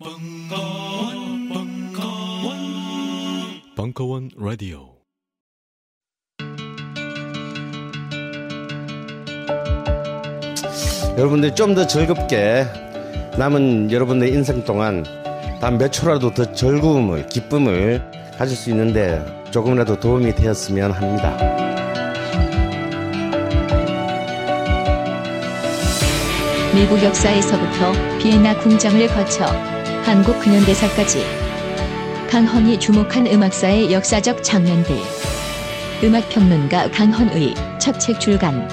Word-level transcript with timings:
벙커원, 0.00 1.48
벙커원, 1.50 2.56
벙커원 3.76 4.30
라디오. 4.38 4.96
여러분들 11.18 11.54
좀 11.54 11.74
더 11.74 11.86
즐겁게 11.86 12.64
남은 13.38 13.90
여러분의 13.92 14.30
인생 14.32 14.64
동안 14.64 15.04
단 15.60 15.76
몇 15.78 15.92
초라도 15.92 16.32
더 16.32 16.50
즐거움을 16.52 17.26
기쁨을 17.26 18.02
가질 18.38 18.56
수 18.56 18.70
있는데 18.70 19.22
조금이라도 19.50 20.00
도움이 20.00 20.34
되었으면 20.34 20.92
합니다. 20.92 21.36
미국 26.74 27.02
역사에서부터 27.02 27.92
비엔나 28.18 28.58
궁정을 28.60 29.08
거쳐 29.08 29.44
한국 30.04 30.38
근현대사까지 30.40 31.24
강헌이 32.30 32.78
주목한 32.80 33.26
음악사의 33.26 33.92
역사적 33.92 34.42
장면들 34.42 34.96
음악평론가 36.02 36.90
강헌의 36.90 37.54
첫 37.78 37.98
책 37.98 38.18
출간 38.20 38.68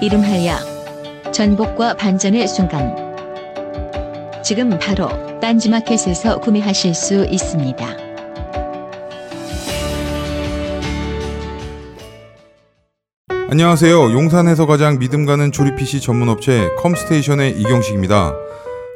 이름하여 0.00 1.30
전복과 1.32 1.94
반전의 1.94 2.46
순간 2.48 2.94
지금 4.44 4.78
바로 4.78 5.08
딴지마켓에서 5.40 6.40
구매하실 6.40 6.94
수 6.94 7.24
있습니다. 7.26 7.86
안녕하세요. 13.50 14.12
용산에서 14.12 14.66
가장 14.66 14.98
믿음 14.98 15.26
가는 15.26 15.52
조립 15.52 15.76
PC 15.76 16.00
전문 16.00 16.28
업체 16.30 16.68
컴스테이션의 16.78 17.52
이경식입니다. 17.60 18.32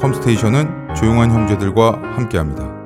컴스테이션은 0.00 0.94
조용한 0.94 1.30
형제들과 1.30 1.92
함께합니다. 2.16 2.80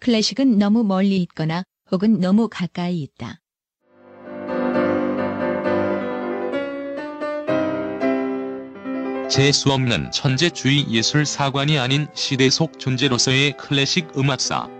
클래식은 0.00 0.56
너무 0.56 0.84
멀리 0.84 1.18
있거나 1.18 1.62
혹은 1.92 2.18
너무 2.18 2.48
가까이 2.48 3.02
있다. 3.02 3.40
재수 9.28 9.70
없는 9.70 10.10
천재주의 10.10 10.90
예술사관이 10.90 11.78
아닌 11.78 12.08
시대 12.14 12.48
속 12.48 12.78
존재로서의 12.78 13.58
클래식 13.58 14.18
음악사. 14.18 14.79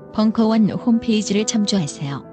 벙커원 0.13 0.69
홈페이지를 0.71 1.45
참조하세요. 1.45 2.31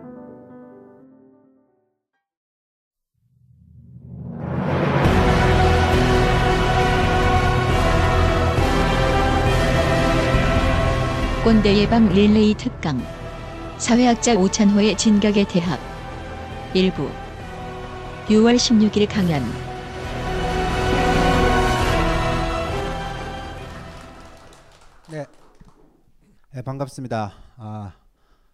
꼰대 11.45 11.79
예방 11.79 12.09
릴레이 12.09 12.53
특강 12.55 13.01
사회학자 13.79 14.35
오찬호의 14.35 14.99
진격의 14.99 15.47
대학 15.47 15.79
일부 16.75 17.09
6월 18.27 18.57
16일 18.57 19.09
강연 19.09 19.43
네. 25.11 25.25
네, 26.53 26.63
반갑습니다. 26.63 27.48
아, 27.61 27.93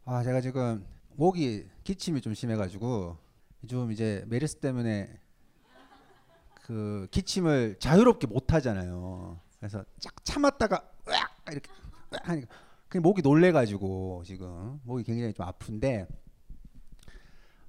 아, 0.06 0.22
제가 0.22 0.40
지금 0.40 0.82
목이 1.16 1.68
기침이 1.84 2.22
좀 2.22 2.32
심해가지고 2.32 3.18
좀 3.68 3.92
이제 3.92 4.24
메르스 4.28 4.56
때문에 4.56 5.20
그 6.62 7.06
기침을 7.10 7.76
자유롭게 7.78 8.26
못 8.26 8.54
하잖아요. 8.54 9.38
그래서 9.58 9.84
쫙 10.00 10.24
참았다가 10.24 10.82
으악 11.06 11.36
이렇게 11.50 11.70
으악 12.14 12.28
하니까 12.30 12.48
그냥 12.88 13.02
목이 13.02 13.20
놀래가지고 13.20 14.22
지금 14.24 14.80
목이 14.84 15.04
굉장히 15.04 15.34
좀 15.34 15.44
아픈데 15.44 16.06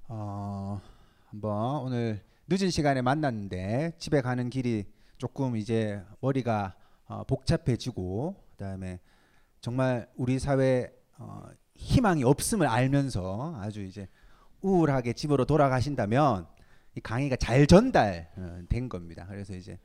어, 0.08 0.80
한번 1.26 1.82
오늘 1.82 2.24
늦은 2.48 2.70
시간에 2.70 3.02
만났는데 3.02 3.92
집에 3.98 4.22
가는 4.22 4.48
길이 4.48 4.86
조금 5.18 5.58
이제 5.58 6.02
머리가 6.22 6.74
어, 7.04 7.24
복잡해지고 7.24 8.42
그다음에 8.52 9.00
정말 9.60 10.08
우리 10.16 10.38
사회 10.38 10.96
어, 11.18 11.44
희망이 11.74 12.24
없음을 12.24 12.66
알면서 12.66 13.56
아주 13.60 13.82
이제 13.82 14.08
우울하게 14.62 15.12
집으로 15.12 15.44
돌아가신다면 15.44 16.46
이 16.94 17.00
강의가 17.00 17.36
잘 17.36 17.66
전달된 17.66 18.88
겁니다. 18.88 19.26
그래서 19.28 19.54
이제 19.54 19.78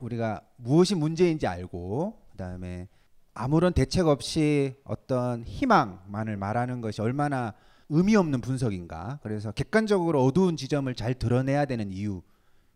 우리가 0.00 0.40
무엇이 0.56 0.94
문제인지 0.94 1.46
알고 1.46 2.18
그다음에 2.32 2.88
아무런 3.34 3.72
대책 3.72 4.06
없이 4.08 4.74
어떤 4.84 5.44
희망만을 5.44 6.36
말하는 6.36 6.80
것이 6.80 7.00
얼마나 7.00 7.54
의미 7.88 8.16
없는 8.16 8.40
분석인가. 8.40 9.20
그래서 9.22 9.52
객관적으로 9.52 10.24
어두운 10.24 10.56
지점을 10.56 10.92
잘 10.94 11.14
드러내야 11.14 11.64
되는 11.66 11.90
이유 11.90 12.22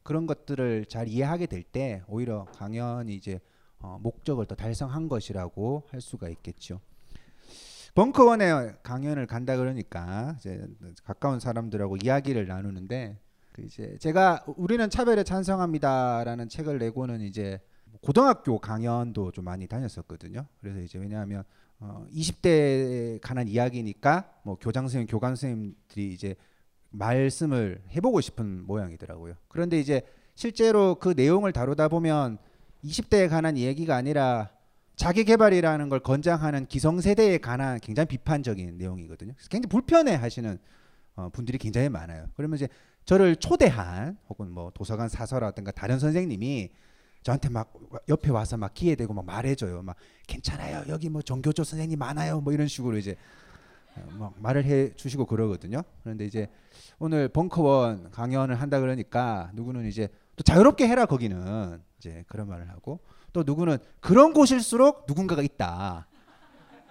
그런 0.03 0.27
것들을 0.27 0.85
잘 0.87 1.09
이해하게 1.09 1.47
될 1.47 1.63
때 1.63 2.03
오히려 2.07 2.45
강연이 2.57 3.15
이제 3.15 3.41
어, 3.79 3.99
목적을 4.03 4.47
더 4.47 4.55
달성한 4.55 5.09
것이라고 5.09 5.85
할 5.91 6.01
수가 6.01 6.29
있겠죠. 6.29 6.81
벙커원에 7.95 8.75
강연을 8.83 9.27
간다 9.27 9.57
그러니까 9.57 10.35
이제 10.39 10.67
가까운 11.05 11.39
사람들하고 11.39 11.97
이야기를 12.03 12.47
나누는데 12.47 13.19
그 13.53 13.63
이제 13.63 13.97
제가 14.01 14.45
우리는 14.57 14.91
차별에 14.91 15.23
찬성합니다라는 15.23 16.49
책을 16.49 16.79
내고는 16.79 17.21
이제 17.21 17.61
고등학교 18.03 18.59
강연도 18.59 19.31
좀 19.31 19.45
많이 19.45 19.69
다녔었거든요. 19.69 20.45
그래서 20.61 20.81
이제 20.81 20.99
왜냐하면 20.99 21.45
어, 21.79 22.05
20대에 22.13 23.21
관한 23.23 23.47
이야기니까 23.47 24.41
뭐 24.43 24.57
교장 24.61 24.85
선생님, 24.85 25.07
교관 25.07 25.37
선생님들이 25.37 26.13
이제 26.13 26.35
말씀을 26.91 27.81
해보고 27.95 28.21
싶은 28.21 28.67
모양이더라고요. 28.67 29.35
그런데 29.47 29.79
이제 29.79 30.03
실제로 30.35 30.97
그 30.97 31.15
내용을 31.17 31.53
다루다 31.53 31.89
보면 31.89 32.39
20대에 32.85 33.29
관한 33.29 33.57
얘기가 33.57 33.95
아니라 33.95 34.51
자기 34.97 35.25
개발이라는 35.25 35.89
걸 35.89 36.01
권장하는 36.01 36.67
기성세대에 36.67 37.39
관한 37.39 37.81
굉장히 37.81 38.07
비판적인 38.07 38.79
내용이거든요. 38.79 39.35
굉장히 39.51 39.69
불편해 39.69 40.15
하시는 40.15 40.59
어, 41.17 41.29
분들이 41.31 41.59
굉장히 41.59 41.89
많아요. 41.89 42.29
그러면 42.37 42.57
이제 42.57 42.69
저를 43.05 43.37
초대한 43.37 44.19
혹은 44.29 44.51
뭐 44.51 44.71
도서관 44.75 45.09
사서라든가 45.09 45.73
다른 45.73 45.99
선생님이 45.99 46.71
저한테 47.23 47.49
막 47.49 47.73
옆에 48.09 48.31
와서 48.31 48.57
막 48.57 48.75
기회되고 48.75 49.13
막 49.15 49.25
말해줘요. 49.25 49.83
막 49.83 49.97
괜찮아요. 50.27 50.85
여기 50.89 51.09
뭐 51.09 51.23
정교조 51.23 51.65
선생님 51.65 51.99
많아요. 51.99 52.41
뭐 52.41 52.53
이런 52.53 52.69
식으로 52.69 52.97
이제 52.97 53.17
어, 53.97 54.09
막 54.19 54.35
말을 54.39 54.65
해 54.65 54.95
주시고 54.95 55.27
그러거든요. 55.27 55.83
그런데 56.03 56.25
이제 56.25 56.49
오늘 56.99 57.29
벙커원 57.29 58.11
강연을 58.11 58.61
한다 58.61 58.81
그러니까 58.81 59.51
누구는 59.55 59.87
이제 59.87 60.09
또 60.37 60.43
자유롭게 60.43 60.87
해라 60.87 61.07
거기는 61.07 61.81
이제 61.99 62.25
그런 62.29 62.49
말을 62.49 62.69
하고 62.71 63.01
또 63.35 63.43
누구는 63.45 63.79
그런 64.01 64.33
곳일수록 64.33 65.05
누군가가 65.07 65.43
있다. 65.43 66.07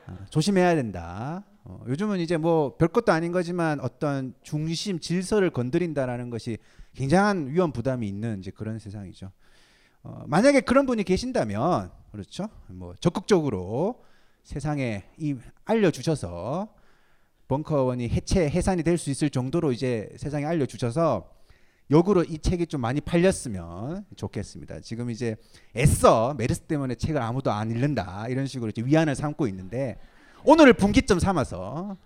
어, 0.05 0.17
조심해야 0.29 0.75
된다. 0.75 1.45
어, 1.63 1.81
요즘은 1.87 2.19
이제 2.19 2.35
뭐 2.35 2.75
별것도 2.75 3.13
아닌 3.13 3.31
거지만 3.31 3.79
어떤 3.79 4.33
중심 4.43 4.99
질서를 4.99 5.49
건드린다라는 5.49 6.29
것이 6.29 6.57
굉장한 6.95 7.47
위험 7.47 7.71
부담이 7.71 8.05
있는 8.05 8.39
이제 8.39 8.51
그런 8.51 8.77
세상이죠. 8.77 9.31
어, 10.03 10.23
만약에 10.27 10.59
그런 10.61 10.85
분이 10.85 11.03
계신다면 11.03 11.89
그렇죠. 12.11 12.49
뭐 12.67 12.93
적극적으로 12.99 14.03
세상에 14.43 15.05
이 15.17 15.37
알려주셔서 15.63 16.67
벙커원이 17.47 18.09
해체 18.09 18.49
해산이 18.49 18.83
될 18.83 18.97
수 18.97 19.09
있을 19.09 19.29
정도로 19.29 19.71
이제 19.71 20.09
세상에 20.17 20.43
알려주셔서 20.43 21.29
역으로 21.91 22.23
이 22.23 22.39
책이 22.39 22.67
좀 22.67 22.81
많이 22.81 23.01
팔렸으면 23.01 24.05
좋겠습니다. 24.15 24.79
지금 24.79 25.09
이제 25.09 25.35
애써 25.75 26.33
메르스 26.37 26.61
때문에 26.61 26.95
책을 26.95 27.21
아무도 27.21 27.51
안 27.51 27.71
읽는다 27.71 28.27
이런 28.29 28.47
식으로 28.47 28.69
이제 28.69 28.81
위안을 28.83 29.15
삼고 29.15 29.47
있는데 29.47 29.99
오늘을 30.45 30.73
분기점 30.73 31.19
삼아서 31.19 31.97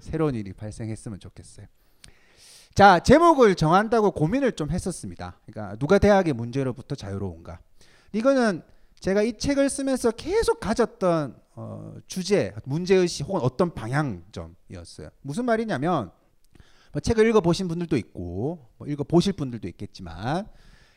새로운 0.00 0.34
일이 0.34 0.52
발생했으면 0.52 1.20
좋겠어요. 1.20 1.66
자 2.74 3.00
제목을 3.00 3.54
정한다고 3.54 4.10
고민을 4.10 4.52
좀 4.52 4.70
했었습니다. 4.70 5.38
그러니까 5.46 5.76
누가 5.76 5.98
대학의 5.98 6.32
문제로부터 6.34 6.94
자유로운가? 6.94 7.60
이거는 8.12 8.62
제가 9.00 9.22
이 9.22 9.36
책을 9.36 9.68
쓰면서 9.68 10.10
계속 10.10 10.60
가졌던 10.60 11.36
어, 11.58 11.94
주제, 12.06 12.54
문제의식 12.64 13.26
혹은 13.26 13.40
어떤 13.40 13.72
방향점이었어요. 13.72 15.08
무슨 15.22 15.46
말이냐면 15.46 16.10
뭐 16.96 17.00
책을 17.02 17.28
읽어 17.28 17.42
보신 17.42 17.68
분들도 17.68 17.94
있고 17.98 18.70
뭐 18.78 18.88
읽어 18.88 19.04
보실 19.04 19.34
분들도 19.34 19.68
있겠지만 19.68 20.46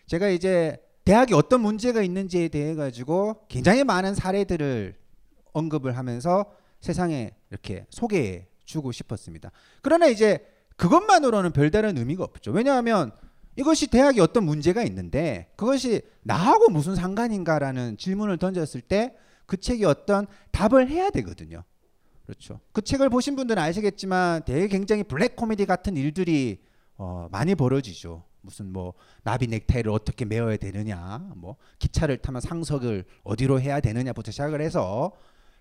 제가 0.05 0.29
이제 0.29 0.77
대학에 1.03 1.35
어떤 1.35 1.59
문제가 1.59 2.01
있는지에 2.01 2.47
대해 2.47 2.73
가지고 2.73 3.45
굉장히 3.49 3.83
많은 3.83 4.15
사례들을 4.15 4.95
언급을 5.51 5.97
하면서 5.97 6.45
세상에 6.79 7.31
이렇게 7.51 7.85
소개해 7.89 8.47
주고 8.63 8.93
싶었습니다. 8.93 9.51
그러나 9.81 10.07
이제 10.07 10.39
그것만으로는 10.77 11.51
별다른 11.51 11.97
의미가 11.97 12.23
없죠. 12.23 12.51
왜냐하면 12.51 13.11
이것이 13.57 13.87
대학에 13.87 14.21
어떤 14.21 14.45
문제가 14.45 14.83
있는데 14.83 15.51
그것이 15.57 16.01
나하고 16.21 16.69
무슨 16.69 16.95
상관인가라는 16.95 17.97
질문을 17.97 18.37
던졌을 18.37 18.79
때 18.79 19.17
그 19.49 19.57
책이 19.57 19.83
어떤 19.83 20.27
답을 20.51 20.87
해야 20.87 21.09
되거든요. 21.09 21.63
그렇죠. 22.29 22.59
그 22.73 22.83
책을 22.83 23.09
보신 23.09 23.35
분들은 23.35 23.59
아시겠지만 23.61 24.43
되게 24.45 24.67
굉장히 24.67 25.01
블랙 25.01 25.35
코미디 25.35 25.65
같은 25.65 25.97
일들이 25.97 26.61
어, 26.95 27.27
많이 27.31 27.55
벌어지죠. 27.55 28.23
무슨 28.41 28.71
뭐 28.71 28.93
나비 29.23 29.47
넥타이를 29.47 29.91
어떻게 29.91 30.25
메어야 30.25 30.57
되느냐, 30.57 31.33
뭐 31.35 31.55
기차를 31.79 32.17
타면 32.17 32.41
상석을 32.41 33.05
어디로 33.23 33.59
해야 33.59 33.79
되느냐부터 33.79 34.29
시작을 34.29 34.61
해서 34.61 35.11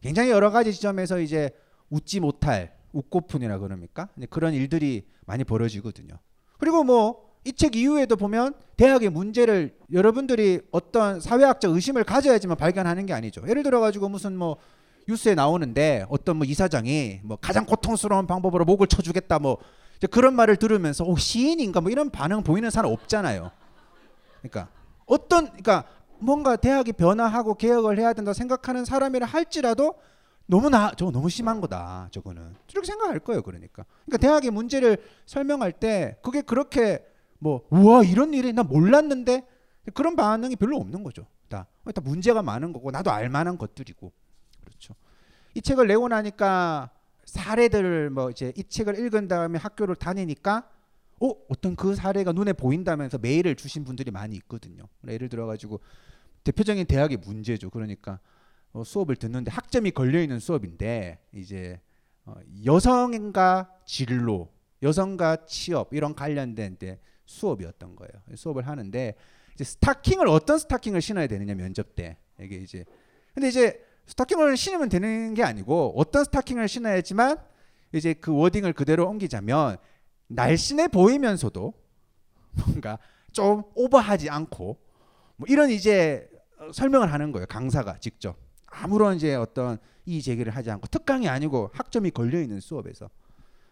굉장히 0.02 0.28
여러 0.30 0.50
가지 0.50 0.74
지점에서 0.74 1.20
이제 1.20 1.50
웃지 1.88 2.20
못할 2.20 2.76
웃고푼이라 2.92 3.58
그럽니까? 3.60 4.10
그런 4.28 4.52
일들이 4.52 5.06
많이 5.24 5.44
벌어지거든요. 5.44 6.18
그리고 6.58 6.84
뭐 6.84 7.28
이 7.48 7.52
책 7.52 7.76
이후에도 7.76 8.16
보면 8.16 8.52
대학의 8.76 9.08
문제를 9.08 9.74
여러분들이 9.92 10.60
어떤 10.70 11.18
사회학적 11.18 11.74
의심을 11.74 12.04
가져야지만 12.04 12.56
발견하는 12.58 13.06
게 13.06 13.14
아니죠. 13.14 13.42
예를 13.48 13.62
들어 13.62 13.80
가지고 13.80 14.08
무슨 14.10 14.36
뭐 14.36 14.58
뉴스에 15.08 15.34
나오는데 15.34 16.04
어떤 16.10 16.36
뭐 16.36 16.46
이사장이 16.46 17.20
뭐 17.24 17.38
가장 17.40 17.64
고통스러운 17.64 18.26
방법으로 18.26 18.66
목을 18.66 18.86
쳐주겠다 18.86 19.38
뭐 19.38 19.56
그런 20.10 20.34
말을 20.34 20.56
들으면서 20.56 21.04
오 21.04 21.16
시인인가 21.16 21.80
뭐 21.80 21.90
이런 21.90 22.10
반응 22.10 22.42
보이는 22.42 22.68
사람 22.70 22.92
없잖아요. 22.92 23.50
그러니까 24.42 24.68
어떤 25.06 25.46
그러니까 25.46 25.84
뭔가 26.18 26.56
대학이 26.56 26.92
변화하고 26.92 27.54
개혁을 27.54 27.98
해야 27.98 28.12
된다 28.12 28.34
생각하는 28.34 28.84
사람이라 28.84 29.26
할지라도 29.26 29.94
너무 30.46 30.68
나 30.68 30.92
저거 30.92 31.10
너무 31.10 31.30
심한 31.30 31.60
거다 31.60 32.08
저거는. 32.10 32.54
이렇게 32.70 32.86
생각할 32.86 33.18
거예요 33.20 33.42
그러니까. 33.42 33.84
그러니까 34.04 34.18
대학의 34.18 34.50
문제를 34.50 34.98
설명할 35.26 35.72
때 35.72 36.18
그게 36.22 36.42
그렇게 36.42 37.04
뭐 37.38 37.62
우와 37.70 38.04
이런 38.04 38.34
일이 38.34 38.52
나 38.52 38.62
몰랐는데 38.62 39.46
그런 39.94 40.16
반응이 40.16 40.56
별로 40.56 40.76
없는 40.76 41.02
거죠 41.02 41.26
다, 41.48 41.66
다 41.94 42.00
문제가 42.02 42.42
많은 42.42 42.72
거고 42.72 42.90
나도 42.90 43.10
알 43.10 43.28
만한 43.28 43.56
것들이고 43.56 44.12
그렇죠. 44.68 44.94
이 45.54 45.62
책을 45.62 45.86
내고 45.86 46.08
나니까 46.08 46.90
사례들을 47.24 48.10
뭐 48.10 48.30
이제 48.30 48.52
이 48.56 48.64
책을 48.64 48.98
읽은 48.98 49.28
다음에 49.28 49.58
학교를 49.58 49.96
다니니까 49.96 50.70
어 51.20 51.32
어떤 51.48 51.74
그 51.74 51.94
사례가 51.94 52.32
눈에 52.32 52.52
보인다면서 52.52 53.18
메일을 53.18 53.56
주신 53.56 53.84
분들이 53.84 54.10
많이 54.10 54.36
있거든요. 54.36 54.84
예를 55.06 55.28
들어 55.28 55.46
가지고 55.46 55.80
대표적인 56.44 56.86
대학의 56.86 57.18
문제죠. 57.18 57.70
그러니까 57.70 58.20
어, 58.72 58.84
수업을 58.84 59.16
듣는데 59.16 59.50
학점이 59.50 59.90
걸려 59.90 60.20
있는 60.20 60.38
수업인데 60.38 61.18
이제 61.32 61.80
어, 62.24 62.34
여성과 62.64 63.72
진로, 63.84 64.52
여성과 64.82 65.46
취업 65.46 65.92
이런 65.92 66.14
관련된 66.14 66.78
데 66.78 67.00
수업이었던 67.24 67.96
거예요. 67.96 68.12
수업을 68.36 68.66
하는데 68.66 69.14
이제 69.54 69.64
스타킹을 69.64 70.28
어떤 70.28 70.58
스타킹을 70.58 71.00
신어야 71.00 71.26
되느냐 71.26 71.54
면접 71.54 71.96
때. 71.96 72.16
이게 72.40 72.56
이제 72.56 72.84
근데 73.34 73.48
이제 73.48 73.87
스타킹을 74.08 74.56
신으면 74.56 74.88
되는 74.88 75.34
게 75.34 75.42
아니고 75.44 75.94
어떤 75.96 76.24
스타킹을 76.24 76.66
신어야지만 76.66 77.38
이제 77.92 78.14
그 78.14 78.34
워딩을 78.34 78.72
그대로 78.72 79.06
옮기자면 79.08 79.76
날씬해 80.28 80.88
보이면서도 80.88 81.72
뭔가 82.66 82.98
좀 83.32 83.62
오버하지 83.74 84.30
않고 84.30 84.78
뭐 85.36 85.46
이런 85.48 85.70
이제 85.70 86.28
어, 86.58 86.72
설명을 86.72 87.12
하는 87.12 87.32
거예요 87.32 87.46
강사가 87.46 87.98
직접. 87.98 88.36
아무런 88.66 89.16
이제 89.16 89.34
어떤 89.34 89.78
이의 90.04 90.20
제기를 90.22 90.54
하지 90.54 90.70
않고 90.70 90.88
특강이 90.88 91.28
아니고 91.28 91.70
학점이 91.72 92.10
걸려 92.10 92.40
있는 92.40 92.60
수업에서. 92.60 93.08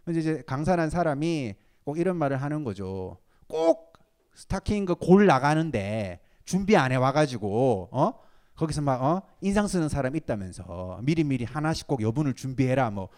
이제 0.08 0.42
강사란 0.46 0.88
사람이 0.88 1.54
꼭 1.84 1.98
이런 1.98 2.16
말을 2.16 2.40
하는 2.40 2.62
거죠. 2.64 3.18
꼭 3.48 3.92
스타킹 4.34 4.84
그 4.84 4.94
골 4.94 5.26
나가는데 5.26 6.20
준비 6.44 6.76
안 6.76 6.92
해 6.92 6.96
와가지고 6.96 7.88
어 7.90 8.14
거기서 8.56 8.80
막 8.82 9.02
어 9.02 9.22
인상 9.40 9.66
쓰는 9.66 9.88
사람 9.88 10.16
있다면서 10.16 11.00
미리 11.02 11.24
미리 11.24 11.44
하나씩 11.44 11.86
꼭 11.86 12.02
여분을 12.02 12.34
준비해라 12.34 12.90
뭐 12.90 13.08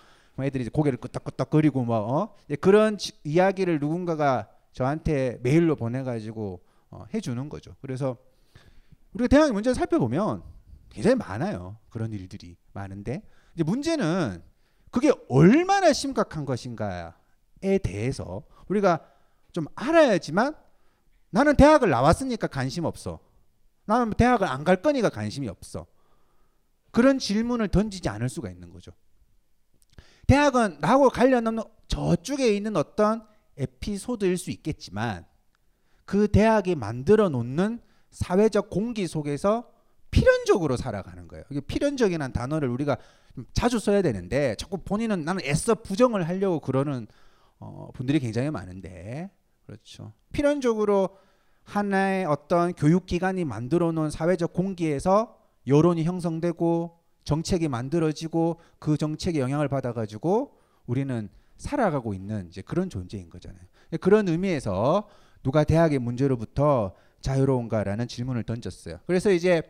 애들이 0.40 0.62
이제 0.62 0.70
고개를 0.70 0.98
끄덕끄덕거리고 0.98 1.84
뭐 1.84 1.96
어 1.96 2.34
그런 2.60 2.98
지, 2.98 3.12
이야기를 3.24 3.78
누군가가 3.80 4.48
저한테 4.72 5.38
메일로 5.42 5.76
보내가지고 5.76 6.60
어, 6.90 7.04
해주는 7.12 7.48
거죠. 7.48 7.74
그래서 7.80 8.16
우리가 9.12 9.28
대학 9.28 9.52
문제를 9.52 9.74
살펴보면 9.74 10.42
굉장히 10.90 11.16
많아요. 11.16 11.76
그런 11.90 12.12
일들이 12.12 12.56
많은데 12.72 13.22
이제 13.54 13.64
문제는 13.64 14.42
그게 14.90 15.12
얼마나 15.28 15.92
심각한 15.92 16.44
것인가에 16.46 17.12
대해서 17.82 18.42
우리가 18.68 19.00
좀 19.52 19.66
알아야지만 19.74 20.54
나는 21.30 21.56
대학을 21.56 21.90
나왔으니까 21.90 22.46
관심 22.46 22.84
없어. 22.84 23.18
나는 23.88 24.10
대학을 24.10 24.46
안 24.46 24.64
갈 24.64 24.82
거니까 24.82 25.08
관심이 25.08 25.48
없어. 25.48 25.86
그런 26.90 27.18
질문을 27.18 27.68
던지지 27.68 28.08
않을 28.10 28.28
수가 28.28 28.50
있는 28.50 28.70
거죠. 28.70 28.92
대학은 30.26 30.78
나하고 30.80 31.08
관련 31.08 31.46
없는 31.46 31.62
저쪽에 31.88 32.54
있는 32.54 32.76
어떤 32.76 33.26
에피소드일 33.56 34.36
수 34.36 34.50
있겠지만 34.50 35.24
그 36.04 36.28
대학이 36.28 36.74
만들어 36.74 37.30
놓는 37.30 37.80
사회적 38.10 38.68
공기 38.68 39.06
속에서 39.06 39.70
필연적으로 40.10 40.76
살아가는 40.76 41.26
거예요. 41.26 41.44
이게 41.50 41.60
필연적이라는 41.60 42.32
단어를 42.32 42.68
우리가 42.68 42.98
자주 43.54 43.78
써야 43.78 44.02
되는데 44.02 44.54
자꾸 44.56 44.78
본인은 44.78 45.24
나는 45.24 45.42
애써 45.44 45.74
부정을 45.74 46.28
하려고 46.28 46.60
그러는 46.60 47.06
어, 47.58 47.90
분들이 47.94 48.18
굉장히 48.20 48.50
많은데 48.50 49.30
그렇죠. 49.64 50.12
필연적으로 50.32 51.16
하나의 51.68 52.24
어떤 52.24 52.72
교육기관이 52.72 53.44
만들어 53.44 53.92
놓은 53.92 54.10
사회적 54.10 54.54
공기에서 54.54 55.36
여론이 55.66 56.04
형성되고 56.04 56.98
정책이 57.24 57.68
만들어지고 57.68 58.58
그 58.78 58.96
정책에 58.96 59.38
영향을 59.38 59.68
받아가지고 59.68 60.54
우리는 60.86 61.28
살아가고 61.58 62.14
있는 62.14 62.48
이제 62.48 62.62
그런 62.62 62.88
존재인 62.88 63.28
거잖아요. 63.28 63.60
그런 64.00 64.28
의미에서 64.28 65.08
누가 65.42 65.62
대학의 65.62 65.98
문제로부터 65.98 66.94
자유로운가라는 67.20 68.08
질문을 68.08 68.44
던졌어요. 68.44 69.00
그래서 69.06 69.30
이제 69.30 69.62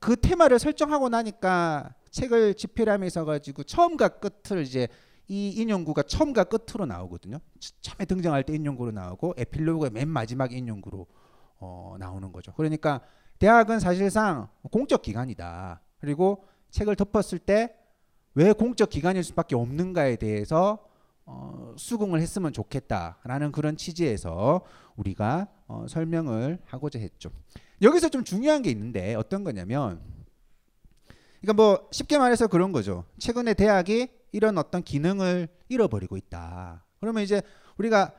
그 0.00 0.16
테마를 0.16 0.58
설정하고 0.58 1.08
나니까 1.08 1.94
책을 2.10 2.54
집필함에 2.54 3.06
있어가지고 3.06 3.62
처음과 3.62 4.08
끝을 4.08 4.62
이제 4.62 4.88
이 5.28 5.50
인용구가 5.50 6.02
처음과 6.02 6.44
끝으로 6.44 6.86
나오거든요. 6.86 7.38
처음에 7.80 8.06
등장할 8.06 8.42
때 8.42 8.54
인용구로 8.54 8.90
나오고 8.90 9.34
에필로그가 9.36 9.90
맨 9.90 10.08
마지막 10.08 10.52
인용구로 10.52 11.06
어, 11.58 11.96
나오는 11.98 12.32
거죠. 12.32 12.52
그러니까 12.54 13.00
대학은 13.38 13.80
사실상 13.80 14.48
공적 14.70 15.02
기관이다. 15.02 15.80
그리고 16.00 16.44
책을 16.70 16.96
덮었을 16.96 17.38
때 17.38 17.78
왜 18.38 18.52
공적 18.52 18.88
기관일 18.88 19.24
수밖에 19.24 19.56
없는가에 19.56 20.14
대해서 20.14 20.78
어, 21.26 21.74
수긍을 21.76 22.20
했으면 22.20 22.52
좋겠다라는 22.52 23.50
그런 23.50 23.76
취지에서 23.76 24.60
우리가 24.94 25.48
어, 25.66 25.86
설명을 25.88 26.60
하고자 26.64 27.00
했죠. 27.00 27.30
여기서 27.82 28.10
좀 28.10 28.22
중요한 28.22 28.62
게 28.62 28.70
있는데 28.70 29.16
어떤 29.16 29.42
거냐면 29.42 30.00
그러니까 31.40 31.52
뭐 31.60 31.88
쉽게 31.90 32.16
말해서 32.16 32.46
그런 32.46 32.70
거죠. 32.70 33.06
최근에 33.18 33.54
대학이 33.54 34.08
이런 34.30 34.56
어떤 34.56 34.84
기능을 34.84 35.48
잃어버리고 35.68 36.16
있다. 36.16 36.84
그러면 37.00 37.24
이제 37.24 37.42
우리가 37.76 38.12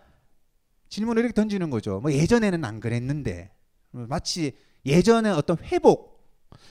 질문을 0.90 1.22
이렇게 1.24 1.34
던지는 1.34 1.70
거죠. 1.70 2.00
뭐 2.00 2.12
예전에는 2.12 2.66
안 2.66 2.80
그랬는데 2.80 3.52
마치 3.92 4.58
예전에 4.86 5.30
어떤 5.30 5.58
회복. 5.58 6.20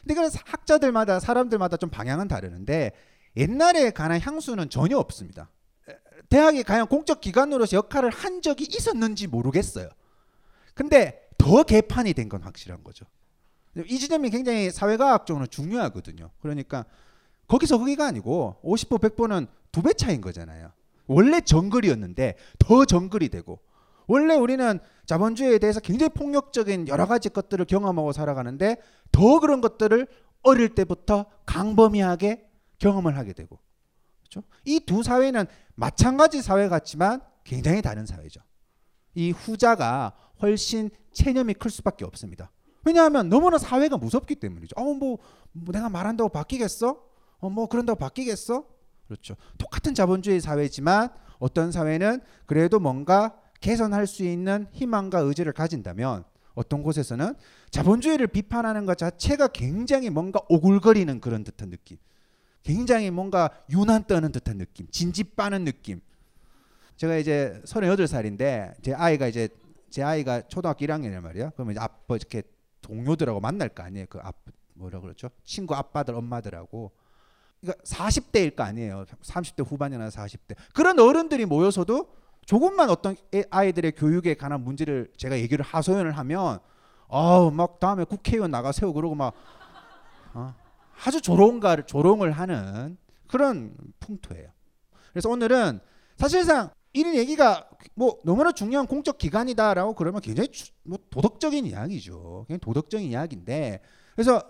근데 0.00 0.14
그 0.14 0.28
학자들마다 0.44 1.20
사람들마다 1.20 1.76
좀 1.76 1.88
방향은 1.90 2.28
다르는데 2.28 2.92
옛날에 3.36 3.90
관한 3.90 4.20
향수는 4.20 4.70
전혀 4.70 4.98
없습니다. 4.98 5.50
대학이 6.28 6.62
과연 6.64 6.88
공적 6.88 7.20
기관으로서 7.20 7.76
역할을 7.76 8.10
한 8.10 8.42
적이 8.42 8.64
있었는지 8.70 9.26
모르겠어요. 9.26 9.88
근데 10.74 11.28
더 11.38 11.62
개판이 11.62 12.12
된 12.14 12.28
건 12.28 12.42
확실한 12.42 12.82
거죠. 12.84 13.06
이 13.86 13.98
지점이 13.98 14.30
굉장히 14.30 14.70
사회과학적으로 14.70 15.46
중요하거든요. 15.46 16.30
그러니까 16.40 16.84
거기서 17.46 17.78
거기가 17.78 18.06
아니고 18.06 18.56
50보 18.64 19.00
100보는 19.00 19.46
두 19.70 19.82
배 19.82 19.92
차인 19.92 20.20
거잖아요. 20.20 20.72
원래 21.06 21.40
정글이었는데 21.40 22.34
더 22.58 22.84
정글이 22.84 23.28
되고 23.28 23.60
원래 24.08 24.34
우리는 24.34 24.80
자본주의에 25.06 25.58
대해서 25.58 25.80
굉장히 25.80 26.10
폭력적인 26.10 26.88
여러 26.88 27.06
가지 27.06 27.28
것들을 27.28 27.64
경험하고 27.64 28.12
살아가는데 28.12 28.76
더 29.12 29.38
그런 29.40 29.60
것들을 29.60 30.06
어릴 30.42 30.74
때부터 30.74 31.26
강범위하게 31.46 32.48
경험을 32.78 33.16
하게 33.16 33.32
되고 33.32 33.58
그렇죠? 34.20 34.46
이 34.64 34.80
두 34.80 35.02
사회는 35.02 35.46
마찬가지 35.74 36.42
사회 36.42 36.68
같지만 36.68 37.20
굉장히 37.44 37.80
다른 37.82 38.04
사회죠. 38.06 38.40
이 39.14 39.30
후자가 39.30 40.12
훨씬 40.42 40.90
체념이 41.12 41.54
클 41.54 41.70
수밖에 41.70 42.04
없습니다. 42.04 42.50
왜냐하면 42.84 43.28
너무나 43.28 43.58
사회가 43.58 43.96
무섭기 43.96 44.36
때문이죠. 44.36 44.74
어, 44.76 44.84
뭐, 44.94 45.18
뭐 45.52 45.72
내가 45.72 45.88
말한다고 45.88 46.30
바뀌겠어? 46.30 47.02
어, 47.38 47.50
뭐 47.50 47.66
그런다고 47.66 47.98
바뀌겠어? 47.98 48.64
그렇죠. 49.06 49.36
똑같은 49.58 49.94
자본주의 49.94 50.40
사회지만 50.40 51.08
어떤 51.38 51.72
사회는 51.72 52.20
그래도 52.46 52.78
뭔가 52.78 53.40
개선할 53.60 54.06
수 54.06 54.24
있는 54.24 54.66
희망과 54.72 55.20
의지를 55.20 55.52
가진다면 55.52 56.24
어떤 56.54 56.82
곳에서는 56.82 57.34
자본주의를 57.70 58.26
비판하는 58.26 58.86
것 58.86 58.98
자체가 58.98 59.48
굉장히 59.48 60.10
뭔가 60.10 60.40
오글거리는 60.48 61.20
그런 61.20 61.44
듯한 61.44 61.70
느낌. 61.70 61.98
굉장히 62.62 63.10
뭔가 63.10 63.50
유난 63.70 64.04
떠는 64.04 64.32
듯한 64.32 64.58
느낌. 64.58 64.88
진지 64.90 65.22
빠는 65.24 65.64
느낌. 65.64 66.00
제가 66.96 67.16
이제 67.16 67.60
38살인데 67.64 68.82
제 68.82 68.92
아이가 68.92 69.28
이제 69.28 69.48
제 69.88 70.02
아이가 70.02 70.42
초등학교 70.48 70.84
1학년이란 70.84 71.20
말이에요. 71.20 71.50
그러면 71.54 71.72
이제 71.72 71.80
아빠 71.80 72.16
이렇게 72.16 72.42
동료들하고 72.80 73.40
만날 73.40 73.68
거 73.68 73.84
아니에요. 73.84 74.06
그 74.08 74.18
아, 74.20 74.32
뭐라 74.74 75.00
그러죠? 75.00 75.30
친구 75.44 75.74
아빠들 75.74 76.14
엄마들하고 76.14 76.90
그러니까 77.60 77.82
40대일 77.84 78.54
거 78.54 78.64
아니에요. 78.64 79.04
30대 79.22 79.64
후반이나 79.66 80.08
40대. 80.08 80.56
그런 80.74 80.98
어른들이 80.98 81.44
모여서도 81.44 82.12
조금만 82.48 82.88
어떤 82.88 83.14
아이들의 83.50 83.92
교육에 83.92 84.32
관한 84.32 84.62
문제를 84.62 85.12
제가 85.18 85.38
얘기를 85.38 85.62
하소연을 85.62 86.12
하면 86.12 86.60
아우 87.06 87.50
막 87.50 87.78
다음에 87.78 88.04
국회의원 88.04 88.50
나가 88.50 88.72
세요 88.72 88.94
그러고 88.94 89.14
막 89.14 89.34
어, 90.32 90.54
아주 91.04 91.20
조롱가를 91.20 91.84
조롱을 91.84 92.32
하는 92.32 92.96
그런 93.26 93.76
풍토예요. 94.00 94.48
그래서 95.12 95.28
오늘은 95.28 95.80
사실상 96.16 96.70
이런 96.94 97.16
얘기가 97.16 97.68
뭐 97.92 98.18
너무나 98.24 98.50
중요한 98.50 98.86
공적 98.86 99.18
기관이다라고 99.18 99.92
그러면 99.92 100.22
굉장히 100.22 100.48
뭐 100.84 100.98
도덕적인 101.10 101.66
이야기죠. 101.66 102.44
그냥 102.46 102.60
도덕적인 102.60 103.10
이야기인데 103.10 103.82
그래서 104.14 104.40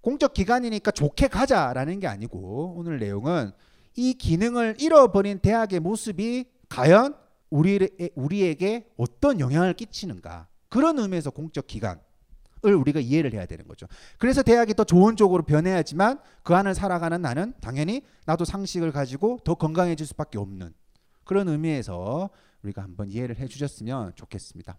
공적 0.00 0.32
기관이니까 0.32 0.90
좋게 0.90 1.28
가자라는 1.28 2.00
게 2.00 2.06
아니고 2.06 2.76
오늘 2.78 2.98
내용은 2.98 3.52
이 3.94 4.14
기능을 4.14 4.76
잃어버린 4.80 5.38
대학의 5.38 5.80
모습이 5.80 6.46
과연 6.70 7.20
우리 7.52 7.86
우리에게 8.14 8.88
어떤 8.96 9.38
영향을 9.38 9.74
끼치는가 9.74 10.48
그런 10.70 10.98
의미에서 10.98 11.28
공적 11.28 11.66
기관을 11.66 12.00
우리가 12.62 12.98
이해를 12.98 13.34
해야 13.34 13.44
되는 13.44 13.68
거죠. 13.68 13.86
그래서 14.18 14.42
대학이 14.42 14.72
더 14.72 14.84
좋은 14.84 15.16
쪽으로 15.16 15.42
변해야지만 15.42 16.18
그 16.42 16.54
안을 16.54 16.74
살아가는 16.74 17.20
나는 17.20 17.52
당연히 17.60 18.02
나도 18.24 18.46
상식을 18.46 18.90
가지고 18.90 19.38
더 19.44 19.54
건강해질 19.54 20.06
수밖에 20.06 20.38
없는 20.38 20.72
그런 21.24 21.46
의미에서 21.48 22.30
우리가 22.62 22.82
한번 22.82 23.10
이해를 23.10 23.36
해주셨으면 23.36 24.14
좋겠습니다. 24.14 24.78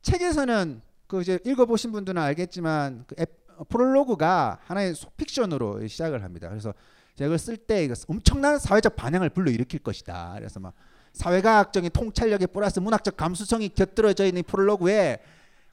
책에서는 0.00 0.80
그 1.06 1.20
이제 1.20 1.38
읽어보신 1.44 1.92
분들은 1.92 2.20
알겠지만 2.20 3.04
그 3.06 3.14
앱, 3.18 3.44
프롤로그가 3.68 4.60
하나의 4.62 4.94
소픽션으로 4.94 5.86
시작을 5.86 6.24
합니다. 6.24 6.48
그래서 6.48 6.72
제가 7.16 7.36
쓸 7.36 7.58
때 7.58 7.86
엄청난 8.08 8.58
사회적 8.58 8.96
반향을 8.96 9.28
불러일으킬 9.30 9.80
것이다. 9.80 10.32
그래서 10.38 10.60
막 10.60 10.72
사회과학적인 11.14 11.90
통찰력에 11.90 12.46
플러스 12.46 12.80
문학적 12.80 13.16
감수성이 13.16 13.70
곁들여져 13.70 14.26
있는 14.26 14.42
프롤로그에 14.42 15.20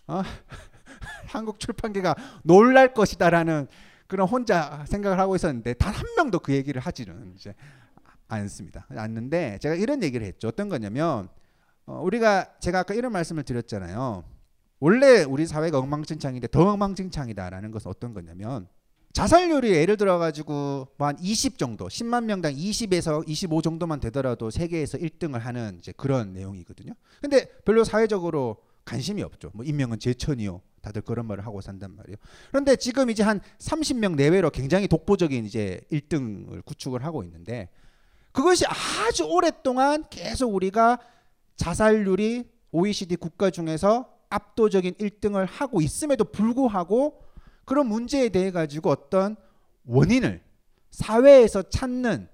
어? 0.08 0.22
한국 1.28 1.60
출판계가 1.60 2.16
놀랄 2.44 2.94
것이다라는 2.94 3.68
그런 4.08 4.28
혼자 4.28 4.84
생각을 4.88 5.20
하고 5.20 5.36
있었는데 5.36 5.74
단 5.74 5.94
한 5.94 6.06
명도 6.16 6.40
그 6.40 6.54
얘기를 6.54 6.82
하지는 6.82 7.34
이제 7.36 7.54
않습니다. 8.28 8.86
않는데 8.90 9.58
제가 9.60 9.76
이런 9.76 10.04
얘기를 10.04 10.26
했죠. 10.26 10.48
어떤 10.48 10.70
거냐면 10.70 11.28
어, 11.86 12.02
우리가 12.04 12.58
제가 12.60 12.80
아까 12.80 12.94
이런 12.94 13.12
말씀을 13.12 13.44
드렸잖아요. 13.44 14.24
원래 14.80 15.24
우리 15.24 15.46
사회가 15.46 15.80
엉망진창인데 15.80 16.48
더 16.50 16.70
엉망진창이다라는 16.72 17.72
것은 17.72 17.90
어떤 17.90 18.14
거냐면 18.14 18.68
자살률이 19.14 19.72
예를 19.72 19.98
들어 19.98 20.18
가지고 20.18 20.88
뭐 20.98 21.08
한 21.08 21.18
20 21.20 21.58
정도, 21.58 21.88
10만 21.88 22.26
명당 22.26 22.54
20에서 22.54 23.24
25 23.28 23.62
정도만 23.62 24.00
되더라도 24.00 24.50
세계에서 24.50 24.98
1등을 24.98 25.40
하는 25.40 25.78
이제 25.80 25.92
그런 25.98 26.34
내용이거든요. 26.34 26.94
근데 27.22 27.46
별로 27.66 27.84
사회적으로 27.84 28.58
관심이 28.86 29.22
없죠. 29.22 29.52
뭐 29.54 29.66
인명은 29.66 30.00
제천이요. 30.00 30.62
다들 30.82 31.02
그런 31.04 31.28
말을 31.28 31.46
하고 31.46 31.62
산단 31.62 31.96
말이에요. 31.96 32.18
그런데 32.50 32.76
지금 32.76 33.10
이제 33.10 33.24
한 33.24 33.40
30명 33.60 34.16
내외로 34.16 34.50
굉장히 34.50 34.88
독보적인 34.88 35.46
이제 35.46 35.82
1등을 35.92 36.66
구축을 36.66 37.04
하고 37.06 37.24
있는데 37.24 37.70
그것이 38.32 38.66
아주 38.66 39.26
오랫동안 39.26 40.06
계속 40.10 40.54
우리가 40.56 41.00
자살률이 41.58 42.50
OECD 42.72 43.18
국가 43.18 43.50
중에서 43.50 44.10
압도적인 44.30 44.94
1등을 44.96 45.46
하고 45.48 45.82
있음에도 45.82 46.24
불구하고 46.24 47.22
그런 47.72 47.88
문제에 47.88 48.28
대해 48.28 48.52
가지고 48.52 48.90
어떤 48.90 49.38
원인을 49.86 50.42
사회에서 50.90 51.62
찾는 51.70 52.28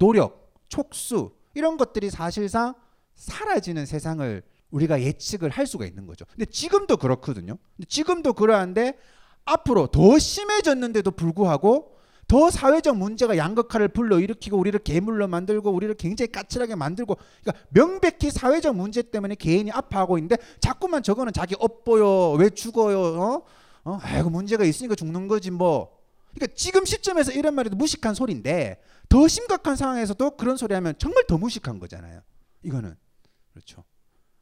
노력, 0.00 0.52
촉수 0.66 1.30
이런 1.54 1.76
것들이 1.76 2.10
사실상 2.10 2.74
사라지는 3.14 3.86
세상을 3.86 4.42
우리가 4.72 5.00
예측을 5.00 5.50
할 5.50 5.68
수가 5.68 5.86
있는 5.86 6.08
거죠. 6.08 6.24
근데 6.24 6.46
지금도 6.46 6.96
그렇거든요. 6.96 7.56
지금도 7.86 8.32
그러한데 8.32 8.98
앞으로 9.44 9.86
더 9.86 10.18
심해졌는데도 10.18 11.12
불구하고 11.12 11.94
더 12.26 12.50
사회적 12.50 12.96
문제가 12.96 13.36
양극화를 13.36 13.86
불러일으키고 13.86 14.58
우리를 14.58 14.76
괴물로 14.80 15.28
만들고 15.28 15.70
우리를 15.70 15.94
굉장히 15.94 16.32
까칠하게 16.32 16.74
만들고 16.74 17.16
그러니까 17.44 17.64
명백히 17.68 18.32
사회적 18.32 18.74
문제 18.74 19.02
때문에 19.02 19.36
개인이 19.36 19.70
아파하고 19.70 20.18
있는데 20.18 20.36
자꾸만 20.58 21.04
저거는 21.04 21.32
자기 21.32 21.54
업보요 21.60 22.32
왜 22.32 22.50
죽어요 22.50 22.98
어? 22.98 23.42
어? 23.84 23.98
아이고 24.00 24.30
문제가 24.30 24.64
있으니까 24.64 24.94
죽는 24.94 25.28
거지 25.28 25.50
뭐. 25.50 25.98
그러니까 26.34 26.54
지금 26.56 26.84
시점에서 26.84 27.32
이런 27.32 27.54
말이 27.54 27.70
무식한 27.70 28.14
소리인데 28.14 28.80
더 29.08 29.28
심각한 29.28 29.76
상황에서도 29.76 30.36
그런 30.36 30.56
소리 30.56 30.74
하면 30.74 30.94
정말 30.98 31.24
더 31.26 31.38
무식한 31.38 31.78
거잖아요. 31.78 32.22
이거는. 32.62 32.96
그렇죠. 33.52 33.84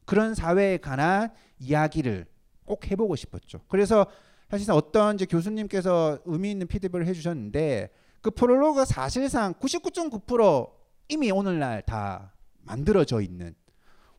그런 0.04 0.34
사회에 0.34 0.78
관한 0.78 1.30
이야기를 1.58 2.26
꼭 2.64 2.90
해보고 2.90 3.16
싶었죠. 3.16 3.60
그래서 3.68 4.06
사실상 4.48 4.76
어떤 4.76 5.16
이제 5.16 5.26
교수님께서 5.26 6.20
의미 6.24 6.50
있는 6.50 6.66
피드백을 6.66 7.06
해주셨는데 7.06 7.90
그 8.20 8.30
프롤로그가 8.30 8.84
사실상 8.84 9.54
99.9% 9.54 10.70
이미 11.08 11.30
오늘날 11.30 11.82
다 11.82 12.32
만들어져 12.62 13.20
있는 13.20 13.54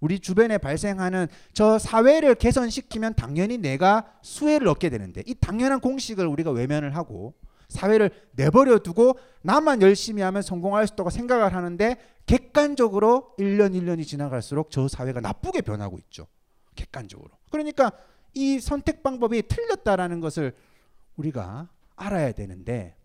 우리 0.04 0.20
주변에 0.20 0.58
발생하는 0.58 1.28
저 1.54 1.80
사회를 1.80 2.36
개선시키면 2.36 3.14
당연히 3.14 3.58
내가 3.58 4.06
수혜를 4.22 4.68
얻게 4.68 4.90
되는데 4.90 5.24
이 5.26 5.34
당연한 5.34 5.80
공식을 5.80 6.28
우리가 6.28 6.52
외면을 6.52 6.94
하고 6.98 7.36
사회를 7.70 8.12
내버려 8.34 8.80
두고 8.80 9.18
나만 9.44 9.82
열심히 9.82 10.22
하면 10.22 10.42
성공할 10.42 10.88
수 10.88 10.96
있다고 10.96 11.10
생각을 11.10 11.56
하는데 11.56 11.96
객관적으로 12.26 13.34
1년 13.40 13.74
1년이 13.74 14.06
지나갈수록 14.06 14.72
저 14.72 14.90
사회가 14.90 15.22
나쁘게 15.22 15.62
변하고 15.62 15.98
있죠. 16.00 16.28
객관적으로. 16.76 17.30
그러니까 17.50 17.94
이 18.34 18.60
선택 18.60 19.04
방법이 19.04 19.44
틀렸다라는 19.48 20.20
것을 20.20 20.54
우리가 21.16 21.70
알아야 21.96 22.34
되는데 22.34 22.98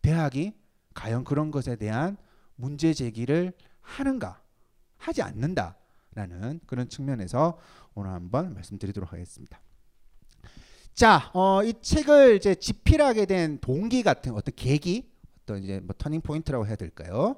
대학이 0.00 0.54
과연 0.94 1.24
그런 1.24 1.50
것에 1.50 1.76
대한 1.76 2.16
문제 2.56 2.94
제기를 2.94 3.52
하는가 3.82 4.40
하지 4.96 5.20
않는다 5.20 5.76
라는 6.14 6.60
그런 6.66 6.88
측면에서 6.88 7.58
오늘 7.94 8.10
한번 8.10 8.54
말씀드리도록 8.54 9.12
하겠습니다. 9.12 9.60
자, 10.94 11.30
어, 11.32 11.62
이 11.62 11.74
책을 11.80 12.36
이제 12.36 12.54
집필하게 12.54 13.26
된 13.26 13.58
동기 13.60 14.02
같은 14.02 14.34
어떤 14.34 14.54
계기, 14.56 15.08
어떤 15.42 15.62
이제 15.62 15.80
뭐 15.80 15.94
turning 15.96 16.20
point라고 16.22 16.66
해야 16.66 16.74
될까요? 16.74 17.36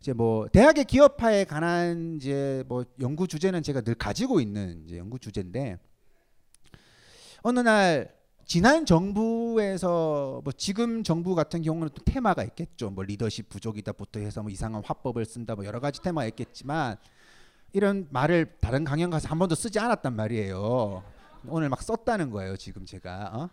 이제 0.00 0.12
뭐 0.12 0.48
대학의 0.48 0.84
기업화에 0.84 1.44
관한 1.44 2.16
이제 2.16 2.62
뭐 2.66 2.84
연구 3.00 3.26
주제는 3.26 3.62
제가 3.62 3.80
늘 3.80 3.94
가지고 3.94 4.40
있는 4.40 4.82
이제 4.84 4.98
연구 4.98 5.18
주제인데 5.18 5.78
어느 7.42 7.60
날 7.60 8.14
지난 8.46 8.84
정부에서 8.84 10.42
뭐 10.44 10.52
지금 10.52 11.02
정부 11.02 11.34
같은 11.34 11.62
경우는 11.62 11.88
또 11.94 12.02
테마가 12.04 12.44
있겠죠. 12.44 12.90
뭐 12.90 13.04
리더십 13.04 13.48
부족이다부터 13.48 14.20
해서 14.20 14.42
뭐 14.42 14.50
이상한 14.50 14.82
화법을 14.84 15.24
쓴다 15.24 15.54
뭐 15.54 15.64
여러 15.64 15.80
가지 15.80 16.02
테마가 16.02 16.26
있겠지만 16.28 16.96
이런 17.74 18.06
말을 18.10 18.56
다른 18.60 18.84
강연 18.84 19.10
가서 19.10 19.28
한 19.28 19.38
번도 19.38 19.56
쓰지 19.56 19.80
않았단 19.80 20.14
말이에요. 20.14 21.02
오늘 21.48 21.68
막 21.68 21.82
썼다는 21.82 22.30
거예요. 22.30 22.56
지금 22.56 22.86
제가. 22.86 23.32
어? 23.34 23.50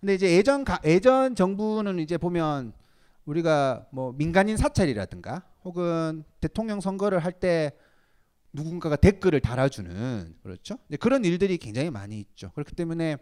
근데 0.00 0.14
이제 0.14 0.30
예전 0.36 0.64
가, 0.64 0.78
예전 0.84 1.34
정부는 1.34 1.98
이제 1.98 2.16
보면 2.16 2.72
우리가 3.24 3.86
뭐 3.90 4.12
민간인 4.12 4.56
사찰이라든가 4.56 5.42
혹은 5.64 6.22
대통령 6.40 6.80
선거를 6.80 7.18
할 7.18 7.32
때 7.32 7.72
누군가가 8.52 8.96
댓글을 8.96 9.40
달아주는 9.40 10.36
그렇죠. 10.42 10.78
그런 11.00 11.24
일들이 11.24 11.58
굉장히 11.58 11.90
많이 11.90 12.18
있죠. 12.20 12.50
그렇기 12.54 12.74
때문에 12.76 13.16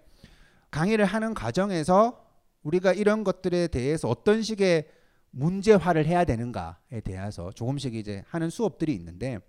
강의를 0.70 1.06
하는 1.06 1.32
과정에서 1.34 2.24
우리가 2.62 2.92
이런 2.92 3.24
것들에 3.24 3.68
대해서 3.68 4.08
어떤 4.08 4.42
식의 4.42 4.86
문제화를 5.30 6.04
해야 6.06 6.24
되는가에 6.24 7.00
대해서 7.02 7.50
조금씩 7.52 7.94
이제 7.94 8.22
하는 8.28 8.50
수업들이 8.50 8.94
있는데 8.94 9.40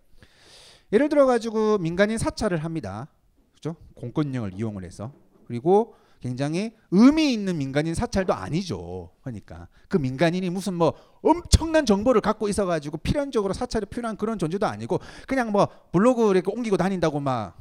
예를 0.92 1.10
들어 1.10 1.26
가지고 1.26 1.78
민간인 1.78 2.18
사찰을 2.18 2.64
합니다. 2.64 3.08
그죠? 3.54 3.76
공권력을 3.96 4.54
이용을 4.54 4.84
해서 4.84 5.12
그리고 5.46 5.96
굉장히 6.20 6.74
의미 6.92 7.32
있는 7.34 7.58
민간인 7.58 7.94
사찰도 7.94 8.34
아니죠. 8.34 9.12
그러니까 9.22 9.68
그 9.88 9.98
민간인이 9.98 10.50
무슨 10.50 10.74
뭐 10.74 10.94
엄청난 11.22 11.86
정보를 11.86 12.22
갖고 12.22 12.48
있어 12.48 12.66
가지고 12.66 12.98
필연적으로 12.98 13.54
사찰이 13.54 13.86
필요한 13.86 14.18
그런 14.18 14.40
존재도 14.40 14.66
아니고 14.66 15.00
그냥 15.28 15.52
뭐 15.52 15.68
블로그 15.92 16.32
이렇게 16.32 16.52
옮기고 16.52 16.78
다닌다고 16.78 17.20
막? 17.20 17.56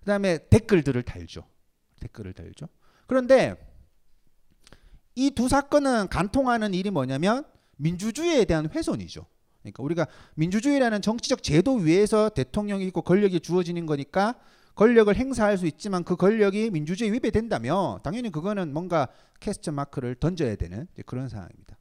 그다음에 0.00 0.48
댓글들을 0.50 1.02
달죠. 1.02 1.44
댓글을 2.00 2.34
달죠. 2.34 2.66
그런데 3.06 3.56
이 5.14 5.30
두 5.30 5.48
사건은 5.48 6.08
간통하는 6.08 6.74
일이 6.74 6.90
뭐냐면 6.90 7.44
민주주의에 7.76 8.44
대한 8.44 8.68
훼손이죠. 8.68 9.26
그러니까 9.64 9.82
우리가 9.82 10.06
민주주의라는 10.34 11.00
정치적 11.00 11.42
제도 11.42 11.74
위에서 11.74 12.28
대통령이 12.28 12.86
있고 12.86 13.02
권력이 13.02 13.40
주어지는 13.40 13.86
거니까 13.86 14.34
권력을 14.74 15.14
행사할 15.14 15.56
수 15.56 15.66
있지만 15.66 16.04
그 16.04 16.16
권력이 16.16 16.70
민주주의 16.70 17.12
위배된다면 17.12 18.00
당연히 18.02 18.30
그거는 18.30 18.72
뭔가 18.72 19.08
캐스트 19.40 19.70
마크를 19.70 20.16
던져야 20.16 20.56
되는 20.56 20.86
그런 21.06 21.28
상황입니다. 21.28 21.78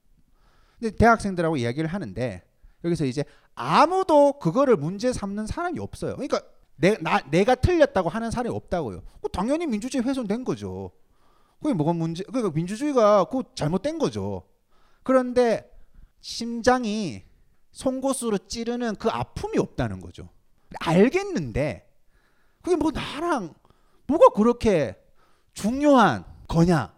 근데 0.79 0.95
대학생들하고 0.95 1.57
이야기를 1.57 1.89
하는데 1.89 2.43
여기서 2.83 3.05
이제 3.05 3.23
아무도 3.55 4.33
그거를 4.39 4.77
문제 4.77 5.11
삼는 5.11 5.47
사람이 5.47 5.79
없어요. 5.79 6.15
그러니까 6.15 6.41
내, 6.75 6.97
나, 6.97 7.19
내가 7.29 7.55
틀렸다고 7.55 8.09
하는 8.09 8.31
사람이 8.31 8.53
없다고요. 8.55 9.01
그 9.21 9.29
당연히 9.29 9.65
민주주의 9.67 10.03
훼손된 10.03 10.43
거죠. 10.43 10.91
그게 11.61 11.73
뭐가 11.73 11.93
문제? 11.93 12.23
그러니까 12.25 12.51
민주주의가 12.53 13.25
그 13.25 13.43
잘못된 13.55 13.97
거죠. 13.97 14.43
그런데 15.03 15.69
심장이 16.21 17.23
송곳으로 17.73 18.37
찌르는 18.47 18.95
그 18.95 19.09
아픔이 19.09 19.57
없다는 19.57 19.99
거죠. 19.99 20.29
알겠는데 20.79 21.89
그게 22.61 22.75
뭐 22.75 22.91
나랑 22.91 23.53
뭐가 24.07 24.29
그렇게 24.33 24.95
중요한 25.53 26.23
거냐? 26.47 26.93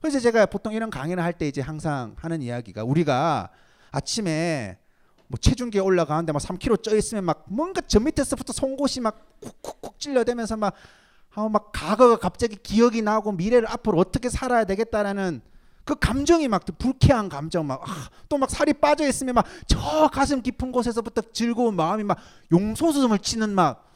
그래서 0.00 0.18
제가 0.20 0.46
보통 0.46 0.72
이런 0.72 0.90
강의를 0.90 1.22
할 1.22 1.32
때 1.32 1.46
이제 1.48 1.60
항상 1.60 2.14
하는 2.18 2.42
이야기가 2.42 2.84
우리가 2.84 3.50
아침에 3.92 4.78
뭐 5.28 5.38
체중계 5.38 5.78
올라가는데 5.78 6.32
막 6.32 6.40
3kg 6.42 6.82
쪄 6.82 6.96
있으면 6.96 7.24
막 7.24 7.44
뭔가 7.48 7.80
저 7.86 8.00
밑에서부터 8.00 8.52
송곳이 8.52 9.00
막 9.00 9.40
쿡쿡쿡 9.40 9.98
찔러대면서 9.98 10.56
막 10.56 10.74
아, 11.34 11.48
막 11.48 11.72
과거가 11.72 12.16
갑자기 12.16 12.56
기억이 12.56 13.00
나고 13.00 13.32
미래를 13.32 13.66
앞으로 13.70 13.98
어떻게 13.98 14.28
살아야 14.28 14.64
되겠다라는 14.64 15.40
그 15.84 15.96
감정이 15.96 16.46
막 16.48 16.64
불쾌한 16.78 17.28
감정 17.28 17.66
막 17.66 17.82
또막 18.28 18.50
살이 18.50 18.72
빠져 18.72 19.06
있으면 19.08 19.34
막 19.34 19.46
저 19.66 20.08
가슴 20.12 20.42
깊은 20.42 20.70
곳에서부터 20.70 21.22
즐거운 21.32 21.74
마음이 21.76 22.04
막 22.04 22.18
용솟음을 22.52 23.18
치는 23.18 23.54
막 23.54 23.88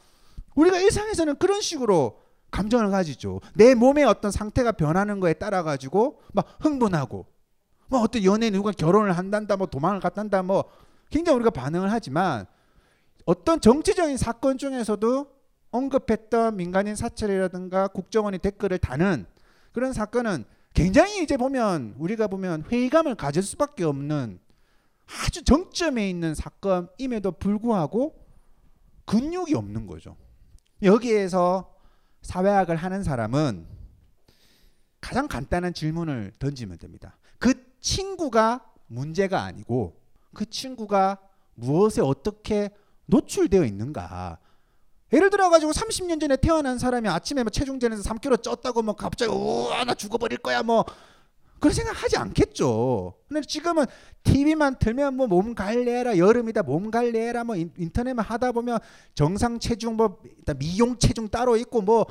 우리가 0.55 0.79
일상에서는 0.79 1.35
그런 1.37 1.61
식으로 1.61 2.21
감정을 2.51 2.89
가지죠. 2.89 3.41
내 3.55 3.75
몸의 3.75 4.05
어떤 4.05 4.31
상태가 4.31 4.71
변하는 4.71 5.19
거에 5.19 5.33
따라 5.33 5.63
가지고 5.63 6.19
막 6.33 6.47
흥분하고 6.59 7.25
뭐 7.87 8.01
어떤 8.01 8.23
연애 8.23 8.49
누가 8.49 8.71
결혼을 8.71 9.17
한단다 9.17 9.55
뭐 9.55 9.67
도망을 9.67 9.99
갔단다 9.99 10.41
뭐 10.43 10.65
굉장히 11.09 11.35
우리가 11.35 11.51
반응을 11.51 11.91
하지만 11.91 12.45
어떤 13.25 13.61
정치적인 13.61 14.17
사건 14.17 14.57
중에서도 14.57 15.27
언급했던 15.71 16.55
민간인 16.55 16.95
사찰이라든가 16.95 17.89
국정원이 17.89 18.39
댓글을 18.39 18.77
다는 18.77 19.25
그런 19.73 19.93
사건은 19.93 20.45
굉장히 20.73 21.23
이제 21.23 21.37
보면 21.37 21.95
우리가 21.97 22.27
보면 22.27 22.63
회의감을 22.69 23.15
가질 23.15 23.43
수밖에 23.43 23.83
없는 23.83 24.39
아주 25.25 25.43
정점에 25.43 26.09
있는 26.09 26.35
사건임에도 26.35 27.31
불구하고 27.33 28.15
근육이 29.05 29.53
없는 29.55 29.87
거죠. 29.87 30.17
여기에서 30.83 31.73
사회학을 32.21 32.75
하는 32.75 33.03
사람은 33.03 33.65
가장 34.99 35.27
간단한 35.27 35.73
질문을 35.73 36.33
던지면 36.39 36.77
됩니다. 36.77 37.17
그 37.39 37.53
친구가 37.79 38.65
문제가 38.87 39.43
아니고 39.43 39.99
그 40.33 40.45
친구가 40.49 41.19
무엇에 41.55 42.01
어떻게 42.01 42.69
노출되어 43.05 43.63
있는가. 43.63 44.39
예를 45.13 45.29
들어 45.29 45.49
가지고 45.49 45.71
30년 45.71 46.19
전에 46.19 46.35
태어난 46.35 46.77
사람이 46.77 47.07
아침에 47.07 47.43
뭐 47.43 47.49
체중 47.49 47.79
재면서 47.79 48.07
3kg 48.09 48.41
쪘다고 48.43 48.83
뭐 48.83 48.95
갑자기 48.95 49.31
우와 49.31 49.85
나 49.85 49.93
죽어버릴 49.93 50.39
거야 50.39 50.63
뭐 50.63 50.83
그런 51.59 51.73
생각하지 51.73 52.17
않겠죠. 52.17 53.13
근데 53.27 53.41
지금은 53.41 53.85
TV만 54.23 54.77
틀면 54.79 55.15
뭐 55.15 55.27
몸 55.27 55.55
관리해라 55.55 56.17
여름이다 56.17 56.63
몸 56.63 56.91
관리해라 56.91 57.43
뭐 57.45 57.55
인, 57.55 57.71
인터넷만 57.77 58.23
하다 58.25 58.51
보면 58.51 58.79
정상 59.15 59.59
체중 59.59 59.95
뭐 59.95 60.19
미용 60.57 60.97
체중 60.99 61.29
따로 61.29 61.55
있고 61.57 61.81
뭐 61.81 62.05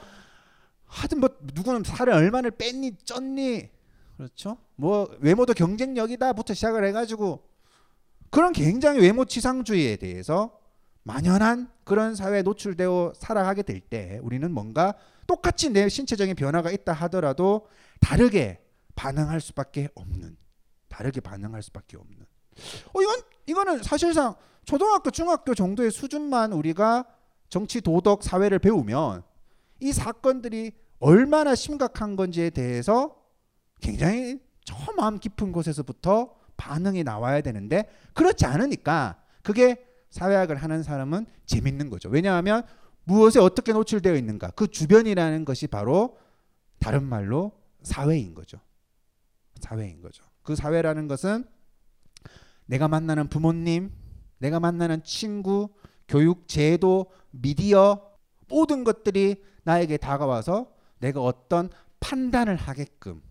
하여튼 0.86 1.20
뭐 1.20 1.28
누구는 1.54 1.84
살을 1.84 2.12
얼마나 2.12 2.48
뺐니 2.50 2.92
쪘니 3.04 3.68
그렇죠. 4.16 4.56
뭐 4.74 5.08
외모도 5.20 5.52
경쟁력이다부터 5.52 6.54
시작을 6.54 6.84
해가지고 6.86 7.42
그런 8.30 8.52
굉장히 8.52 9.00
외모 9.00 9.24
치상주의에 9.26 9.96
대해서 9.96 10.55
만연한 11.06 11.70
그런 11.84 12.16
사회에 12.16 12.42
노출되어 12.42 13.12
살아가게 13.14 13.62
될 13.62 13.80
때 13.80 14.18
우리는 14.22 14.50
뭔가 14.50 14.94
똑같이 15.28 15.70
내 15.70 15.88
신체적인 15.88 16.34
변화가 16.34 16.72
있다 16.72 16.92
하더라도 16.92 17.68
다르게 18.00 18.60
반응할 18.96 19.40
수밖에 19.40 19.88
없는 19.94 20.36
다르게 20.88 21.20
반응할 21.20 21.62
수밖에 21.62 21.96
없는. 21.96 22.26
어 22.92 23.02
이건 23.02 23.20
이거는 23.46 23.82
사실상 23.84 24.34
초등학교 24.64 25.12
중학교 25.12 25.54
정도의 25.54 25.92
수준만 25.92 26.52
우리가 26.52 27.04
정치 27.48 27.80
도덕 27.80 28.24
사회를 28.24 28.58
배우면 28.58 29.22
이 29.78 29.92
사건들이 29.92 30.72
얼마나 30.98 31.54
심각한 31.54 32.16
건지에 32.16 32.50
대해서 32.50 33.16
굉장히 33.80 34.40
저 34.64 34.74
마음 34.96 35.20
깊은 35.20 35.52
곳에서부터 35.52 36.34
반응이 36.56 37.04
나와야 37.04 37.42
되는데 37.42 37.88
그렇지 38.14 38.44
않으니까 38.46 39.22
그게 39.42 39.86
사회학을 40.16 40.56
하는 40.56 40.82
사람은 40.82 41.26
재밌는 41.44 41.90
거죠. 41.90 42.08
왜냐하면 42.08 42.62
무엇에 43.04 43.38
어떻게 43.38 43.72
노출되어 43.72 44.14
있는가 44.14 44.50
그 44.52 44.66
주변이라는 44.66 45.44
것이 45.44 45.66
바로 45.66 46.16
다른 46.78 47.04
말로 47.04 47.52
사회인 47.82 48.34
거죠. 48.34 48.58
사회인 49.60 50.00
거죠. 50.00 50.24
그 50.42 50.56
사회라는 50.56 51.06
것은 51.06 51.44
내가 52.64 52.88
만나는 52.88 53.28
부모님, 53.28 53.92
내가 54.38 54.58
만나는 54.58 55.02
친구, 55.04 55.68
교육 56.08 56.48
제도, 56.48 57.12
미디어 57.30 58.00
모든 58.48 58.84
것들이 58.84 59.44
나에게 59.64 59.98
다가와서 59.98 60.72
내가 60.98 61.20
어떤 61.20 61.68
판단을 62.00 62.56
하게끔 62.56 63.22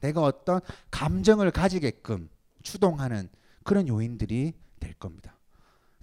내가 0.00 0.22
어떤 0.22 0.60
감정을 0.90 1.50
가지게끔 1.50 2.30
추동하는 2.62 3.28
그런 3.62 3.88
요인들이 3.88 4.54
될 4.80 4.94
겁니다. 4.94 5.33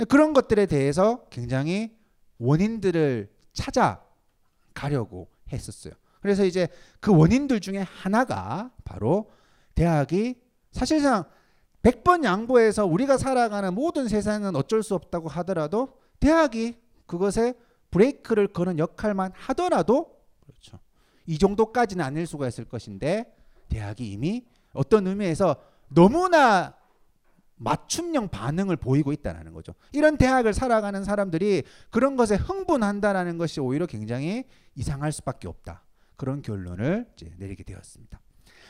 그런 0.08 0.34
것들에 0.34 0.66
대해서 0.66 1.26
굉장히 1.30 1.96
원인들을 2.40 3.30
찾아가려고 3.54 5.30
했었어요. 5.52 5.94
그래서 6.22 6.46
이제 6.46 6.68
그 7.00 7.16
원인들 7.16 7.60
중에 7.60 7.80
하나가 7.80 8.72
바로 8.84 9.32
대학이 9.76 10.36
사실상 10.72 11.26
100번 11.84 12.24
양보해서 12.24 12.86
우리가 12.86 13.18
살아가는 13.18 13.74
모든 13.74 14.08
세상은 14.08 14.56
어쩔 14.56 14.84
수 14.84 14.94
없다고 14.96 15.30
하더라도 15.30 16.00
대학이 16.20 16.78
그것에 17.08 17.56
브레이크를 17.90 18.48
거는 18.48 18.78
역할만 18.80 19.32
하더라도 19.34 20.16
그렇죠. 20.42 20.80
이 21.26 21.38
정도까지는 21.38 22.04
아닐 22.04 22.28
수가 22.28 22.48
있을 22.48 22.66
것인데 22.66 23.36
대학이 23.70 24.12
이미 24.12 24.46
어떤 24.74 25.08
의미에서 25.08 25.56
너무나 25.90 26.76
맞춤형 27.62 28.30
반응을 28.30 28.76
보이고 28.76 29.12
있다는 29.12 29.54
거죠. 29.54 29.74
이런 29.94 30.18
대학을 30.18 30.54
살아가는 30.54 31.04
사람들이 31.04 31.64
그런 31.90 32.16
것에 32.16 32.36
흥분한다라는 32.36 33.38
것이 33.38 33.60
오히려 33.60 33.86
굉장히 33.86 34.46
이상할 34.76 35.12
수밖에 35.12 35.48
없다. 35.48 35.84
그런 36.16 36.42
결론을 36.42 37.08
내리게 37.38 37.64
되었습니다. 37.64 38.20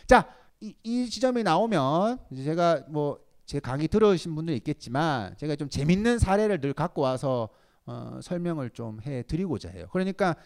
자, 0.07 0.27
이, 0.59 0.75
이 0.83 1.09
지점이 1.09 1.43
나오면 1.43 2.19
제가 2.43 2.83
뭐 2.89 3.31
제 3.51 3.59
강의 3.59 3.89
들으신 3.89 4.33
분들 4.33 4.53
있겠지만 4.53 5.35
제가 5.35 5.57
좀 5.57 5.67
재밌는 5.67 6.19
사례를 6.19 6.61
늘 6.61 6.71
갖고 6.71 7.01
와서 7.01 7.49
어, 7.85 8.17
설명을 8.23 8.69
좀 8.69 9.01
해드리고자 9.01 9.67
해요. 9.71 9.87
그러니까 9.91 10.37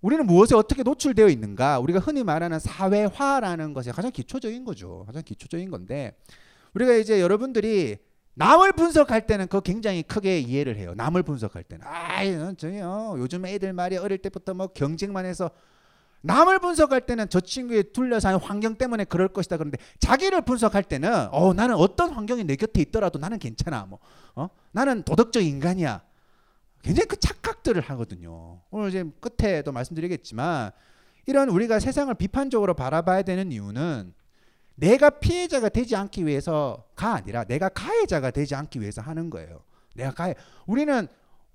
우리는 0.00 0.26
무엇에 0.26 0.56
어떻게 0.56 0.82
노출되어 0.82 1.28
있는가? 1.28 1.78
우리가 1.78 2.00
흔히 2.00 2.24
말하는 2.24 2.58
사회화라는 2.58 3.74
것이 3.74 3.92
가장 3.92 4.10
기초적인 4.10 4.64
거죠. 4.64 5.04
가장 5.06 5.22
기초적인 5.22 5.70
건데 5.70 6.16
우리가 6.74 6.94
이제 6.94 7.20
여러분들이 7.20 7.98
남을 8.34 8.72
분석할 8.72 9.26
때는 9.26 9.46
그거 9.46 9.60
굉장히 9.60 10.02
크게 10.02 10.40
이해를 10.40 10.76
해요. 10.76 10.94
남을 10.96 11.22
분석할 11.22 11.62
때는 11.64 11.86
아이 11.86 12.34
저요 12.56 13.16
요즘 13.18 13.44
애들 13.44 13.72
말이 13.72 13.96
어릴 13.96 14.18
때부터 14.18 14.54
뭐 14.54 14.68
경쟁만 14.68 15.26
해서 15.26 15.50
남을 16.22 16.60
분석할 16.60 17.02
때는 17.02 17.28
저 17.28 17.40
친구의 17.40 17.92
둘러싸인 17.92 18.38
환경 18.38 18.76
때문에 18.76 19.04
그럴 19.04 19.28
것이다 19.28 19.56
그런데 19.56 19.76
자기를 19.98 20.42
분석할 20.42 20.84
때는 20.84 21.28
어 21.32 21.52
나는 21.52 21.74
어떤 21.74 22.10
환경이 22.10 22.44
내 22.44 22.56
곁에 22.56 22.80
있더라도 22.82 23.18
나는 23.18 23.38
괜찮아 23.38 23.86
뭐 23.86 23.98
어? 24.34 24.48
나는 24.70 25.02
도덕적 25.02 25.42
인간이야 25.42 26.02
굉장히 26.82 27.06
그 27.06 27.16
착각들을 27.18 27.80
하거든요. 27.82 28.60
오늘 28.70 28.88
이제 28.88 29.04
끝에도 29.20 29.72
말씀드리겠지만 29.72 30.70
이런 31.26 31.48
우리가 31.48 31.80
세상을 31.80 32.12
비판적으로 32.14 32.74
바라봐야 32.74 33.22
되는 33.22 33.52
이유는 33.52 34.14
내가 34.82 35.10
피해자가 35.10 35.68
되지 35.68 35.94
않기 35.94 36.26
위해서가 36.26 37.14
아니라 37.14 37.44
내가 37.44 37.68
가해자가 37.68 38.32
되지 38.32 38.56
않기 38.56 38.80
위해서 38.80 39.00
하는 39.00 39.30
거예요. 39.30 39.62
내가 39.94 40.10
가해. 40.10 40.34
우리는 40.66 41.06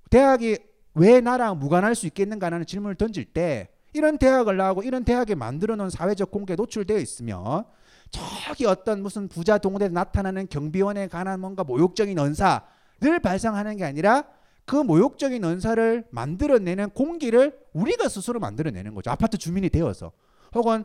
대학이 0.08 0.56
왜 0.94 1.20
나랑 1.20 1.58
무관할 1.58 1.94
수 1.94 2.06
있겠는가라는 2.06 2.64
질문을 2.64 2.94
던질 2.94 3.26
때 3.26 3.68
이런 3.92 4.16
대학을 4.16 4.56
나오고 4.56 4.82
이런 4.82 5.04
대학에 5.04 5.34
만들어 5.34 5.76
놓은 5.76 5.90
사회적 5.90 6.30
공개에 6.30 6.56
노출되어 6.56 6.96
있으면 6.96 7.64
저기 8.10 8.64
어떤 8.64 9.02
무슨 9.02 9.28
부자 9.28 9.58
동네에 9.58 9.88
나타나는 9.88 10.48
경비원에 10.48 11.08
관한 11.08 11.40
뭔가 11.40 11.64
모욕적인 11.64 12.18
언사를 12.18 13.20
발생하는 13.22 13.76
게 13.76 13.84
아니라 13.84 14.24
그 14.64 14.76
모욕적인 14.76 15.44
언사를 15.44 16.04
만들어내는 16.10 16.90
공기를 16.90 17.58
우리가 17.74 18.08
스스로 18.08 18.40
만들어내는 18.40 18.94
거죠. 18.94 19.10
아파트 19.10 19.36
주민이 19.36 19.68
되어서 19.68 20.12
혹은 20.54 20.84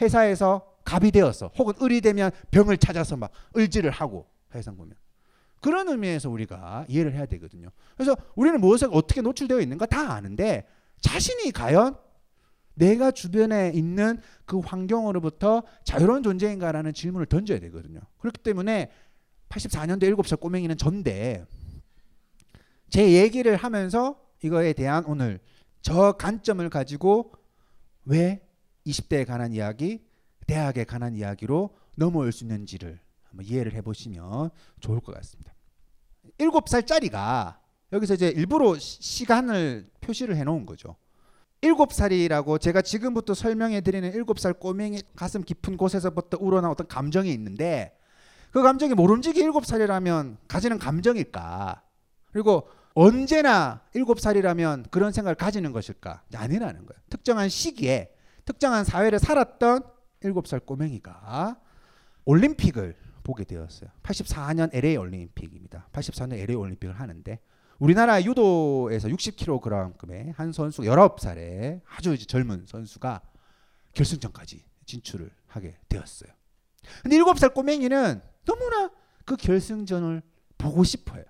회사에서 0.00 0.73
갑이 0.84 1.10
되어서 1.10 1.50
혹은 1.58 1.74
을이 1.82 2.00
되면 2.00 2.30
병을 2.50 2.76
찾아서 2.78 3.16
막 3.16 3.30
을지를 3.56 3.90
하고 3.90 4.26
회상 4.54 4.76
보면 4.76 4.94
그런 5.60 5.88
의미에서 5.88 6.28
우리가 6.28 6.84
이해를 6.88 7.14
해야 7.14 7.24
되거든요. 7.26 7.70
그래서 7.96 8.14
우리는 8.34 8.60
무엇에 8.60 8.86
어떻게 8.90 9.22
노출되어 9.22 9.60
있는가 9.60 9.86
다 9.86 10.12
아는데 10.12 10.66
자신이 11.00 11.52
과연 11.52 11.96
내가 12.74 13.10
주변에 13.10 13.72
있는 13.74 14.20
그 14.44 14.58
환경으로부터 14.58 15.62
자유로운 15.84 16.22
존재인가라는 16.22 16.92
질문을 16.92 17.26
던져야 17.26 17.60
되거든요. 17.60 18.00
그렇기 18.18 18.42
때문에 18.42 18.90
84년도 19.48 20.02
7살 20.02 20.40
꼬맹이는 20.40 20.76
전데 20.76 21.46
제 22.90 23.12
얘기를 23.12 23.56
하면서 23.56 24.20
이거에 24.42 24.72
대한 24.72 25.04
오늘 25.06 25.40
저 25.80 26.12
관점을 26.12 26.68
가지고 26.68 27.32
왜 28.04 28.46
20대에 28.86 29.26
관한 29.26 29.52
이야기, 29.52 30.03
대학에 30.46 30.84
관한 30.84 31.14
이야기로 31.14 31.70
넘어올 31.96 32.32
수 32.32 32.44
있는지를 32.44 32.98
한번 33.22 33.46
이해를 33.46 33.72
해보시면 33.74 34.50
좋을 34.80 35.00
것 35.00 35.14
같습니다. 35.16 35.52
7살짜리가 36.38 37.56
여기서 37.92 38.14
이제 38.14 38.28
일부러 38.28 38.76
시- 38.78 39.02
시간을 39.02 39.88
표시를 40.00 40.36
해놓은 40.36 40.66
거죠. 40.66 40.96
7살이라고 41.62 42.60
제가 42.60 42.82
지금부터 42.82 43.32
설명해 43.34 43.80
드리는 43.80 44.10
7살 44.12 44.58
꼬맹이 44.58 45.02
가슴 45.16 45.42
깊은 45.42 45.76
곳에서부터 45.76 46.36
우러나온 46.40 46.72
어떤 46.72 46.86
감정이 46.86 47.32
있는데 47.32 47.96
그 48.50 48.62
감정이 48.62 48.94
모름지기 48.94 49.42
7살이라면 49.42 50.36
가지는 50.46 50.78
감정일까? 50.78 51.82
그리고 52.32 52.68
언제나 52.94 53.80
7살이라면 53.94 54.90
그런 54.90 55.10
생각을 55.12 55.34
가지는 55.34 55.72
것일까? 55.72 56.22
아니라는 56.34 56.86
거예요. 56.86 57.00
특정한 57.08 57.48
시기에 57.48 58.10
특정한 58.44 58.84
사회를 58.84 59.18
살았던 59.18 59.82
7살 60.24 60.64
꼬맹이가 60.64 61.60
올림픽을 62.24 62.96
보게 63.22 63.44
되었어요. 63.44 63.90
84년 64.02 64.70
LA 64.72 64.96
올림픽입니다. 64.96 65.88
84년 65.92 66.34
LA 66.34 66.56
올림픽을 66.56 66.98
하는데 66.98 67.38
우리나라 67.78 68.22
유도에서 68.22 69.08
60kg급의 69.08 70.34
한 70.34 70.52
선수 70.52 70.82
19살의 70.82 71.80
아주 71.86 72.16
젊은 72.26 72.66
선수가 72.66 73.20
결승전까지 73.92 74.64
진출을 74.86 75.30
하게 75.46 75.76
되었어요. 75.88 76.30
근데 77.02 77.16
7살 77.18 77.54
꼬맹이는 77.54 78.20
너무나 78.44 78.90
그 79.24 79.36
결승전을 79.36 80.22
보고 80.58 80.84
싶어요. 80.84 81.24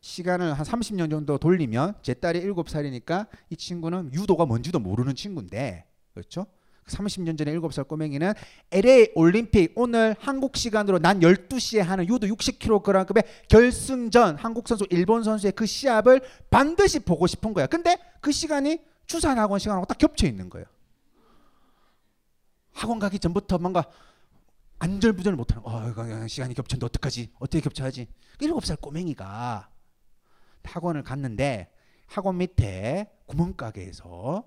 시간을 0.00 0.54
한 0.54 0.66
30년 0.66 1.10
정도 1.10 1.38
돌리면 1.38 1.94
제 2.02 2.14
딸이 2.14 2.40
7살이니까 2.40 3.28
이 3.50 3.56
친구는 3.56 4.12
유도가 4.14 4.46
뭔지도 4.46 4.80
모르는 4.80 5.14
친구인데 5.14 5.86
그렇죠? 6.12 6.46
30년 6.86 7.38
전에 7.38 7.54
7살 7.54 7.86
꼬맹이는 7.88 8.32
LA 8.70 9.12
올림픽 9.14 9.72
오늘 9.76 10.14
한국 10.18 10.56
시간으로 10.56 10.98
난 10.98 11.20
12시에 11.20 11.80
하는 11.80 12.08
유도 12.08 12.26
60kg급의 12.26 13.24
결승전 13.48 14.36
한국 14.36 14.68
선수 14.68 14.86
일본 14.90 15.22
선수의 15.22 15.52
그 15.52 15.66
시합을 15.66 16.20
반드시 16.50 17.00
보고 17.00 17.26
싶은 17.26 17.54
거야. 17.54 17.66
근데 17.66 17.96
그 18.20 18.32
시간이 18.32 18.80
추산 19.06 19.38
학원 19.38 19.58
시간하고 19.58 19.86
딱 19.86 19.98
겹쳐 19.98 20.26
있는 20.26 20.50
거예요. 20.50 20.66
학원 22.72 22.98
가기 22.98 23.18
전부터 23.18 23.58
뭔가 23.58 23.84
안절부절 24.78 25.36
못하는 25.36 25.62
어 25.64 26.26
시간이 26.26 26.54
겹쳤는데 26.54 26.86
어떡하지 26.86 27.30
어떻게 27.38 27.60
겹쳐야지 27.60 28.08
7살 28.38 28.80
꼬맹이가 28.80 29.68
학원을 30.64 31.02
갔는데 31.04 31.70
학원 32.06 32.38
밑에 32.38 33.10
구멍가게에서 33.26 34.44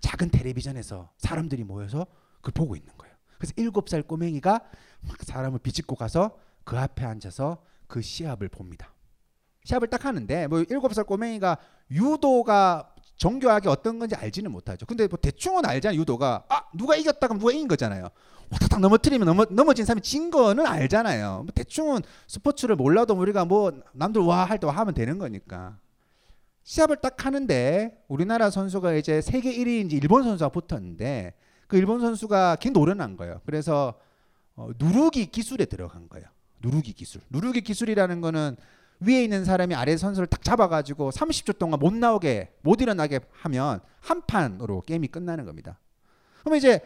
작은 0.00 0.30
텔레비전에서 0.30 1.10
사람들이 1.18 1.64
모여서 1.64 2.06
그걸 2.36 2.52
보고 2.52 2.76
있는 2.76 2.92
거예요. 2.96 3.14
그래서 3.38 3.52
일곱 3.56 3.88
살 3.88 4.02
꼬맹이가 4.02 4.60
막 5.00 5.16
사람을 5.22 5.58
비집고 5.60 5.94
가서 5.96 6.36
그 6.64 6.78
앞에 6.78 7.04
앉아서 7.04 7.62
그 7.86 8.02
시합을 8.02 8.48
봅니다. 8.48 8.92
시합을 9.64 9.88
딱 9.88 10.04
하는데 10.04 10.46
뭐 10.46 10.62
일곱 10.68 10.92
살 10.94 11.04
꼬맹이가 11.04 11.58
유도가 11.90 12.94
정교하게 13.16 13.68
어떤 13.68 13.98
건지 13.98 14.14
알지는 14.14 14.50
못하죠. 14.50 14.86
근데 14.86 15.06
뭐 15.06 15.18
대충은 15.20 15.66
알잖아요. 15.66 16.00
유도가 16.00 16.44
아 16.48 16.62
누가 16.74 16.96
이겼다 16.96 17.28
그럼 17.28 17.38
누가 17.38 17.52
이긴 17.52 17.68
거잖아요. 17.68 18.08
와탁탁 18.50 18.80
넘어뜨리면 18.80 19.26
넘어, 19.26 19.44
넘어진 19.50 19.84
사람이 19.84 20.00
진 20.00 20.30
거는 20.30 20.66
알잖아요. 20.66 21.42
뭐 21.44 21.46
대충은 21.54 22.00
스포츠를 22.26 22.76
몰라도 22.76 23.14
우리가 23.14 23.44
뭐 23.44 23.72
남들 23.92 24.22
와 24.22 24.44
할 24.44 24.58
때 24.58 24.66
하면 24.66 24.94
되는 24.94 25.18
거니까. 25.18 25.78
시합을 26.62 26.96
딱 26.96 27.24
하는데 27.24 28.04
우리나라 28.08 28.50
선수가 28.50 28.94
이제 28.94 29.20
세계 29.20 29.52
1위인지 29.52 29.94
일본 29.94 30.22
선수가 30.24 30.50
붙었는데 30.50 31.34
그 31.66 31.76
일본 31.76 32.00
선수가 32.00 32.56
걔 32.56 32.70
노련한 32.70 33.16
거예요. 33.16 33.40
그래서 33.46 33.94
어, 34.56 34.70
누르기 34.78 35.26
기술에 35.26 35.64
들어간 35.64 36.08
거예요. 36.08 36.26
누르기 36.62 36.92
기술. 36.92 37.22
누르기 37.30 37.62
기술이라는 37.62 38.20
거는 38.20 38.56
위에 39.00 39.24
있는 39.24 39.44
사람이 39.44 39.74
아래 39.74 39.96
선수를 39.96 40.26
딱 40.26 40.42
잡아가지고 40.42 41.10
30초 41.10 41.58
동안 41.58 41.78
못 41.78 41.94
나오게 41.94 42.52
못 42.62 42.80
일어나게 42.82 43.20
하면 43.30 43.80
한 44.00 44.22
판으로 44.26 44.82
게임이 44.82 45.08
끝나는 45.08 45.46
겁니다. 45.46 45.78
그러면 46.40 46.58
이제 46.58 46.80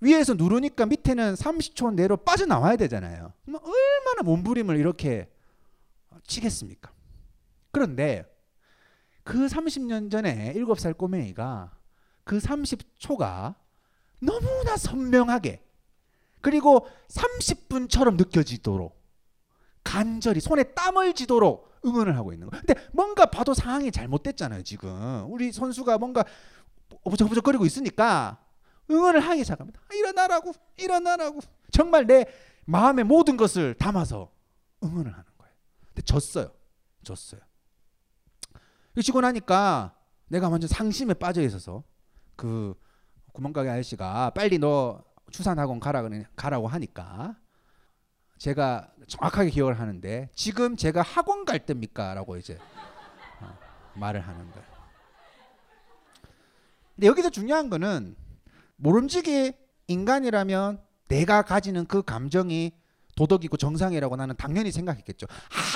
위에서 0.00 0.34
누르니까 0.34 0.86
밑에는 0.86 1.34
30초 1.34 1.94
내로 1.94 2.18
빠져나와야 2.18 2.76
되잖아요. 2.76 3.32
그럼 3.46 3.60
얼마나 3.62 4.22
몸부림을 4.22 4.76
이렇게 4.76 5.28
치겠습니까? 6.26 6.92
그런데 7.72 8.24
그 9.26 9.46
30년 9.48 10.08
전에 10.08 10.54
7살 10.54 10.96
꼬맹이가 10.96 11.72
그 12.22 12.38
30초가 12.38 13.56
너무나 14.20 14.76
선명하게 14.76 15.64
그리고 16.40 16.86
30분처럼 17.08 18.16
느껴지도록 18.16 18.96
간절히 19.82 20.40
손에 20.40 20.62
땀을 20.62 21.14
지도록 21.14 21.74
응원을 21.84 22.16
하고 22.16 22.32
있는 22.32 22.48
거예요. 22.48 22.62
근데 22.64 22.80
뭔가 22.92 23.26
봐도 23.26 23.52
상황이 23.52 23.90
잘못됐잖아요, 23.90 24.62
지금. 24.62 25.26
우리 25.28 25.50
선수가 25.50 25.98
뭔가 25.98 26.24
어부적어부적거리고 27.02 27.66
있으니까 27.66 28.38
응원을 28.88 29.18
하기 29.20 29.42
시작합니다. 29.42 29.80
아, 29.88 29.94
일어나라고, 29.94 30.52
일어나라고. 30.76 31.40
정말 31.72 32.06
내 32.06 32.26
마음의 32.66 33.04
모든 33.04 33.36
것을 33.36 33.74
담아서 33.74 34.30
응원을 34.84 35.12
하는 35.12 35.24
거예요. 35.36 35.54
근데 35.88 36.02
졌어요. 36.02 36.52
졌어요. 37.02 37.40
지고 39.02 39.20
나니까 39.20 39.94
내가 40.28 40.48
완전 40.48 40.68
상심에 40.68 41.14
빠져 41.14 41.42
있어서 41.42 41.84
그 42.34 42.74
구멍가게 43.32 43.68
아저씨가 43.68 44.30
빨리 44.30 44.58
너 44.58 45.04
추산학원 45.30 45.80
가라 45.80 46.08
가라고 46.34 46.68
하니까 46.68 47.36
제가 48.38 48.92
정확하게 49.06 49.50
기억을 49.50 49.78
하는데 49.78 50.30
지금 50.34 50.76
제가 50.76 51.02
학원 51.02 51.44
갈 51.44 51.64
때입니까라고 51.64 52.36
이제 52.36 52.58
어, 53.40 53.58
말을 53.94 54.20
하는 54.20 54.50
거예요. 54.50 54.66
근데 56.94 57.06
여기서 57.06 57.30
중요한 57.30 57.68
거는 57.70 58.16
모름지기 58.76 59.52
인간이라면 59.88 60.82
내가 61.08 61.42
가지는 61.42 61.86
그 61.86 62.02
감정이 62.02 62.72
도덕이고 63.16 63.56
정상이라고 63.56 64.16
나는 64.16 64.36
당연히 64.36 64.72
생각했겠죠. 64.72 65.26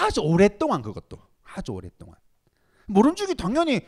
아주 0.02 0.20
오랫동안 0.20 0.82
그것도 0.82 1.18
아주 1.42 1.72
오랫동안 1.72 2.16
모름지기 2.90 3.36
당연히 3.36 3.86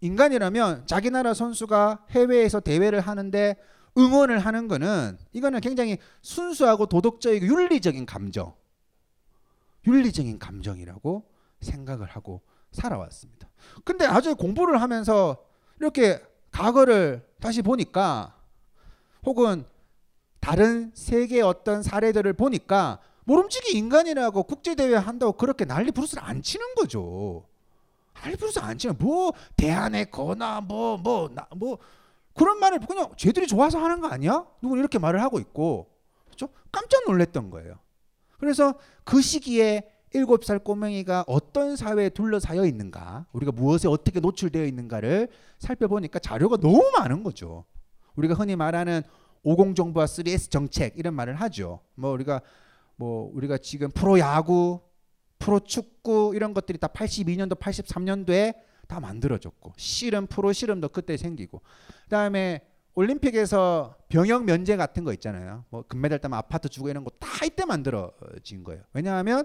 인간이라면 0.00 0.86
자기 0.86 1.10
나라 1.10 1.34
선수가 1.34 2.06
해외에서 2.10 2.60
대회를 2.60 3.00
하는데 3.00 3.56
응원을 3.98 4.38
하는 4.38 4.68
거는 4.68 5.18
이거는 5.32 5.60
굉장히 5.60 5.98
순수하고 6.22 6.86
도덕적이고 6.86 7.44
윤리적인 7.44 8.06
감정, 8.06 8.54
윤리적인 9.86 10.38
감정이라고 10.38 11.28
생각을 11.60 12.06
하고 12.06 12.42
살아왔습니다. 12.70 13.50
근데 13.84 14.06
아주 14.06 14.36
공부를 14.36 14.80
하면서 14.80 15.44
이렇게 15.80 16.22
과거를 16.52 17.26
다시 17.40 17.62
보니까 17.62 18.36
혹은 19.26 19.64
다른 20.40 20.92
세계 20.94 21.42
어떤 21.42 21.82
사례들을 21.82 22.32
보니까 22.34 23.00
모름지기 23.24 23.76
인간이라고 23.76 24.44
국제 24.44 24.74
대회 24.74 24.94
한다고 24.94 25.32
그렇게 25.32 25.64
난리 25.64 25.90
부르스를 25.90 26.22
안 26.22 26.42
치는 26.42 26.74
거죠. 26.76 27.49
부르스 28.36 28.58
안 28.58 28.78
치는 28.78 28.96
뭐 28.98 29.32
대안에 29.56 30.04
거나 30.06 30.60
뭐뭐나뭐 30.60 31.78
그런 32.34 32.58
말을 32.60 32.78
그냥 32.80 33.10
쟤들이 33.16 33.46
좋아서 33.46 33.78
하는 33.78 34.00
거 34.00 34.08
아니야? 34.08 34.46
누군 34.62 34.78
이렇게 34.78 34.98
말을 34.98 35.22
하고 35.22 35.38
있고 35.38 35.90
그렇죠? 36.26 36.48
깜짝 36.72 37.04
놀랐던 37.06 37.50
거예요. 37.50 37.78
그래서 38.38 38.74
그 39.04 39.20
시기에 39.20 39.90
일곱 40.12 40.44
살 40.44 40.58
꼬맹이가 40.58 41.24
어떤 41.28 41.76
사회에 41.76 42.08
둘러싸여 42.08 42.64
있는가, 42.64 43.26
우리가 43.32 43.52
무엇에 43.52 43.86
어떻게 43.86 44.18
노출되어 44.18 44.64
있는가를 44.64 45.28
살펴보니까 45.58 46.18
자료가 46.18 46.56
너무 46.56 46.90
많은 46.98 47.22
거죠. 47.22 47.64
우리가 48.16 48.34
흔히 48.34 48.56
말하는 48.56 49.02
50 49.42 49.76
정부와 49.76 50.06
3S 50.06 50.50
정책 50.50 50.98
이런 50.98 51.14
말을 51.14 51.34
하죠. 51.36 51.80
뭐 51.94 52.10
우리가 52.10 52.40
뭐 52.96 53.30
우리가 53.34 53.58
지금 53.58 53.88
프로 53.90 54.18
야구, 54.18 54.80
프로 55.40 55.58
축구 55.58 56.32
이런 56.36 56.54
것들이 56.54 56.78
다 56.78 56.86
82년도, 56.86 57.58
83년도에 57.58 58.54
다 58.86 59.00
만들어졌고 59.00 59.72
씨름 59.76 60.28
프로 60.28 60.52
씨름도 60.52 60.90
그때 60.90 61.16
생기고 61.16 61.62
그다음에 62.04 62.60
올림픽에서 62.94 63.96
병역 64.08 64.44
면제 64.44 64.76
같은 64.76 65.04
거 65.04 65.12
있잖아요. 65.14 65.64
뭐 65.70 65.82
금메달 65.88 66.18
따면 66.20 66.38
아파트 66.38 66.68
주고 66.68 66.88
이런 66.88 67.02
거 67.02 67.10
다 67.40 67.46
이때 67.46 67.64
만들어진 67.64 68.64
거예요. 68.64 68.82
왜냐하면 68.92 69.44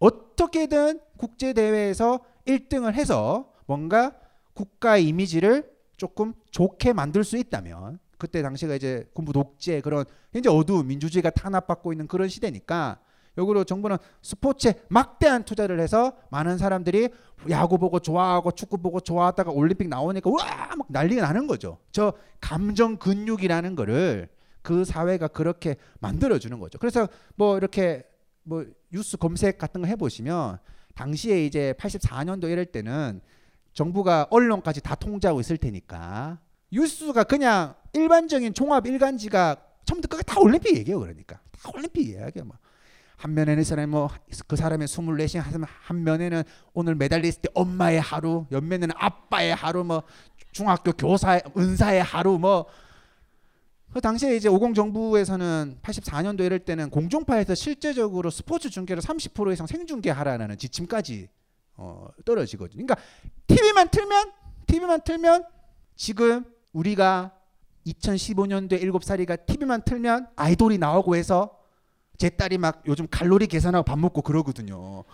어떻게든 0.00 1.00
국제 1.16 1.52
대회에서 1.52 2.20
1등을 2.46 2.94
해서 2.94 3.52
뭔가 3.66 4.12
국가의 4.54 5.06
이미지를 5.06 5.70
조금 5.96 6.34
좋게 6.50 6.92
만들 6.94 7.22
수 7.22 7.36
있다면 7.36 8.00
그때 8.16 8.42
당시가 8.42 8.74
이제 8.74 9.08
군부 9.14 9.32
독재 9.32 9.80
그런 9.82 10.04
굉장히 10.32 10.58
어두운 10.58 10.88
민주주의가 10.88 11.30
탄압받고 11.30 11.92
있는 11.92 12.08
그런 12.08 12.28
시대니까 12.28 12.98
역으로 13.38 13.64
정부는 13.64 13.96
스포츠에 14.20 14.74
막대한 14.88 15.44
투자를 15.44 15.80
해서 15.80 16.12
많은 16.30 16.58
사람들이 16.58 17.08
야구 17.48 17.78
보고 17.78 18.00
좋아하고 18.00 18.50
축구 18.50 18.78
보고 18.78 19.00
좋아하다가 19.00 19.52
올림픽 19.52 19.88
나오니까 19.88 20.28
와 20.30 20.74
막 20.76 20.86
난리가 20.90 21.22
나는 21.22 21.46
거죠. 21.46 21.78
저 21.92 22.12
감정 22.40 22.96
근육이라는 22.98 23.74
거를 23.76 24.28
그 24.62 24.84
사회가 24.84 25.28
그렇게 25.28 25.76
만들어 26.00 26.38
주는 26.38 26.58
거죠. 26.58 26.78
그래서 26.78 27.08
뭐 27.36 27.56
이렇게 27.56 28.04
뭐 28.42 28.64
뉴스 28.92 29.16
검색 29.16 29.56
같은 29.58 29.80
거 29.82 29.86
해 29.86 29.96
보시면 29.96 30.58
당시에 30.94 31.44
이제 31.46 31.74
84년도 31.78 32.50
이럴 32.50 32.66
때는 32.66 33.20
정부가 33.72 34.26
언론까지 34.30 34.80
다 34.82 34.94
통제하고 34.96 35.38
있을 35.40 35.56
테니까 35.56 36.38
뉴스가 36.72 37.24
그냥 37.24 37.74
일반적인 37.92 38.52
종합 38.54 38.86
일간지가 38.86 39.56
처음부터 39.84 40.08
끝까지 40.08 40.26
다 40.26 40.40
올림픽 40.40 40.76
얘기해요 40.76 40.98
그러니까 41.00 41.40
다 41.62 41.70
올림픽 41.74 42.08
이야기야 42.08 42.44
뭐. 42.44 42.56
한 43.18 43.34
면에는 43.34 43.60
이 43.60 43.64
사람이 43.64 43.90
뭐 43.90 44.08
그 44.46 44.56
사람의 44.56 44.88
24시간 44.88 45.42
하면 45.42 45.66
한 45.82 46.04
면에는 46.04 46.42
오늘 46.72 46.94
메달리스트 46.94 47.42
때 47.42 47.48
엄마의 47.54 48.00
하루, 48.00 48.46
옆면에는 48.50 48.94
아빠의 48.96 49.54
하루, 49.54 49.84
뭐 49.84 50.02
중학교 50.52 50.92
교사의 50.92 51.42
은사의 51.56 52.02
하루, 52.02 52.38
뭐 52.38 52.66
그 53.92 54.02
당시에 54.02 54.36
이제 54.36 54.48
50 54.48 54.74
정부에서는 54.74 55.78
84년도 55.82 56.44
이럴 56.44 56.58
때는 56.58 56.90
공중파에서 56.90 57.54
실제적으로 57.54 58.30
스포츠 58.30 58.68
중계를 58.68 59.02
30% 59.02 59.52
이상 59.52 59.66
생중계하라는 59.66 60.58
지침까지 60.58 61.28
어, 61.76 62.08
떨어지거든요. 62.24 62.84
그러니까 62.84 62.96
TV만 63.46 63.88
틀면 63.88 64.32
TV만 64.66 65.00
틀면 65.00 65.44
지금 65.96 66.44
우리가 66.72 67.32
2015년도에 67.86 68.82
7살이가 68.82 69.46
TV만 69.46 69.82
틀면 69.82 70.28
아이돌이 70.36 70.76
나오고 70.76 71.16
해서 71.16 71.57
제 72.18 72.28
딸이 72.28 72.58
막 72.58 72.82
요즘 72.86 73.06
칼로리 73.08 73.46
계산하고 73.46 73.84
밥 73.84 73.98
먹고 73.98 74.22
그러거든요. 74.22 75.04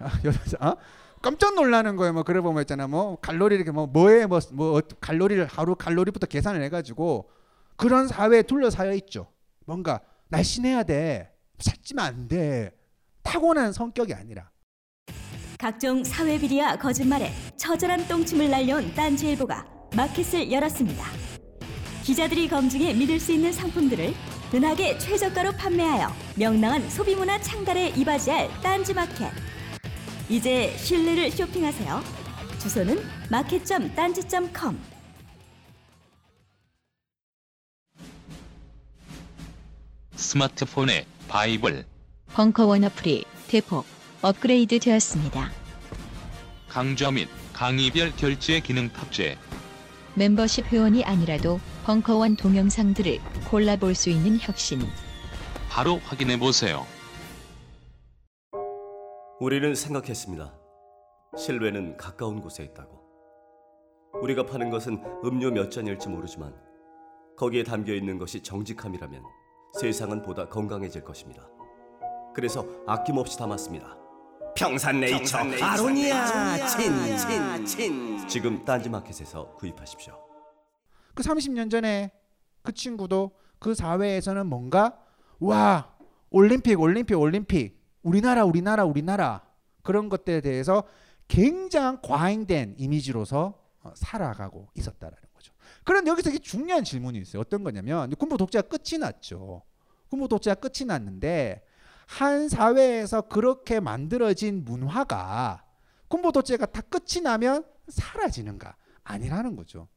아, 0.00 0.68
어? 0.68 0.76
깜짝 1.22 1.54
놀라는 1.54 1.96
거예요. 1.96 2.14
뭐 2.14 2.22
그래 2.22 2.40
보면 2.40 2.62
있잖아. 2.62 2.86
뭐 2.86 3.16
칼로리 3.16 3.54
이렇게 3.54 3.70
뭐 3.70 3.86
뭐에 3.86 4.26
뭐, 4.26 4.40
뭐 4.52 4.80
칼로리를 5.00 5.46
하루 5.46 5.74
칼로리부터 5.74 6.26
계산을 6.26 6.62
해가지고 6.64 7.30
그런 7.76 8.08
사회에 8.08 8.42
둘러싸여 8.42 8.92
있죠. 8.94 9.28
뭔가 9.66 10.00
날씬해야 10.28 10.82
돼. 10.84 11.32
살찌면 11.58 12.04
안 12.04 12.28
돼. 12.28 12.72
타고난 13.22 13.72
성격이 13.72 14.14
아니라. 14.14 14.50
각종 15.58 16.02
사회 16.02 16.38
비리와 16.38 16.76
거짓말에 16.76 17.30
처절한 17.56 18.08
똥침을 18.08 18.50
날려온 18.50 18.94
딴지일보가 18.94 19.66
마켓을 19.96 20.50
열었습니다. 20.50 21.04
기자들이 22.02 22.48
검증해 22.48 22.92
믿을 22.94 23.18
수 23.18 23.32
있는 23.32 23.52
상품들을 23.52 24.12
은하계 24.54 24.98
최저가로 24.98 25.50
판매하여 25.52 26.14
명랑한 26.36 26.88
소비문화 26.88 27.40
창달에 27.40 27.88
이바지할 27.88 28.48
딴지마켓. 28.62 29.32
이제 30.28 30.72
신뢰를 30.78 31.32
쇼핑하세요. 31.32 32.00
주소는 32.60 33.04
마켓.딴지.com. 33.30 34.80
스마트폰에 40.14 41.04
바이블, 41.26 41.84
벙커원 42.32 42.84
어플이 42.84 43.24
대폭 43.48 43.84
업그레이드 44.22 44.78
되었습니다. 44.78 45.50
강좌 46.68 47.10
및 47.10 47.28
강의별 47.52 48.14
결제 48.14 48.60
기능 48.60 48.88
탑재. 48.88 49.36
멤버십 50.14 50.66
회원이 50.66 51.04
아니라도 51.04 51.58
벙커원 51.84 52.36
동영상들을 52.36 53.18
골라볼 53.50 53.94
수 53.94 54.08
있는 54.08 54.38
혁신. 54.40 54.80
바로 55.68 55.98
확인해 55.98 56.38
보세요. 56.38 56.86
우리는 59.38 59.74
생각했습니다. 59.74 60.54
실외는 61.36 61.98
가까운 61.98 62.40
곳에 62.40 62.64
있다고. 62.64 63.02
우리가 64.22 64.46
파는 64.46 64.70
것은 64.70 65.02
음료 65.26 65.50
몇 65.50 65.70
잔일지 65.70 66.08
모르지만 66.08 66.54
거기에 67.36 67.64
담겨 67.64 67.92
있는 67.92 68.16
것이 68.16 68.42
정직함이라면 68.42 69.22
세상은 69.78 70.22
보다 70.22 70.48
건강해질 70.48 71.04
것입니다. 71.04 71.46
그래서 72.34 72.64
아낌없이 72.86 73.36
담았습니다. 73.36 73.98
평산네이처, 74.56 75.36
아로니아 75.60 76.66
친친친 76.66 78.26
지금 78.26 78.64
딴지마켓에서 78.64 79.52
구입하십시오. 79.56 80.33
그 81.14 81.22
30년 81.22 81.70
전에 81.70 82.12
그 82.62 82.72
친구도 82.72 83.32
그 83.58 83.74
사회에서는 83.74 84.46
뭔가 84.46 84.98
와 85.38 85.94
올림픽 86.30 86.80
올림픽 86.80 87.14
올림픽 87.14 87.80
우리나라 88.02 88.44
우리나라 88.44 88.84
우리나라 88.84 89.42
그런 89.82 90.08
것들에 90.08 90.40
대해서 90.40 90.84
굉장히 91.28 91.98
과잉된 92.02 92.76
이미지로서 92.78 93.58
어, 93.82 93.92
살아가고 93.94 94.68
있었다라는 94.74 95.22
거죠. 95.34 95.52
그런데 95.84 96.10
여기서 96.10 96.30
이게 96.30 96.38
중요한 96.38 96.84
질문이 96.84 97.18
있어요. 97.18 97.40
어떤 97.40 97.62
거냐면 97.62 98.10
군부 98.16 98.36
독재가 98.36 98.68
끝이 98.68 98.98
났죠. 98.98 99.62
군부 100.08 100.28
독재가 100.28 100.56
끝이 100.56 100.86
났는데 100.86 101.64
한 102.06 102.48
사회에서 102.48 103.22
그렇게 103.22 103.80
만들어진 103.80 104.64
문화가 104.64 105.64
군부 106.08 106.32
독재가 106.32 106.66
다 106.66 106.80
끝이 106.82 107.22
나면 107.22 107.64
사라지는가? 107.88 108.76
아니라는 109.02 109.56
거죠. 109.56 109.88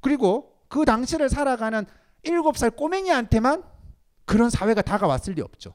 그리고 0.00 0.56
그 0.68 0.84
당시를 0.84 1.28
살아가는 1.28 1.84
일곱 2.22 2.56
살 2.56 2.70
꼬맹이한테만 2.70 3.62
그런 4.24 4.50
사회가 4.50 4.82
다가왔을 4.82 5.34
리 5.34 5.42
없죠. 5.42 5.74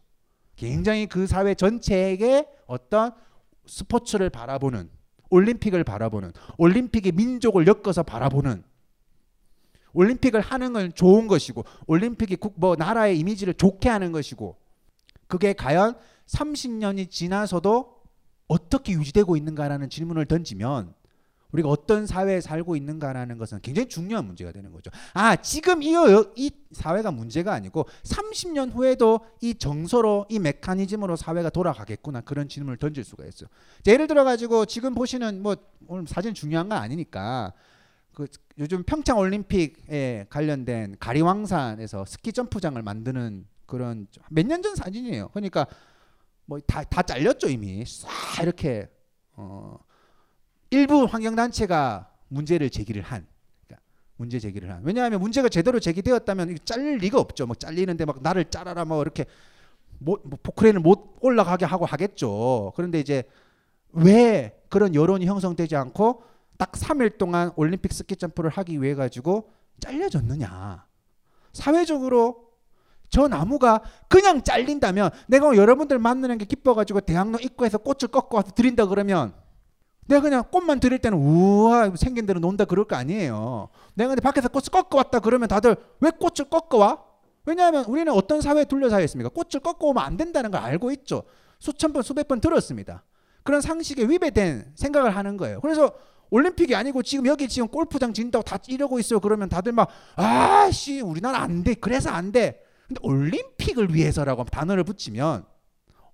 굉장히 0.56 1.08
그 1.08 1.28
사회 1.28 1.54
전체에게 1.54 2.48
어떤 2.68 3.14
스포츠를 3.66 4.30
바라보는 4.30 4.90
올림픽을 5.30 5.84
바라보는 5.84 6.32
올림픽의 6.58 7.12
민족을 7.14 7.68
엮어서 7.68 8.04
바라보는 8.04 8.64
올림픽을 9.94 10.42
하는 10.42 10.74
건 10.74 10.94
좋은 10.94 11.28
것이고 11.28 11.64
올림픽이 11.88 12.36
국, 12.36 12.54
뭐 12.58 12.76
나라의 12.76 13.18
이미지를 13.20 13.54
좋게 13.54 13.90
하는 13.90 14.12
것이고 14.12 14.58
그게 15.28 15.54
과연 15.54 15.98
30년이 16.28 17.10
지나서도 17.10 17.96
어떻게 18.48 18.94
유지되고 18.94 19.38
있는가라는 19.38 19.90
질문을 19.90 20.26
던지면 20.26 20.94
우리가 21.56 21.70
어떤 21.70 22.06
사회에 22.06 22.42
살고 22.42 22.76
있는가라는 22.76 23.38
것은 23.38 23.60
굉장히 23.62 23.88
중요한 23.90 24.26
문제가 24.26 24.52
되는 24.52 24.72
거죠. 24.72 24.92
아, 25.14 25.36
지금 25.38 25.82
이, 25.82 25.94
이 26.36 26.52
사회가 26.72 27.12
문제가 27.12 27.54
아니고 27.54 27.86
30년 28.04 28.74
후에도 28.74 29.22
이 29.42 29.56
정서로 29.56 30.26
이 30.30 30.40
메커니즘으로 30.40 31.16
사회가 31.16 31.50
돌아가겠구나 31.50 32.22
그런 32.22 32.48
질문을 32.50 32.78
던질 32.78 33.04
수가 33.04 33.26
있어요. 33.26 33.50
자, 33.84 33.92
예를 33.92 34.08
들어 34.08 34.24
가지고 34.24 34.66
지금 34.66 34.94
보시는 34.94 35.42
뭐 35.42 35.56
오늘 35.88 36.08
사진 36.08 36.34
중요한 36.34 36.70
건 36.70 36.78
아니니까 36.78 37.54
그 38.14 38.28
요즘 38.58 38.84
평창 38.84 39.18
올림픽에 39.18 40.28
관련된 40.30 40.96
가리왕산에서 41.00 42.06
스키 42.06 42.32
점프장을 42.32 42.82
만드는 42.82 43.46
그런 43.66 44.08
몇 44.30 44.46
년 44.48 44.62
전 44.62 44.76
사진이에요. 44.76 45.30
그러니까 45.30 45.66
뭐 46.46 46.60
다 46.60 46.84
다 46.84 47.02
잘렸죠 47.02 47.50
이미 47.50 47.84
싹 47.86 48.10
이렇게 48.44 48.88
어 49.34 49.78
일부 50.70 51.06
환경 51.06 51.36
단체가 51.36 52.10
문제를 52.28 52.70
제기를 52.70 53.02
한 53.02 53.26
그러니까 53.66 53.86
문제 54.18 54.40
제기를 54.40 54.72
한 54.72 54.82
왜냐하면 54.84 55.20
문제가 55.20 55.50
제대로 55.50 55.80
제기되었다면 55.80 56.50
이거 56.52 56.60
잘릴 56.66 56.98
리가 56.98 57.20
없죠. 57.20 57.46
막 57.46 57.60
잘리는데 57.60 58.06
막 58.06 58.22
나를 58.22 58.46
자라라 58.46 58.86
뭐 58.86 59.02
이렇게 59.02 59.26
못, 60.00 60.22
뭐 60.26 60.38
포크레인을 60.42 60.82
못 60.82 61.18
올라가게 61.22 61.66
하고 61.66 61.86
하겠죠. 61.86 62.74
그런데 62.76 63.00
이제 63.00 63.24
왜 63.92 64.60
그런 64.70 64.94
여론이 64.94 65.26
형성되지 65.26 65.76
않고 65.76 66.24
딱 66.58 66.72
3일 66.74 67.18
동안 67.18 67.52
올림픽 67.56 67.94
스키 67.94 68.16
점프를 68.16 68.50
하기 68.50 68.82
위해 68.82 68.96
가지고 68.96 69.52
잘려졌느냐? 69.80 70.86
사회적으로 71.54 72.46
저 73.10 73.28
나무가 73.28 73.82
그냥 74.10 74.44
잘린다면 74.44 75.12
내가 75.28 75.56
여러분들 75.56 76.00
만나는 76.00 76.38
게 76.38 76.46
기뻐가지고 76.46 77.02
대학로 77.02 77.40
입구에서 77.40 77.78
꽃을 77.78 78.12
꺾어 78.12 78.38
와서 78.38 78.52
드린다 78.52 78.88
그러면 78.88 79.34
내가 80.08 80.22
그냥 80.22 80.44
꽃만 80.52 80.80
드릴 80.80 81.00
때는 81.00 81.18
우와 81.18 81.96
생긴 81.96 82.26
대로 82.26 82.40
논다 82.40 82.66
그럴 82.66 82.86
거 82.86 82.96
아니에요. 82.96 83.70
내가 83.96 84.10
근데 84.10 84.22
밖에서 84.22 84.50
꽃을 84.50 84.66
꺾어 84.72 84.98
왔다 84.98 85.20
그러면 85.20 85.48
다들 85.48 85.76
왜 86.00 86.12
꽃을 86.12 86.50
꺾어 86.50 86.78
와? 86.78 87.04
왜냐하면 87.46 87.86
우리는 87.86 88.12
어떤 88.12 88.42
사회에 88.42 88.66
둘러싸여 88.66 89.04
있습니까? 89.04 89.30
꽃을 89.30 89.62
꺾어 89.62 89.88
오면 89.88 90.04
안 90.04 90.18
된다는 90.18 90.52
걸 90.52 90.62
알고 90.62 90.92
있죠. 90.92 91.24
수천 91.60 91.94
번 91.94 92.04
수백 92.04 92.28
번 92.28 92.40
들었습니다. 92.40 93.04
그런 93.44 93.62
상식에 93.62 94.04
위배된 94.04 94.74
생각을 94.76 95.16
하는 95.16 95.38
거예요. 95.38 95.62
그래서 95.62 95.92
올림픽이 96.32 96.76
아니고 96.76 97.04
지금 97.04 97.28
여기 97.28 97.48
지금 97.48 97.68
골프장 97.68 98.14
진다고 98.14 98.44
다 98.44 98.58
이러고 98.68 99.00
있어요. 99.00 99.20
그러면 99.20 99.50
다들 99.50 99.72
막 99.72 99.88
아씨 100.16 101.02
우리나라 101.02 101.40
안 101.40 101.64
돼. 101.64 101.76
그래서 101.76 102.10
안 102.10 102.32
돼. 102.32 102.62
근데 102.88 103.00
올림픽을 103.04 103.94
위해서라고 103.94 104.44
단어를 104.46 104.84
붙이면 104.84 105.46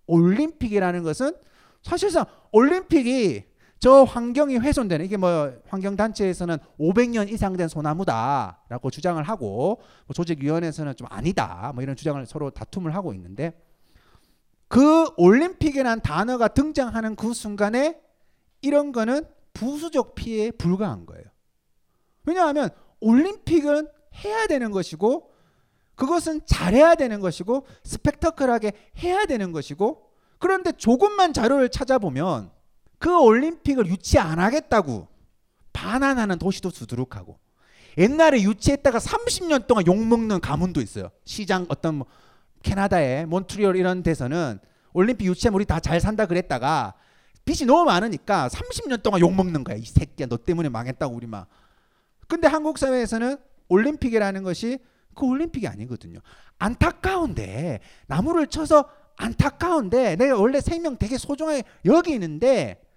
올림픽이라는 0.08 1.04
것은 1.04 1.34
사실상 1.82 2.26
올림픽이 2.52 3.51
저 3.82 4.04
환경이 4.04 4.60
훼손되는 4.60 5.04
이게 5.04 5.18
뭐 5.18 5.52
환경 5.68 5.96
단체에서는 5.96 6.60
500년 6.80 7.32
이상 7.32 7.58
된 7.58 7.68
소나무다라고 7.68 8.92
주장을 8.92 9.22
하고 9.24 9.82
뭐 10.06 10.14
조직위원회에서는 10.14 10.96
좀 10.96 11.08
아니다 11.10 11.72
뭐 11.74 11.82
이런 11.82 11.96
주장을 11.96 12.24
서로 12.28 12.52
다툼을 12.52 12.94
하고 12.94 13.12
있는데 13.16 13.60
그 14.68 15.10
올림픽이라는 15.18 16.04
단어가 16.04 16.48
등장하는 16.48 17.16
그 17.16 17.34
순간에 17.34 18.00
이런 18.62 18.92
거는 18.92 19.26
부수적 19.54 20.14
피해에 20.14 20.52
불과한 20.52 21.08
거예요. 21.08 21.26
왜냐하면 22.26 22.70
올림픽은 23.00 23.88
해야 24.24 24.46
되는 24.46 24.70
것이고 24.70 25.32
그것은 25.96 26.42
잘해야 26.46 26.94
되는 26.94 27.20
것이고 27.20 27.66
스펙터클하게 27.84 28.74
해야 29.00 29.26
되는 29.26 29.52
것이고 29.52 30.08
그런데 30.38 30.72
조금만 30.72 31.34
자료를 31.34 31.70
찾아보면 31.70 32.61
그 33.02 33.20
올림픽을 33.20 33.88
유치 33.88 34.20
안 34.20 34.38
하겠다고 34.38 35.08
반환하는 35.74 36.38
도시도 36.38 36.70
수두룩하고 36.70 37.40
옛날에 37.98 38.44
유치했다가 38.44 39.00
30년 39.00 39.66
동안 39.66 39.86
욕먹는 39.88 40.40
가문도 40.40 40.82
있어요. 40.82 41.10
시장 41.26 41.66
어떤 41.68 41.96
뭐 41.96 42.08
캐나다의 42.62 43.26
몬트리올 43.26 43.76
이런 43.76 44.04
데서는 44.04 44.60
올림픽 44.94 45.26
유치하면 45.26 45.56
우리 45.56 45.66
다 45.66 45.80
잘 45.80 46.00
산다 46.00 46.28
그랬다가 46.28 46.94
빚이 47.44 47.66
너무 47.66 47.86
많으니까 47.86 48.50
30년 48.50 49.02
동안 49.02 49.20
욕먹는 49.20 49.64
거야. 49.64 49.78
이 49.78 49.84
새끼야 49.84 50.28
너 50.28 50.38
때문에 50.38 50.70
망했다고 50.70 51.16
우리 51.16 51.26
막. 51.26 51.48
근데 52.28 52.48
한국 52.48 52.78
사회에서는 52.78 53.36
올림픽이라는 53.68 54.44
것이 54.44 54.78
그 55.16 55.26
올림픽이 55.26 55.68
아니거든요. 55.68 56.20
안타까운데 56.60 57.80
나무를 58.06 58.46
쳐서 58.46 58.88
안타까운데 59.18 60.18
내가 60.18 60.38
원래 60.38 60.62
생명 60.62 60.98
되게 60.98 61.18
소중하게 61.18 61.64
여기는데 61.84 62.91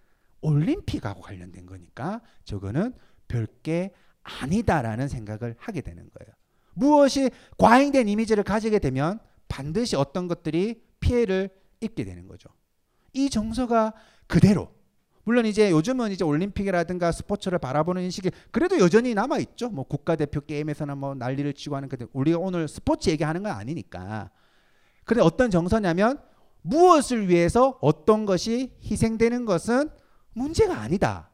올림픽하고 0.45 1.23
관련된 1.23 1.67
거니까 1.67 2.21
저거는 2.45 2.93
별게 3.27 3.93
아니다라는 4.23 5.09
생각을 5.09 5.57
하게 5.59 5.81
되는 5.81 6.09
거예요. 6.15 6.35
무엇이 6.75 7.31
과잉된 7.59 8.09
이미지를 8.09 8.45
가지게 8.45 8.79
되면 8.79 9.19
반드시 9.49 9.97
어떤 9.97 10.29
것들이 10.29 10.83
피해를 11.01 11.51
입게 11.81 12.05
되는 12.05 12.29
거죠. 12.29 12.49
이 13.13 13.31
정서가 13.31 13.95
그대로 14.27 14.73
물론 15.25 15.47
이제 15.47 15.71
요즘은 15.71 16.13
이제 16.13 16.25
올림픽이라든가 16.25 17.11
스포츠를 17.11 17.59
바라보는 17.59 18.03
인식이 18.03 18.31
그래도 18.51 18.79
여전히 18.79 19.15
남아 19.15 19.39
있죠. 19.39 19.71
뭐 19.71 19.85
국가대표 19.85 20.41
게임에서는 20.43 20.99
뭐 20.99 21.15
난리를 21.15 21.51
치고 21.55 21.77
하는 21.77 21.89
근데 21.89 22.07
우리가 22.13 22.39
오늘 22.39 22.69
스포츠 22.69 23.09
얘기하는 23.09 23.43
건 23.43 23.53
아니니까. 23.53 24.31
근데 25.05 25.23
어떤 25.23 25.51
정서냐면 25.51 26.19
무엇을 26.63 27.29
위해서 27.29 27.79
어떤 27.81 28.27
것이 28.27 28.73
희생되는 28.83 29.45
것은 29.47 29.89
문제가 30.35 30.81
아니다. 30.81 31.31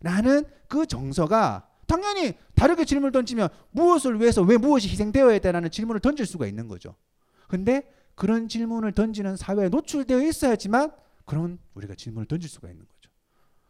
라는 0.00 0.44
그 0.68 0.86
정서가 0.86 1.68
당연히 1.86 2.34
다르게 2.54 2.84
질문을 2.84 3.12
던지면 3.12 3.48
무엇을 3.70 4.20
위해서 4.20 4.42
왜 4.42 4.56
무엇이 4.58 4.88
희생되어야 4.88 5.38
되라는 5.38 5.70
질문을 5.70 6.00
던질 6.00 6.26
수가 6.26 6.46
있는 6.46 6.68
거죠. 6.68 6.94
근데 7.48 7.90
그런 8.14 8.48
질문을 8.48 8.92
던지는 8.92 9.36
사회에 9.36 9.68
노출되어 9.70 10.22
있어야지만 10.22 10.92
그런 11.24 11.58
우리가 11.74 11.94
질문을 11.94 12.26
던질 12.26 12.48
수가 12.48 12.68
있는 12.68 12.84
거죠. 12.86 13.10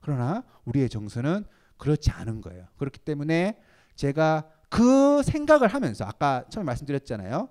그러나 0.00 0.44
우리의 0.64 0.88
정서는 0.88 1.44
그렇지 1.76 2.10
않은 2.10 2.40
거예요. 2.40 2.66
그렇기 2.76 2.98
때문에 3.00 3.60
제가 3.94 4.50
그 4.68 5.22
생각을 5.22 5.68
하면서 5.68 6.04
아까 6.04 6.44
처음에 6.50 6.64
말씀드렸잖아요. 6.66 7.48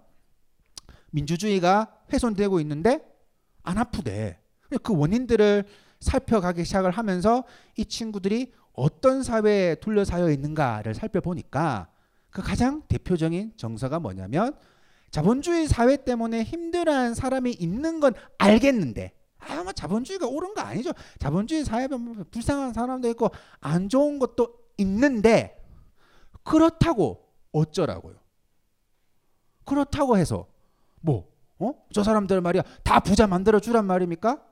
민주주의가 1.11 1.95
훼손되고 2.11 2.59
있는데 2.61 3.01
안 3.63 3.77
아프대. 3.77 4.39
그 4.83 4.95
원인들을 4.95 5.65
살펴가기 5.99 6.63
시작을 6.63 6.91
하면서 6.91 7.43
이 7.75 7.85
친구들이 7.85 8.53
어떤 8.73 9.23
사회에 9.23 9.75
둘러싸여 9.75 10.29
있는가를 10.29 10.93
살펴보니까 10.93 11.89
그 12.29 12.41
가장 12.41 12.83
대표적인 12.87 13.53
정서가 13.57 13.99
뭐냐면 13.99 14.53
자본주의 15.09 15.67
사회 15.67 15.97
때문에 15.97 16.43
힘들어하는 16.43 17.15
사람이 17.15 17.51
있는 17.53 17.99
건 17.99 18.13
알겠는데 18.37 19.13
아, 19.39 19.63
뭐 19.63 19.71
자본주의가 19.71 20.27
옳은 20.27 20.53
거 20.53 20.61
아니죠. 20.61 20.91
자본주의 21.19 21.63
사회에 21.63 21.87
불쌍한 22.31 22.73
사람도 22.73 23.09
있고 23.09 23.29
안 23.59 23.89
좋은 23.89 24.19
것도 24.19 24.53
있는데 24.77 25.63
그렇다고 26.43 27.27
어쩌라고요. 27.51 28.15
그렇다고 29.65 30.17
해서 30.17 30.47
뭐 31.01 31.29
어? 31.59 31.73
저 31.91 32.03
사람들 32.03 32.41
말이야 32.41 32.63
다 32.83 32.99
부자 32.99 33.27
만들어 33.27 33.59
주란 33.59 33.85
말입니까? 33.85 34.46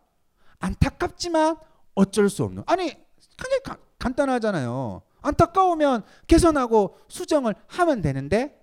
안타깝지만 0.65 1.58
어쩔 1.95 2.30
수 2.30 2.43
없는. 2.43 2.63
아니 2.65 2.86
굉장히 3.38 3.63
가, 3.63 3.78
간단하잖아요. 3.99 5.01
안타까우면 5.21 6.04
개선하고 6.28 6.97
수정을 7.08 7.56
하면 7.67 8.01
되는데 8.01 8.62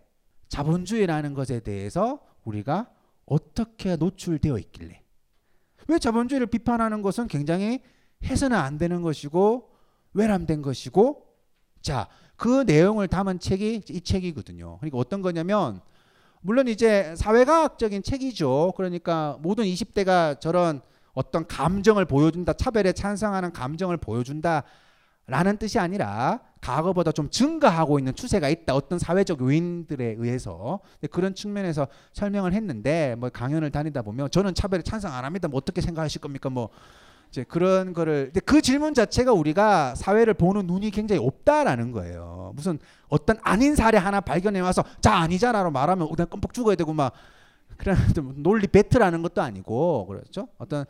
자본주의라는 0.49 1.35
것에 1.35 1.61
대해서 1.61 2.21
우리가 2.45 2.91
어떻게 3.27 3.97
노출되어 3.97 4.59
있길래 4.59 5.03
왜 5.88 5.99
자본주의를 5.99 6.47
비판하는 6.47 7.03
것은 7.03 7.26
굉장히 7.26 7.81
해서는 8.24 8.57
안 8.57 8.79
되는 8.79 9.03
것이고 9.03 9.70
외람된 10.14 10.62
것이고 10.62 11.26
자 11.81 12.09
그 12.43 12.64
내용을 12.66 13.07
담은 13.07 13.39
책이 13.39 13.83
이 13.89 14.01
책이거든요. 14.01 14.79
그러니까 14.79 14.99
어떤 14.99 15.22
거냐면 15.22 15.81
물론 16.41 16.66
이제 16.66 17.14
사회과학적인 17.14 18.03
책이죠. 18.03 18.72
그러니까 18.76 19.39
모든 19.43 19.64
20대가 19.64 20.41
저런 20.41 20.83
어떤 21.15 21.47
감정을 21.47 22.05
보여준다, 22.05 22.53
차별에 22.55 22.93
찬성하는 22.93 23.53
감정을 23.53 23.97
보여준다. 23.97 24.65
라는 25.29 25.57
뜻이 25.57 25.79
아니라 25.79 26.41
과거보다 26.61 27.13
좀 27.13 27.31
증가하고 27.31 27.99
있는 27.99 28.15
추세가 28.15 28.49
있다. 28.49 28.75
어떤 28.75 28.99
사회적 28.99 29.41
요인들에 29.41 30.17
의해서 30.19 30.81
그런 31.13 31.35
측면에서 31.35 31.87
설명을 32.13 32.53
했는데 32.53 33.15
뭐 33.17 33.31
강연을 33.31 33.71
다니다 33.71 34.03
보면 34.03 34.31
저는 34.31 34.55
차별에 34.55 34.83
찬성 34.83 35.13
안 35.13 35.25
합니다. 35.25 35.47
뭐 35.47 35.59
어떻게 35.59 35.81
생각하실 35.81 36.21
겁니까? 36.21 36.51
뭐 36.51 36.71
이제 37.31 37.45
그런 37.45 37.93
거를 37.95 38.27
근데 38.27 38.41
그 38.41 38.61
질문 38.61 38.95
자체가 38.95 39.33
우리가 39.33 39.95
사회를 39.95 40.35
보는 40.35 40.67
눈이 40.67 40.91
굉장히 40.91 41.25
없다라는 41.25 41.93
거예요. 41.93 42.53
무슨 42.55 42.79
어떤 43.09 43.39
아닌 43.43 43.75
사례 43.75 43.97
하나 43.97 44.21
발견해 44.21 44.61
와서 44.61 44.85
자 45.01 45.15
아니잖아로 45.15 45.71
말하면 45.71 46.09
그냥 46.11 46.29
껌뻑 46.29 46.53
죽어야 46.53 46.75
되고 46.75 46.93
막 46.93 47.13
그런 47.83 47.97
논리 48.43 48.68
배틀하는 48.68 49.22
것도 49.22 49.43
아니고 49.43 50.07
그렇죠. 50.07 50.47
어떤 50.59 50.85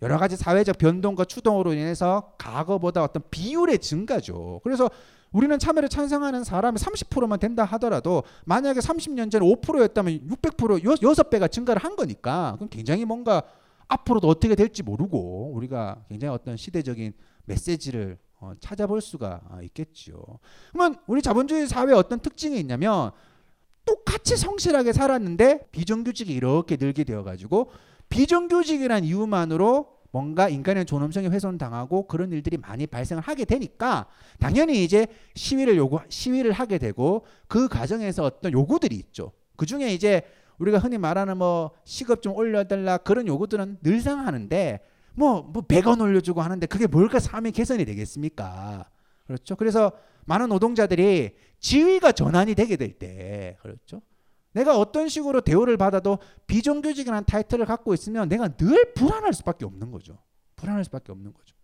여러 0.00 0.16
가지 0.16 0.36
사회적 0.36 0.78
변동과 0.78 1.26
추동으로 1.26 1.74
인해서 1.74 2.32
과거보다 2.38 3.02
어떤 3.02 3.22
비율의 3.30 3.80
증가죠. 3.80 4.60
그래서 4.64 4.88
우리는 5.30 5.58
참여를 5.58 5.90
찬성하는 5.90 6.44
사람이 6.44 6.78
30%만 6.78 7.38
된다 7.38 7.64
하더라도 7.64 8.22
만약에 8.46 8.80
30년 8.80 9.30
전에 9.30 9.44
5%였다면 9.44 10.26
600% 10.26 10.84
여, 10.84 10.94
6배가 10.94 11.52
증가를 11.52 11.84
한 11.84 11.96
거니까 11.96 12.54
그럼 12.54 12.70
굉장히 12.70 13.04
뭔가 13.04 13.42
앞으로도 13.88 14.26
어떻게 14.26 14.54
될지 14.54 14.82
모르고 14.82 15.52
우리가 15.54 16.04
굉장히 16.08 16.34
어떤 16.34 16.56
시대적인 16.56 17.12
메시지를 17.44 18.16
어, 18.40 18.52
찾아볼 18.60 19.02
수가 19.02 19.42
아, 19.50 19.60
있겠죠. 19.62 20.22
그러면 20.72 20.96
우리 21.06 21.20
자본주의 21.20 21.66
사회에 21.66 21.92
어떤 21.92 22.20
특징이 22.20 22.58
있냐면 22.60 23.10
똑같이 23.88 24.36
성실하게 24.36 24.92
살았는데 24.92 25.68
비정규직이 25.72 26.34
이렇게 26.34 26.76
늘게 26.76 27.04
되어가지고 27.04 27.70
비정규직이란 28.10 29.04
이유만으로 29.04 29.96
뭔가 30.10 30.50
인간의 30.50 30.84
존엄성이 30.84 31.28
훼손당하고 31.28 32.06
그런 32.06 32.30
일들이 32.32 32.58
많이 32.58 32.86
발생을 32.86 33.22
하게 33.22 33.46
되니까 33.46 34.06
당연히 34.38 34.84
이제 34.84 35.06
시위를 35.34 35.78
요구 35.78 36.00
시위를 36.10 36.52
하게 36.52 36.76
되고 36.76 37.24
그 37.46 37.68
과정에서 37.68 38.24
어떤 38.24 38.52
요구들이 38.52 38.94
있죠. 38.96 39.32
그 39.56 39.64
중에 39.64 39.94
이제 39.94 40.22
우리가 40.58 40.78
흔히 40.78 40.98
말하는 40.98 41.38
뭐 41.38 41.70
시급 41.84 42.20
좀 42.20 42.34
올려달라 42.34 42.98
그런 42.98 43.26
요구들은 43.26 43.78
늘상 43.82 44.26
하는데 44.26 44.80
뭐, 45.14 45.42
뭐 45.42 45.62
100원 45.62 46.00
올려주고 46.02 46.42
하는데 46.42 46.66
그게 46.66 46.86
뭘까 46.86 47.18
삶의 47.20 47.52
개선이 47.52 47.86
되겠습니까? 47.86 48.86
그렇죠. 49.26 49.56
그래서 49.56 49.92
많은 50.28 50.50
노동자들이 50.50 51.34
지위가 51.58 52.12
전환이 52.12 52.54
되게 52.54 52.76
될 52.76 52.92
때, 52.92 53.56
그렇죠. 53.62 54.02
내가 54.52 54.78
어떤 54.78 55.08
식으로 55.08 55.40
대우를 55.40 55.78
받아도 55.78 56.18
비정규직이라는 56.46 57.24
타이틀을 57.24 57.64
갖고 57.64 57.94
있으면 57.94 58.28
내가 58.28 58.48
늘 58.48 58.92
불안할 58.92 59.32
수밖에 59.32 59.64
없는 59.64 59.90
거죠. 59.90 60.18
불안할 60.56 60.84
수밖에 60.84 61.12
없는 61.12 61.32
거죠. 61.32 61.56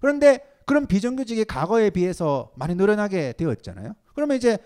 그런데 0.00 0.40
그런 0.64 0.86
비정규직이 0.86 1.44
과거에 1.44 1.90
비해서 1.90 2.52
많이 2.56 2.74
늘어나게 2.74 3.34
되었잖아요. 3.34 3.94
그러면 4.14 4.36
이제 4.38 4.58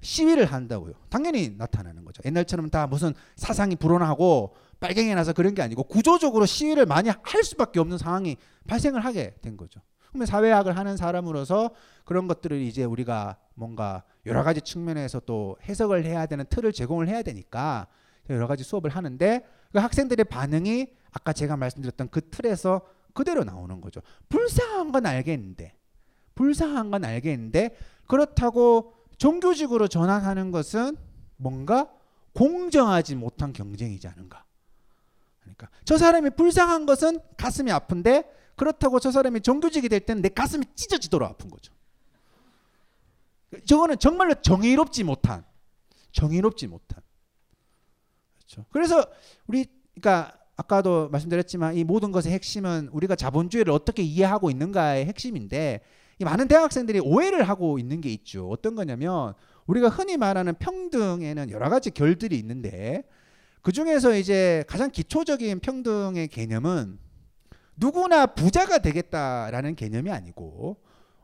시위를 0.00 0.46
한다고요. 0.46 0.94
당연히 1.10 1.54
나타나는 1.56 2.04
거죠. 2.04 2.22
옛날처럼 2.24 2.70
다 2.70 2.88
무슨 2.88 3.14
사상이 3.36 3.76
불온하고 3.76 4.56
빨갱이 4.80 5.14
나서 5.14 5.32
그런 5.32 5.54
게 5.54 5.62
아니고 5.62 5.84
구조적으로 5.84 6.44
시위를 6.44 6.86
많이 6.86 7.08
할 7.22 7.44
수밖에 7.44 7.78
없는 7.78 7.98
상황이 7.98 8.36
발생을 8.66 9.04
하게 9.04 9.36
된 9.42 9.56
거죠. 9.56 9.80
그러면 10.12 10.26
사회학을 10.26 10.76
하는 10.76 10.96
사람으로서 10.96 11.70
그런 12.04 12.28
것들을 12.28 12.60
이제 12.60 12.84
우리가 12.84 13.38
뭔가 13.54 14.04
여러 14.26 14.42
가지 14.42 14.60
측면에서 14.60 15.20
또 15.20 15.56
해석을 15.62 16.04
해야 16.04 16.26
되는 16.26 16.44
틀을 16.48 16.72
제공을 16.72 17.08
해야 17.08 17.22
되니까 17.22 17.86
여러 18.28 18.46
가지 18.46 18.62
수업을 18.62 18.90
하는데 18.90 19.44
그 19.72 19.78
학생들의 19.78 20.26
반응이 20.26 20.86
아까 21.12 21.32
제가 21.32 21.56
말씀드렸던 21.56 22.10
그 22.10 22.28
틀에서 22.30 22.82
그대로 23.14 23.42
나오는 23.42 23.80
거죠. 23.80 24.00
불쌍한 24.28 24.92
건 24.92 25.06
알겠는데 25.06 25.76
불쌍한 26.34 26.90
건 26.90 27.04
알겠는데 27.04 27.76
그렇다고 28.06 28.94
정규직으로 29.16 29.88
전환하는 29.88 30.50
것은 30.50 30.96
뭔가 31.36 31.90
공정하지 32.34 33.16
못한 33.16 33.52
경쟁이지 33.52 34.08
않은가. 34.08 34.44
그러니까 35.40 35.68
저 35.84 35.96
사람이 35.96 36.30
불쌍한 36.30 36.86
것은 36.86 37.18
가슴이 37.36 37.70
아픈데 37.72 38.41
그렇다고 38.56 39.00
저 39.00 39.10
사람이 39.10 39.40
정규직이 39.40 39.88
될 39.88 40.00
때는 40.00 40.22
내 40.22 40.28
가슴이 40.28 40.64
찢어지도록 40.74 41.28
아픈 41.28 41.50
거죠. 41.50 41.72
저거는 43.64 43.98
정말로 43.98 44.34
정의롭지 44.34 45.04
못한 45.04 45.44
정의롭지 46.12 46.66
못한 46.66 47.02
그렇죠. 48.38 48.64
그래서 48.70 49.04
우리 49.46 49.66
그러니까 49.94 50.38
아까도 50.56 51.08
말씀드렸지만 51.10 51.76
이 51.76 51.84
모든 51.84 52.12
것의 52.12 52.32
핵심은 52.32 52.88
우리가 52.92 53.16
자본주의를 53.16 53.72
어떻게 53.72 54.02
이해하고 54.02 54.50
있는가의 54.50 55.06
핵심인데 55.06 55.80
이 56.18 56.24
많은 56.24 56.48
대학생들이 56.48 57.00
오해를 57.00 57.42
하고 57.48 57.78
있는 57.78 58.00
게 58.00 58.10
있죠. 58.10 58.48
어떤 58.48 58.74
거냐면 58.74 59.34
우리가 59.66 59.88
흔히 59.88 60.16
말하는 60.16 60.54
평등에는 60.54 61.50
여러 61.50 61.68
가지 61.68 61.90
결들이 61.90 62.38
있는데 62.38 63.04
그 63.62 63.72
중에서 63.72 64.14
이제 64.16 64.64
가장 64.68 64.90
기초적인 64.90 65.60
평등의 65.60 66.28
개념은 66.28 66.98
누구나 67.76 68.26
부자가 68.26 68.78
되겠다라는 68.78 69.74
개념이 69.76 70.10
아니고 70.10 70.76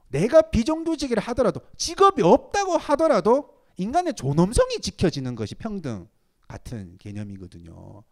내가 0.09 0.43
비정규직을 0.43 1.19
하더라도 1.19 1.61
직업이 1.77 2.23
없다고 2.23 2.77
하더라도 2.79 3.51
인간의 3.77 4.15
존엄성이 4.15 4.79
지켜지는 4.81 5.35
것이 5.35 5.55
평등 5.55 6.09
같은 6.49 6.97
개념이거든요. 6.99 8.03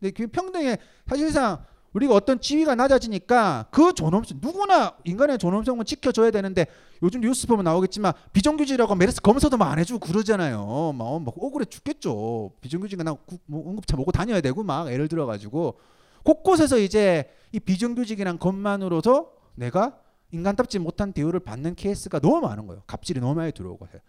근데 0.00 0.10
그 0.10 0.26
평등에 0.26 0.78
사실상 1.06 1.64
우리가 1.92 2.14
어떤 2.14 2.40
지위가 2.40 2.74
낮아지니까 2.74 3.66
그 3.70 3.92
존엄성 3.92 4.38
누구나 4.40 4.96
인간의 5.04 5.36
존엄성은 5.36 5.84
지켜줘야 5.84 6.30
되는데 6.30 6.66
요즘 7.02 7.20
뉴스 7.20 7.46
보면 7.46 7.64
나오겠지만 7.64 8.14
비정규직이라고 8.32 8.94
메르스 8.94 9.20
검사도 9.20 9.58
막 9.58 9.70
안 9.70 9.78
해주고 9.78 10.00
그러잖아요. 10.00 10.94
막, 10.96 11.22
막 11.22 11.34
억울해 11.38 11.66
죽겠죠. 11.66 12.52
비정규직은 12.62 13.04
나 13.04 13.14
뭐 13.44 13.68
응급차 13.70 13.96
모고 13.98 14.10
다녀야 14.10 14.40
되고 14.40 14.62
막 14.62 14.90
예를 14.90 15.06
들어가지고 15.08 15.78
곳곳에서 16.24 16.78
이제 16.78 17.30
이 17.52 17.60
비정규직이란 17.60 18.38
것만으로도 18.38 19.32
내가 19.54 19.98
인간답지 20.30 20.78
못한 20.78 21.12
대우를 21.12 21.40
받는 21.40 21.74
케이스가 21.74 22.18
너무 22.18 22.40
많은 22.40 22.66
거예요. 22.66 22.82
갑질이 22.86 23.20
너무 23.20 23.34
많이 23.34 23.52
들어오고 23.52 23.86
해요. 23.86 24.00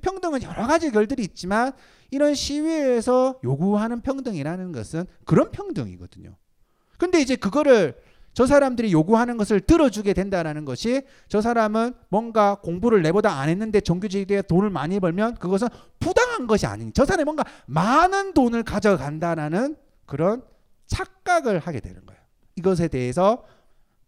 평등은 0.00 0.42
여러 0.42 0.66
가지 0.66 0.90
결들이 0.90 1.22
있지만 1.22 1.72
이런 2.10 2.34
시위에서 2.34 3.38
요구하는 3.44 4.00
평등이라는 4.00 4.72
것은 4.72 5.06
그런 5.24 5.50
평등이거든요. 5.50 6.34
근데 6.98 7.20
이제 7.20 7.36
그거를 7.36 7.96
저 8.34 8.46
사람들이 8.46 8.92
요구하는 8.92 9.36
것을 9.36 9.60
들어주게 9.60 10.12
된다라는 10.12 10.64
것이 10.64 11.02
저 11.28 11.40
사람은 11.40 11.94
뭔가 12.08 12.56
공부를 12.56 13.02
내보다 13.02 13.38
안 13.38 13.48
했는데 13.48 13.80
정규직에 13.80 14.42
돈을 14.42 14.70
많이 14.70 14.98
벌면 14.98 15.36
그것은 15.36 15.68
부당한 16.00 16.48
것이 16.48 16.66
아닌 16.66 16.92
저 16.92 17.04
사람이 17.04 17.24
뭔가 17.24 17.44
많은 17.66 18.34
돈을 18.34 18.64
가져간다라는 18.64 19.76
그런 20.06 20.42
착각을 20.86 21.58
하게 21.58 21.80
되는 21.80 22.04
거예요. 22.06 22.20
이것에 22.56 22.88
대해서 22.88 23.44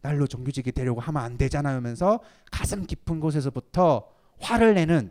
날로 0.03 0.27
정규직이 0.27 0.73
되려고 0.73 1.01
하면 1.01 1.23
안 1.23 1.37
되잖아 1.37 1.71
하면서 1.71 2.21
가슴 2.51 2.87
깊은 2.87 3.21
곳에서부터 3.21 4.09
화를 4.39 4.75
내는 4.75 5.11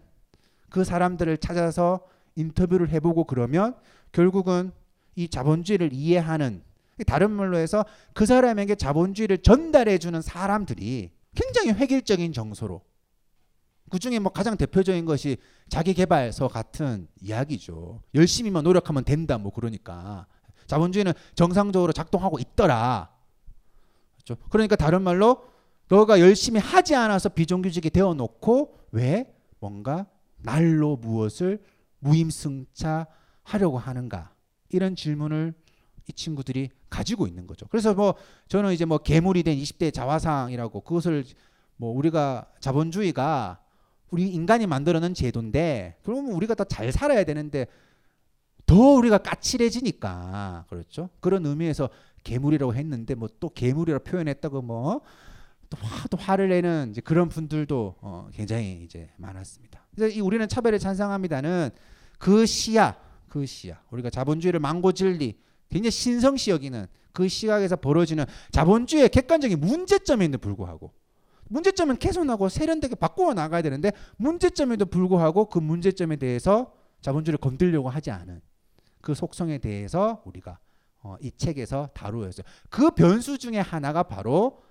그 0.70 0.84
사람들을 0.84 1.38
찾아서 1.38 2.07
인터뷰를 2.36 2.89
해보고 2.89 3.26
그러면 3.26 3.76
결국은 4.11 4.72
이 5.16 5.28
자본주의를 5.28 5.91
이해하는 5.93 6.63
다른 7.07 7.32
말로 7.32 7.57
해서 7.57 7.86
그 8.13 8.26
사람에게 8.26 8.76
자본주의를 8.76 9.39
전달해 9.39 9.97
주는 9.97 10.22
사람들이 10.22 11.11
굉장히 11.36 11.72
획일적인 11.72 12.32
정서로 12.32 12.82
그 13.89 13.99
중에 13.99 14.20
뭐 14.20 14.32
가장 14.32 14.57
대표적인 14.57 15.05
것이 15.05 15.38
자기 15.70 15.93
개발서 15.93 16.47
같은 16.47 17.07
이야기죠. 17.22 18.01
열심히만 18.13 18.63
노력하면 18.63 19.03
된다 19.03 19.38
뭐 19.38 19.51
그러니까 19.51 20.26
자본주의는 20.68 21.13
정상적으로 21.36 21.93
작동하고 21.93 22.39
있더라. 22.39 23.09
그렇죠? 24.16 24.41
그러니까 24.49 24.76
다른 24.76 25.01
말로 25.01 25.45
너가 25.88 26.20
열심히 26.20 26.59
하지 26.59 26.95
않아서 26.95 27.30
비정규직이 27.30 27.89
되어 27.89 28.13
놓고 28.13 28.80
왜 28.91 29.34
뭔가 29.59 30.07
날로 30.38 30.95
무엇을 30.95 31.61
무임승차 31.99 33.07
하려고 33.43 33.78
하는가? 33.78 34.32
이런 34.70 34.95
질문을 34.95 35.53
이 36.07 36.13
친구들이 36.13 36.70
가지고 36.89 37.28
있는 37.28 37.47
거죠. 37.47 37.68
그래서 37.68 37.93
뭐 37.93 38.16
저는 38.47 38.74
이제 38.74 38.86
뭐 38.86 38.97
괴물이 38.97 39.43
된 39.43 39.57
20대 39.57 39.93
자화상이라고 39.93 40.82
그것을 40.82 41.26
뭐 41.78 41.91
우리가 41.91 42.47
자본주의가 42.59 43.59
우리 44.11 44.30
인간이 44.30 44.68
만들어낸 44.68 45.13
제도인데 45.13 45.97
그러면 46.03 46.32
우리가 46.32 46.55
더잘 46.55 46.91
살아야 46.91 47.24
되는데 47.24 47.68
더 48.66 48.76
우리가 48.76 49.20
까칠해지니까 49.20 50.66
그렇죠. 50.70 51.09
그런 51.20 51.45
의미에서 51.45 51.89
괴물이라고 52.24 52.74
했는데 52.74 53.16
뭐 53.16 53.30
또 53.39 53.49
괴물이라고 53.49 54.03
표현했다고 54.03 54.61
뭐또 54.63 55.78
화도 55.82 56.18
화를 56.18 56.49
내는 56.49 56.89
이제 56.91 57.01
그런 57.01 57.30
분들도 57.30 57.95
어 58.01 58.30
굉장히 58.34 58.82
이제 58.84 59.09
많았습니다. 59.18 59.86
그래서 59.95 60.16
이 60.16 60.20
우리는 60.22 60.47
차별에 60.47 60.78
찬성합니다는 60.78 61.70
그 62.18 62.45
시야, 62.45 62.97
그 63.28 63.45
시야. 63.45 63.82
우리가 63.91 64.09
자본주의를 64.09 64.59
망고 64.59 64.93
진리 64.93 65.38
굉장히 65.70 65.91
신성시 65.91 66.51
여기는 66.51 66.88
그 67.11 67.28
시각에서 67.28 67.76
벌어지는 67.76 68.26
자본주의의 68.51 69.09
객관적인 69.09 69.59
문제점에도 69.59 70.38
불구하고 70.38 70.91
문제점은 71.47 71.97
개선하고 71.97 72.49
세련되게 72.49 72.95
바꾸어 72.95 73.34
나가야 73.34 73.61
되는데 73.61 73.91
문제점에도 74.18 74.86
불구하고 74.88 75.45
그 75.49 75.59
문제점에 75.59 76.16
대해서 76.16 76.74
자본주의를 77.01 77.38
건들려고 77.38 77.89
하지 77.89 78.09
않은 78.11 78.41
그 79.06 79.14
속성에 79.14 79.60
대해서 79.60 80.24
우리가 80.26 80.58
어, 81.03 81.16
이 81.22 81.32
책에서 81.32 81.89
다루었어요. 81.93 82.43
그 82.72 82.89
변수 82.89 83.38
중에 83.38 83.60
하나가 83.60 84.01
바로 84.01 84.64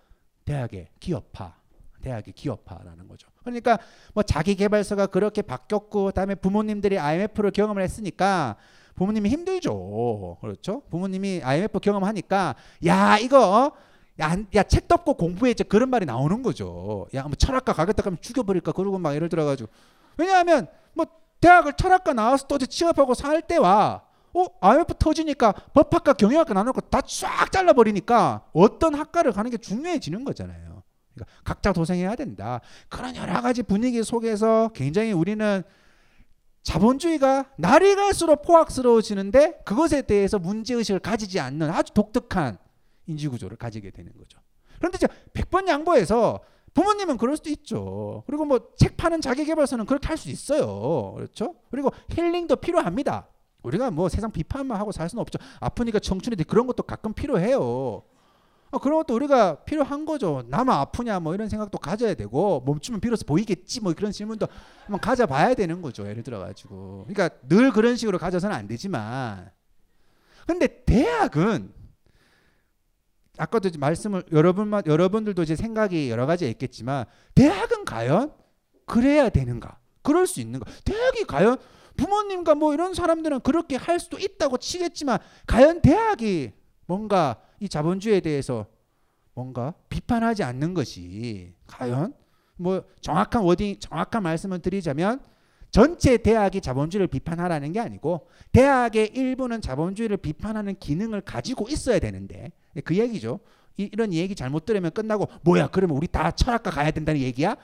대학의 0.44 0.88
기업화, 0.98 1.54
대학의 2.02 2.34
기업화라는 2.34 3.06
거죠. 3.06 3.28
그러니까 3.44 3.78
뭐 4.12 4.24
자기 4.24 4.56
개발서가 4.56 5.06
그렇게 5.06 5.40
바뀌었고 5.40 6.06
그다음에 6.06 6.34
부모님들이 6.34 6.98
IMF를 6.98 7.52
경험을 7.52 7.80
했으니까 7.82 8.56
부모님이 8.96 9.28
힘들죠. 9.30 10.38
그렇죠? 10.40 10.82
부모님이 10.90 11.40
IMF 11.44 11.78
경험하니까 11.78 12.56
야 12.86 13.16
이거 13.18 13.66
어? 13.66 13.72
야, 14.20 14.26
안- 14.30 14.48
야 14.56 14.64
책도 14.64 14.94
없고 14.96 15.14
공부해 15.14 15.52
이제 15.52 15.62
그런 15.62 15.90
말이 15.90 16.06
나오는 16.06 16.42
거죠. 16.42 17.06
야 17.14 17.22
뭐 17.22 17.36
철학과 17.36 17.72
가겠다 17.72 18.02
하면 18.04 18.18
죽여버릴까 18.20 18.72
그러고 18.72 18.98
막 18.98 19.14
예를 19.14 19.28
들어가지고 19.28 19.70
왜냐하면 20.16 20.66
뭐 20.92 21.06
대학을 21.40 21.74
철학과 21.74 22.12
나와서 22.12 22.48
또 22.48 22.58
취업하고 22.58 23.14
살 23.14 23.40
때와 23.42 24.02
어 24.34 24.46
IMF 24.60 24.94
터지니까 24.98 25.52
법학과 25.52 26.12
경영학과 26.14 26.54
나누고 26.54 26.80
다 26.82 27.00
쫙 27.02 27.50
잘라버리니까 27.52 28.46
어떤 28.52 28.94
학과를 28.94 29.32
가는 29.32 29.50
게 29.50 29.56
중요해지는 29.56 30.24
거잖아요. 30.24 30.82
그러니까 31.14 31.32
각자 31.44 31.72
도생해야 31.72 32.16
된다. 32.16 32.60
그런 32.88 33.14
여러 33.16 33.40
가지 33.40 33.62
분위기 33.62 34.02
속에서 34.02 34.70
굉장히 34.74 35.12
우리는 35.12 35.62
자본주의가 36.62 37.44
날이 37.58 37.94
갈수록 37.94 38.42
포악스러워지는데 38.42 39.60
그것에 39.64 40.02
대해서 40.02 40.38
문제의식을 40.38 41.00
가지지 41.00 41.38
않는 41.40 41.70
아주 41.70 41.92
독특한 41.92 42.58
인지구조를 43.06 43.56
가지게 43.58 43.90
되는 43.90 44.12
거죠. 44.16 44.38
그런데 44.78 44.96
이제 44.96 45.06
100번 45.34 45.68
양보해서 45.68 46.40
부모님은 46.72 47.18
그럴 47.18 47.36
수도 47.36 47.50
있죠. 47.50 48.24
그리고 48.26 48.44
뭐 48.46 48.58
책 48.76 48.96
파는 48.96 49.20
자기개발서는 49.20 49.84
그렇게 49.86 50.08
할 50.08 50.16
수 50.16 50.30
있어요. 50.30 51.12
그렇죠? 51.14 51.54
그리고 51.70 51.90
힐링도 52.10 52.56
필요합니다. 52.56 53.28
우리가 53.64 53.90
뭐 53.90 54.08
세상 54.08 54.30
비판만 54.30 54.78
하고 54.78 54.92
살 54.92 55.08
수는 55.08 55.20
없죠. 55.20 55.38
아프니까 55.58 55.98
청춘인데 55.98 56.44
그런 56.44 56.66
것도 56.66 56.84
가끔 56.84 57.12
필요해요. 57.12 58.02
어, 58.70 58.78
그런 58.78 58.98
것도 58.98 59.14
우리가 59.14 59.64
필요한 59.64 60.04
거죠. 60.04 60.42
나만 60.48 60.78
아프냐 60.78 61.20
뭐 61.20 61.34
이런 61.34 61.48
생각도 61.48 61.78
가져야 61.78 62.14
되고 62.14 62.62
멈추면 62.66 63.00
비로소 63.00 63.24
보이겠지 63.24 63.80
뭐 63.80 63.92
그런 63.94 64.12
질문도 64.12 64.46
한번 64.82 65.00
가져봐야 65.00 65.54
되는 65.54 65.80
거죠. 65.80 66.06
예를 66.06 66.22
들어 66.22 66.40
가지고. 66.40 67.06
그러니까 67.08 67.36
늘 67.48 67.70
그런 67.72 67.96
식으로 67.96 68.18
가져서는 68.18 68.54
안 68.54 68.66
되지만 68.66 69.50
근데 70.46 70.84
대학은 70.84 71.72
아까도 73.38 73.70
말씀을 73.78 74.24
여러분만 74.30 74.82
여러분들도 74.86 75.42
이제 75.42 75.56
생각이 75.56 76.10
여러 76.10 76.26
가지 76.26 76.48
있겠지만 76.50 77.04
대학은 77.34 77.84
과연 77.84 78.32
그래야 78.86 79.28
되는가? 79.28 79.78
그럴 80.02 80.26
수 80.26 80.40
있는가? 80.40 80.70
대학이 80.84 81.24
과연 81.24 81.58
부모님과 81.96 82.54
뭐 82.54 82.74
이런 82.74 82.94
사람들은 82.94 83.40
그렇게 83.40 83.76
할 83.76 83.98
수도 84.00 84.18
있다고 84.18 84.58
치겠지만 84.58 85.18
과연 85.46 85.80
대학이 85.82 86.52
뭔가 86.86 87.40
이 87.60 87.68
자본주의에 87.68 88.20
대해서 88.20 88.66
뭔가 89.34 89.74
비판하지 89.88 90.42
않는 90.42 90.74
것이 90.74 91.54
과연 91.66 92.14
뭐 92.56 92.84
정확한 93.00 93.42
워딩 93.42 93.80
정확한 93.80 94.22
말씀을 94.22 94.60
드리자면 94.60 95.20
전체 95.70 96.16
대학이 96.16 96.60
자본주의를 96.60 97.08
비판하라는 97.08 97.72
게 97.72 97.80
아니고 97.80 98.28
대학의 98.52 99.08
일부는 99.14 99.60
자본주의를 99.60 100.18
비판하는 100.18 100.76
기능을 100.78 101.22
가지고 101.22 101.66
있어야 101.68 101.98
되는데 101.98 102.52
그 102.84 102.96
얘기죠. 102.96 103.40
이, 103.76 103.90
이런 103.92 104.12
얘기 104.12 104.36
잘못 104.36 104.66
들으면 104.66 104.92
끝나고 104.92 105.26
뭐야 105.42 105.68
그러면 105.68 105.96
우리 105.96 106.06
다 106.06 106.30
철학과 106.30 106.70
가야 106.70 106.92
된다는 106.92 107.20
얘기야? 107.20 107.56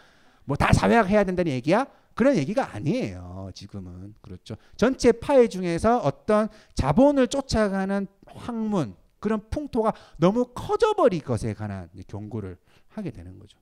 뭐 0.44 0.56
다 0.56 0.72
사회학 0.72 1.08
해야 1.08 1.22
된다는 1.22 1.52
얘기야? 1.52 1.86
그런 2.14 2.36
얘기가 2.36 2.74
아니에요. 2.74 3.50
지금은 3.54 4.14
그렇죠. 4.20 4.56
전체 4.76 5.12
파이 5.12 5.48
중에서 5.48 5.98
어떤 5.98 6.48
자본을 6.74 7.28
쫓아가는 7.28 8.06
학문 8.26 8.94
그런 9.20 9.48
풍토가 9.50 9.92
너무 10.16 10.46
커져버린 10.54 11.20
것에 11.22 11.54
관한 11.54 11.88
경고를 12.08 12.56
하게 12.88 13.10
되는 13.10 13.38
거죠. 13.38 13.58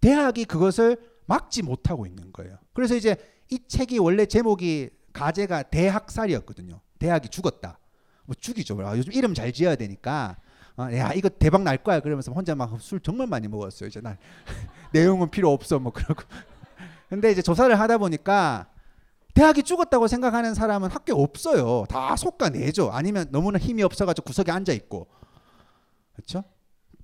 대학이 0.00 0.44
그것을 0.44 0.96
막지 1.26 1.62
못하고 1.62 2.06
있는 2.06 2.32
거예요. 2.32 2.56
그래서 2.72 2.94
이제 2.94 3.16
이 3.50 3.58
책이 3.66 3.98
원래 3.98 4.26
제목이 4.26 4.90
가제가 5.12 5.64
대학살이었거든요. 5.64 6.80
대학이 6.98 7.28
죽었다. 7.28 7.78
뭐 8.24 8.34
죽이죠. 8.38 8.78
아, 8.86 8.96
요즘 8.96 9.12
이름 9.12 9.34
잘 9.34 9.52
지어야 9.52 9.74
되니까. 9.74 10.36
어, 10.76 10.84
야 10.92 11.12
이거 11.14 11.28
대박 11.28 11.62
날 11.62 11.78
거야. 11.78 12.00
그러면서 12.00 12.30
혼자 12.32 12.54
막 12.54 12.78
술 12.80 13.00
정말 13.00 13.26
많이 13.26 13.48
먹었어요. 13.48 13.88
이제 13.88 14.00
날 14.00 14.18
내용은 14.92 15.30
필요 15.30 15.50
없어. 15.50 15.78
뭐 15.78 15.92
그러고. 15.92 16.22
근데 17.08 17.30
이제 17.30 17.42
조사를 17.42 17.78
하다 17.78 17.98
보니까 17.98 18.68
대학이 19.34 19.62
죽었다고 19.62 20.08
생각하는 20.08 20.54
사람은 20.54 20.90
학교에 20.90 21.14
없어요. 21.14 21.84
다 21.88 22.16
속가내죠. 22.16 22.90
아니면 22.92 23.28
너무나 23.30 23.58
힘이 23.58 23.82
없어가지고 23.82 24.24
구석에 24.26 24.50
앉아 24.50 24.72
있고. 24.72 25.06
그렇죠? 26.14 26.44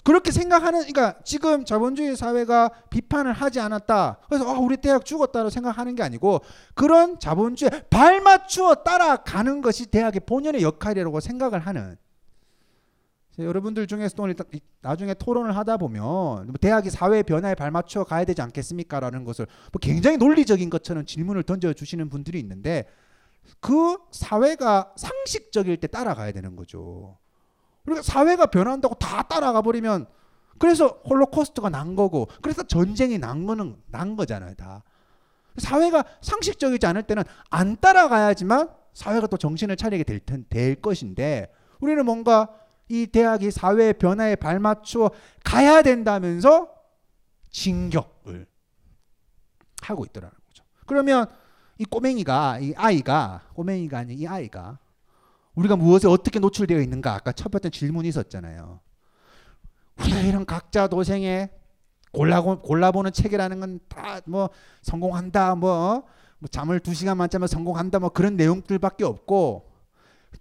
그렇게 0.02 0.32
생각하는 0.32 0.80
그러니까 0.80 1.18
지금 1.24 1.64
자본주의 1.64 2.14
사회가 2.16 2.70
비판을 2.90 3.32
하지 3.32 3.60
않았다. 3.60 4.18
그래서 4.28 4.46
아, 4.46 4.58
우리 4.58 4.76
대학 4.76 5.04
죽었다고 5.04 5.48
생각하는 5.48 5.94
게 5.94 6.02
아니고 6.02 6.40
그런 6.74 7.18
자본주의 7.18 7.70
발맞추어 7.88 8.74
따라가는 8.76 9.62
것이 9.62 9.86
대학의 9.86 10.22
본연의 10.26 10.62
역할이라고 10.62 11.20
생각을 11.20 11.60
하는 11.60 11.96
여러분들 13.38 13.86
중에서 13.86 14.14
또 14.14 14.28
나중에 14.80 15.14
토론을 15.14 15.56
하다 15.56 15.76
보면 15.78 16.02
뭐 16.02 16.54
대학이 16.60 16.90
사회 16.90 17.22
변화에 17.22 17.54
발맞춰 17.54 18.04
가야 18.04 18.24
되지 18.24 18.42
않겠습니까라는 18.42 19.24
것을 19.24 19.46
뭐 19.72 19.80
굉장히 19.80 20.16
논리적인 20.18 20.70
것처럼 20.70 21.04
질문을 21.04 21.42
던져 21.42 21.72
주시는 21.72 22.10
분들이 22.10 22.38
있는데 22.38 22.86
그 23.60 23.98
사회가 24.12 24.94
상식적일 24.96 25.78
때 25.78 25.86
따라가야 25.86 26.32
되는 26.32 26.54
거죠. 26.54 27.18
그러니까 27.84 28.02
사회가 28.02 28.46
변한다고 28.46 28.94
다 28.94 29.22
따라가 29.22 29.62
버리면 29.62 30.06
그래서 30.58 31.00
홀로코스트가 31.08 31.68
난 31.68 31.96
거고 31.96 32.28
그래서 32.40 32.62
전쟁이 32.62 33.18
난 33.18 33.46
거는 33.46 33.76
난 33.88 34.16
거잖아요 34.16 34.54
다 34.54 34.82
사회가 35.58 36.04
상식적이지 36.20 36.86
않을 36.86 37.02
때는 37.02 37.24
안 37.50 37.76
따라가야지만 37.76 38.68
사회가 38.92 39.26
또 39.26 39.36
정신을 39.36 39.76
차리게 39.76 40.04
될, 40.04 40.20
텐, 40.20 40.44
될 40.48 40.76
것인데 40.76 41.52
우리는 41.80 42.04
뭔가 42.04 42.48
이 42.88 43.06
대학이 43.06 43.50
사회 43.50 43.92
변화에 43.92 44.36
발맞추어 44.36 45.10
가야 45.42 45.82
된다면서 45.82 46.68
진격을 47.50 48.46
하고 49.82 50.04
있더라는 50.04 50.34
거죠. 50.46 50.64
그러면 50.86 51.26
이 51.78 51.84
꼬맹이가 51.84 52.58
이 52.60 52.74
아이가 52.76 53.42
꼬맹이가 53.54 53.98
아닌 53.98 54.18
이 54.18 54.26
아이가 54.26 54.78
우리가 55.54 55.76
무엇에 55.76 56.08
어떻게 56.08 56.38
노출되어 56.38 56.80
있는가 56.80 57.14
아까 57.14 57.32
첫 57.32 57.50
번째 57.50 57.70
질문이 57.70 58.08
있었잖아요. 58.08 58.80
우리가 60.00 60.20
이런 60.20 60.44
각자 60.44 60.88
도생에 60.88 61.50
골라 62.12 62.40
골라보는 62.42 63.12
책이라는 63.12 63.60
건 63.60 63.80
다 63.88 64.20
뭐 64.26 64.50
성공한다 64.82 65.54
뭐, 65.56 66.04
뭐 66.38 66.48
잠을 66.48 66.80
두 66.80 66.94
시간만 66.94 67.28
자면 67.30 67.48
성공한다 67.48 67.98
뭐 67.98 68.08
그런 68.10 68.36
내용들밖에 68.36 69.04
없고 69.04 69.70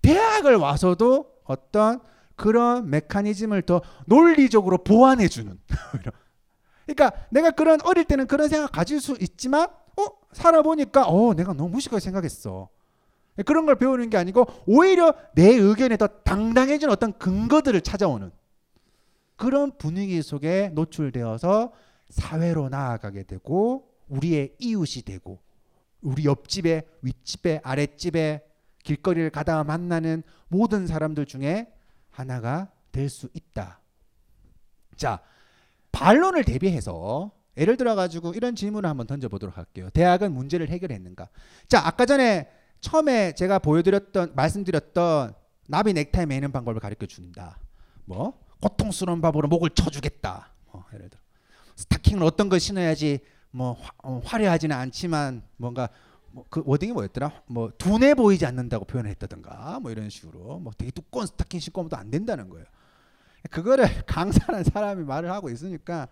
대학을 0.02 0.56
와서도 0.58 1.32
어떤 1.44 2.02
그런 2.36 2.90
메커니즘을 2.90 3.62
더 3.64 3.82
논리적으로 4.06 4.84
보완해 4.84 5.28
주는. 5.28 5.60
그러니까 6.86 7.12
내가 7.30 7.52
그런 7.52 7.80
어릴 7.84 8.06
때는 8.06 8.28
그런 8.28 8.50
생각 8.50 8.72
가질 8.72 9.00
수 9.00 9.16
있지만 9.20 9.64
어? 9.64 10.06
살아보니까 10.32 11.08
어 11.08 11.34
내가 11.34 11.54
너무 11.54 11.70
무식하게 11.70 12.00
생각했어. 12.00 12.70
그런 13.46 13.66
걸 13.66 13.76
배우는 13.76 14.10
게 14.10 14.18
아니고 14.18 14.46
오히려 14.68 15.14
내 15.34 15.48
의견에 15.56 15.98
더 15.98 16.08
당당해진 16.08 16.90
어떤 16.90 17.18
근거들을 17.18 17.82
찾아오는 17.82 18.32
그런 19.36 19.76
분위기 19.78 20.22
속에 20.22 20.70
노출되어서 20.74 21.72
사회로 22.10 22.70
나아가게 22.70 23.24
되고 23.24 23.90
우리의 24.08 24.54
이웃이 24.60 25.04
되고 25.04 25.40
우리 26.02 26.26
옆집에 26.26 26.84
윗집에 27.02 27.62
아랫집에 27.64 28.44
길거리를 28.84 29.30
가다가 29.32 29.64
만나는 29.64 30.22
모든 30.48 30.86
사람들 30.86 31.26
중에 31.26 31.72
하나가 32.14 32.70
될 32.92 33.10
수 33.10 33.28
있다. 33.34 33.80
자, 34.96 35.20
반론을 35.92 36.44
대비해서 36.44 37.32
예를 37.58 37.76
들어 37.78 37.96
가지고 37.96 38.34
이런 38.34 38.56
질문을 38.56 38.90
한번 38.90 39.06
던져 39.08 39.28
보도록 39.30 39.58
할게요. 39.58 39.90
대학은 39.94 40.32
문제를 40.32 40.70
해결했는가? 40.70 41.28
자, 41.68 41.86
아까 41.86 42.06
전에 42.06 42.50
처음에 42.82 43.34
제가 43.34 43.60
보여드렸던 43.60 44.34
말씀드렸던 44.36 45.34
나비 45.68 45.94
넥타이 45.94 46.26
매는 46.26 46.52
방법을 46.52 46.80
가르쳐 46.80 47.06
준다. 47.06 47.58
뭐 48.06 48.40
고통스러운 48.62 49.22
밥으로 49.22 49.48
목을 49.48 49.72
쳐주겠다. 49.72 50.52
뭐 50.72 50.86
예를 50.94 51.10
들어 51.10 51.22
스타킹을 51.76 52.24
어떤 52.24 52.50
걸 52.50 52.60
신어야지 52.60 53.20
뭐 53.52 53.74
화, 53.74 53.92
어, 54.04 54.22
화려하지는 54.24 54.76
않지만 54.76 55.44
뭔가 55.58 55.90
뭐 56.34 56.46
그 56.50 56.62
워딩이 56.66 56.94
뭐였더라? 56.94 57.32
뭐 57.48 57.72
둔해 57.78 58.16
보이지 58.16 58.46
않는다고 58.46 58.86
표현했다든가 58.86 59.80
뭐 59.82 59.92
이런 59.92 60.10
식으로 60.10 60.60
뭐 60.60 60.74
되게 60.78 60.92
두꺼운 60.92 61.26
스타킹 61.28 61.60
신고 61.60 61.82
오면 61.82 61.90
또안 61.90 62.10
된다는 62.10 62.50
거예요. 62.50 62.66
그거를 63.52 63.86
강사라는 64.08 64.64
사람이 64.64 65.04
말을 65.04 65.32
하고 65.32 65.50
있으니까 65.50 66.08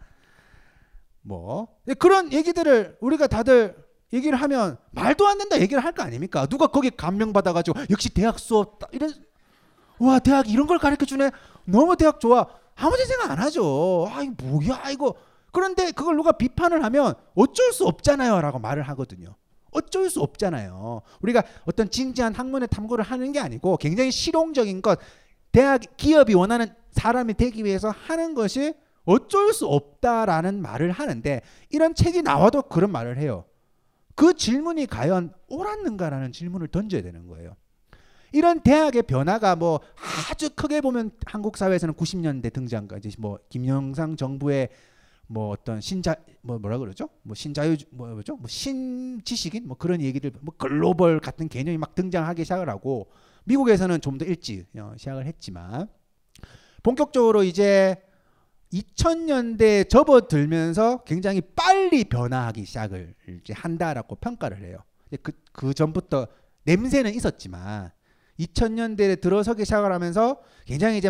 뭐 1.22 1.68
그런 2.00 2.32
얘기들을 2.34 2.98
우리가 3.02 3.28
다들 3.28 3.76
얘기를 4.14 4.38
하면 4.42 4.78
말도 4.92 5.26
안 5.28 5.38
된다 5.38 5.60
얘기를 5.60 5.84
할 5.84 5.94
거 5.94 6.04
아닙니까? 6.04 6.46
누가 6.46 6.68
거기 6.68 6.90
감명 6.90 7.32
받아 7.34 7.54
가지고 7.54 7.80
역시 7.90 8.10
대학 8.10 8.38
수업 8.40 8.80
따- 8.80 8.88
이런 8.92 9.14
와 10.00 10.20
대학 10.20 10.50
이런 10.50 10.68
걸 10.68 10.78
가르쳐 10.80 11.06
주네 11.06 11.32
너무 11.66 11.96
대학 11.96 12.20
좋아 12.20 12.48
아무 12.76 12.96
생각 12.98 13.32
안 13.32 13.40
하죠. 13.40 14.08
아 14.10 14.22
이거 14.22 14.34
뭐야 14.44 14.90
이거 14.92 15.16
그런데 15.52 15.92
그걸 15.92 16.16
누가 16.16 16.32
비판을 16.34 16.84
하면 16.84 17.14
어쩔 17.36 17.72
수 17.74 17.86
없잖아요라고 17.88 18.60
말을 18.60 18.84
하거든요. 18.90 19.36
어쩔 19.72 20.10
수 20.10 20.22
없잖아요. 20.22 21.02
우리가 21.22 21.44
어떤 21.66 21.90
진지한 21.90 22.34
학문의 22.34 22.68
탐구를 22.70 23.04
하는 23.04 23.32
게 23.32 23.40
아니고 23.40 23.78
굉장히 23.78 24.12
실용적인 24.12 24.82
것, 24.82 25.00
대학 25.52 25.82
기업이 25.98 26.34
원하는 26.34 26.68
사람이 26.92 27.34
되기 27.36 27.64
위해서 27.64 27.90
하는 27.90 28.34
것이 28.36 28.74
어쩔 29.06 29.54
수 29.54 29.66
없다라는 29.68 30.62
말을 30.62 30.92
하는데 30.92 31.42
이런 31.70 31.96
책이 31.96 32.22
나와도 32.22 32.64
그런 32.64 32.92
말을 32.92 33.18
해요. 33.18 33.46
그 34.16 34.34
질문이 34.34 34.86
과연 34.88 35.34
옳았는가라는 35.48 36.32
질문을 36.32 36.68
던져야 36.68 37.02
되는 37.02 37.28
거예요. 37.28 37.56
이런 38.34 38.62
대학의 38.62 39.04
변화가 39.04 39.56
뭐 39.56 39.82
아주 40.30 40.50
크게 40.52 40.82
보면 40.82 41.12
한국 41.26 41.58
사회에서는 41.58 41.96
90년대 41.96 42.54
등장까지 42.54 43.12
뭐 43.20 43.40
김영삼 43.50 44.16
정부의 44.16 44.70
뭐 45.32 45.50
어떤 45.50 45.80
신자 45.80 46.16
뭐 46.42 46.60
뭐라 46.60 46.78
그러죠? 46.78 47.10
뭐 47.24 47.36
신자유 47.36 47.78
뭐 47.92 48.08
뭐죠? 48.10 48.36
뭐 48.36 48.48
신지식인 48.48 49.66
뭐 49.68 49.78
그런 49.78 50.02
얘기들 50.02 50.32
뭐 50.42 50.54
글로벌 50.58 51.20
같은 51.20 51.48
개념이 51.48 51.78
막 51.78 51.96
등장하기 51.96 52.44
시작을 52.44 52.70
하고 52.70 53.10
미국에서는 53.46 54.02
좀 54.02 54.18
더 54.18 54.26
일찍 54.26 54.68
어, 54.78 54.94
시작을 54.98 55.26
했지만 55.26 55.88
본격적으로 56.84 57.44
이제 57.44 57.96
2000년대에 58.74 59.90
접어들면서 59.90 61.04
굉장히 61.06 61.42
빨리 61.42 62.04
변화하기 62.04 62.66
시작을 62.66 63.16
이제 63.42 63.54
한다라고 63.54 64.16
평가를 64.16 64.64
해요. 64.64 64.78
그, 65.22 65.32
그 65.52 65.74
전부터 65.74 66.28
냄새는 66.64 67.14
있었지만 67.14 67.92
2000년대에 68.40 69.20
들어서기 69.22 69.66
시작을 69.66 69.92
하면서 69.92 70.42
굉장히 70.66 70.98
이제 70.98 71.10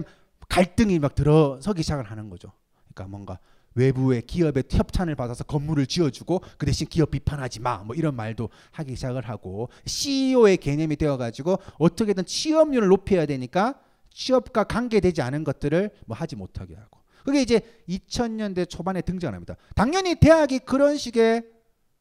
갈등이 0.49 0.99
막 0.99 1.15
들어서기 1.15 1.81
시작을 1.83 2.05
하는 2.05 2.29
거죠. 2.29 2.51
그러니까 2.93 3.07
뭔가 3.09 3.39
외부의 3.75 4.23
기업의 4.23 4.63
협찬을 4.69 5.15
받아서 5.15 5.43
건물을 5.43 5.87
지어주고 5.87 6.41
그 6.57 6.65
대신 6.65 6.87
기업 6.87 7.11
비판하지 7.11 7.59
마. 7.61 7.77
뭐 7.83 7.95
이런 7.95 8.15
말도 8.15 8.49
하기 8.71 8.95
시작을 8.95 9.27
하고 9.27 9.69
CEO의 9.85 10.57
개념이 10.57 10.95
되어가지고 10.95 11.57
어떻게든 11.79 12.25
취업률을 12.25 12.87
높여야 12.87 13.25
되니까 13.25 13.79
취업과 14.13 14.65
관계되지 14.65 15.21
않은 15.21 15.43
것들을 15.43 15.91
뭐 16.05 16.17
하지 16.17 16.35
못하게 16.35 16.75
하고 16.75 16.99
그게 17.23 17.41
이제 17.41 17.61
2000년대 17.87 18.69
초반에 18.69 19.01
등장합니다. 19.01 19.55
당연히 19.75 20.15
대학이 20.15 20.59
그런 20.59 20.97
식의 20.97 21.43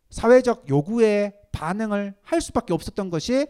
사회적 0.08 0.68
요구에 0.68 1.34
반응을 1.52 2.14
할 2.22 2.40
수밖에 2.40 2.72
없었던 2.72 3.10
것이 3.10 3.46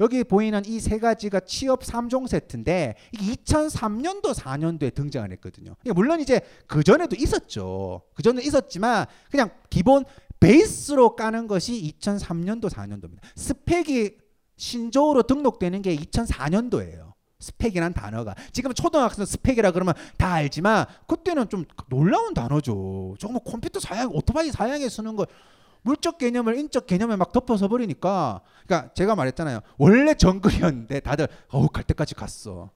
여기 0.00 0.24
보이는 0.24 0.62
이 0.66 0.78
세 0.78 0.98
가지가 0.98 1.40
취업 1.40 1.82
3종 1.82 2.28
세트인데 2.28 2.96
이게 3.12 3.34
2003년도 3.34 4.34
4년도에 4.34 4.94
등장을 4.94 5.30
했거든요. 5.32 5.74
물론 5.94 6.20
이제 6.20 6.40
그 6.66 6.84
전에도 6.84 7.16
있었죠. 7.16 8.02
그 8.14 8.22
전에 8.22 8.42
있었지만 8.42 9.06
그냥 9.30 9.50
기본 9.70 10.04
베이스로 10.38 11.16
까는 11.16 11.46
것이 11.46 11.94
2003년도 12.00 12.70
4년도입니다. 12.70 13.18
스펙이 13.36 14.16
신조어로 14.58 15.22
등록되는 15.24 15.82
게 15.82 15.96
2004년도예요. 15.96 17.14
스펙이란 17.38 17.92
단어가 17.92 18.34
지금 18.52 18.72
초등학생 18.72 19.24
스펙이라 19.24 19.70
그러면 19.72 19.94
다 20.16 20.32
알지만 20.32 20.86
그때는 21.06 21.48
좀 21.48 21.64
놀라운 21.88 22.32
단어죠. 22.32 23.14
정말 23.18 23.42
컴퓨터 23.44 23.78
사양, 23.78 24.10
오토바이 24.12 24.50
사양에 24.50 24.88
쓰는 24.88 25.16
거 25.16 25.26
물적 25.86 26.18
개념을 26.18 26.58
인적 26.58 26.86
개념에 26.86 27.14
막 27.14 27.32
덮어서 27.32 27.68
버리니까 27.68 28.40
그러니까 28.66 28.92
제가 28.94 29.14
말했잖아요. 29.14 29.60
원래 29.78 30.14
정글이었는데 30.14 31.00
다들 31.00 31.28
어우 31.48 31.68
갈 31.68 31.84
때까지 31.84 32.16
갔어. 32.16 32.70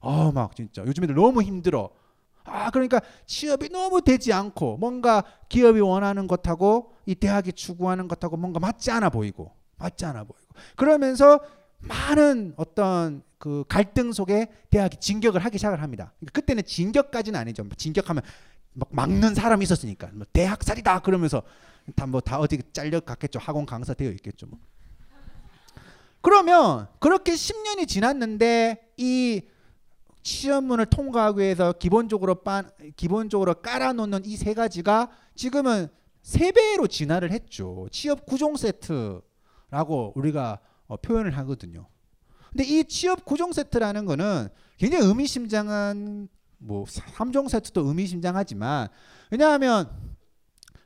아막 0.00 0.56
진짜 0.56 0.82
요즘 0.86 1.04
애들 1.04 1.14
너무 1.14 1.42
힘들어. 1.42 1.90
아 2.44 2.70
그러니까 2.70 3.00
취업이 3.26 3.68
너무 3.68 4.00
되지 4.00 4.32
않고 4.32 4.78
뭔가 4.78 5.22
기업이 5.50 5.80
원하는 5.80 6.26
것하고 6.26 6.92
이 7.04 7.14
대학이 7.14 7.52
추구하는 7.52 8.08
것하고 8.08 8.38
뭔가 8.38 8.60
맞지 8.60 8.90
않아 8.90 9.10
보이고 9.10 9.52
맞지 9.76 10.06
않아 10.06 10.24
보이고 10.24 10.48
그러면서 10.76 11.40
많은 11.80 12.54
어떤 12.56 13.22
그 13.36 13.64
갈등 13.68 14.12
속에 14.12 14.48
대학이 14.70 14.96
진격을 14.96 15.44
하기 15.44 15.58
시작을 15.58 15.82
합니다. 15.82 16.14
그러니까 16.18 16.32
그때는 16.32 16.62
진격까지는 16.64 17.38
아니죠. 17.38 17.66
진격하면 17.76 18.22
막 18.72 18.88
막는 18.90 19.34
사람이 19.34 19.62
있었으니까 19.62 20.08
뭐 20.14 20.26
대학살이다 20.32 21.00
그러면서 21.00 21.42
다 21.96 22.06
뭐 22.06 22.20
다 22.20 22.38
어디 22.40 22.58
잘려 22.72 23.00
갔겠죠. 23.00 23.38
학원 23.38 23.66
강사 23.66 23.92
되어 23.94 24.10
있겠죠. 24.12 24.46
뭐. 24.46 24.58
그러면 26.20 26.88
그렇게 27.00 27.32
10년이 27.32 27.86
지났는데 27.86 28.92
이 28.96 29.42
시험문을 30.22 30.86
통과하기 30.86 31.38
위해서 31.40 31.72
기본적으로 31.74 32.36
빤, 32.42 32.70
기본적으로 32.96 33.54
깔아놓는 33.60 34.24
이 34.24 34.36
세 34.36 34.54
가지가 34.54 35.10
지금은 35.34 35.88
세 36.22 36.50
배로 36.52 36.86
진화를 36.86 37.30
했죠. 37.30 37.86
취업 37.92 38.24
구종 38.24 38.56
세트라고 38.56 40.12
우리가 40.16 40.60
어, 40.86 40.96
표현을 40.96 41.36
하거든요. 41.38 41.86
근데 42.50 42.64
이 42.64 42.84
취업 42.84 43.24
구종 43.26 43.52
세트라는 43.52 44.06
거는 44.06 44.48
굉장히 44.78 45.06
의미심장한 45.06 46.28
뭐 46.58 46.84
3종 46.84 47.50
세트도 47.50 47.86
의미심장하지만 47.86 48.88
왜냐하면 49.30 49.90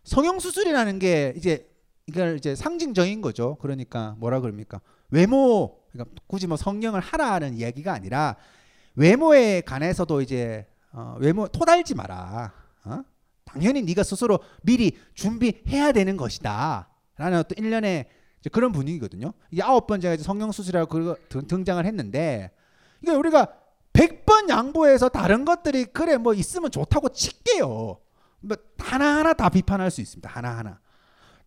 성형 0.09 0.41
수술이라는 0.41 0.99
게 0.99 1.35
이제 1.37 1.69
이걸 2.07 2.37
이제 2.39 2.55
상징적인 2.55 3.21
거죠. 3.21 3.57
그러니까 3.61 4.17
뭐라 4.19 4.41
그럽니까? 4.41 4.81
외모 5.11 5.79
그러니까 5.93 6.15
굳이 6.27 6.47
뭐 6.47 6.57
성형을 6.57 7.01
하라는 7.01 7.55
이야기가 7.55 7.93
아니라 7.93 8.37
외모에 8.95 9.61
관해서도 9.61 10.23
이제 10.23 10.67
어, 10.93 11.17
외모 11.21 11.47
토달지 11.49 11.95
마라. 11.95 12.53
어? 12.87 13.03
당연히 13.45 13.83
네가 13.83 14.03
스스로 14.03 14.41
미리 14.63 14.99
준비해야 15.15 15.93
되는 15.93 16.17
것이다. 16.17 16.89
라는 17.17 17.39
어떤 17.39 17.63
일련의 17.63 18.09
그런 18.51 18.73
분위기거든요. 18.73 19.35
이게 19.51 19.63
아홉 19.63 19.87
번째가 19.87 20.15
이제 20.15 20.23
성형 20.23 20.53
수술이라고 20.53 21.17
등장을 21.49 21.85
했는데 21.85 22.51
이게 23.03 23.13
우리가 23.13 23.53
100번 23.93 24.49
양보해서 24.49 25.11
다른 25.11 25.45
것들이 25.45 25.85
그래 25.87 26.17
뭐 26.17 26.33
있으면 26.33 26.71
좋다고 26.71 27.11
칠게요. 27.11 27.99
뭐 28.41 28.57
하나하나 28.79 29.33
다 29.33 29.49
비판할 29.49 29.91
수 29.91 30.01
있습니다. 30.01 30.29
하나하나. 30.29 30.81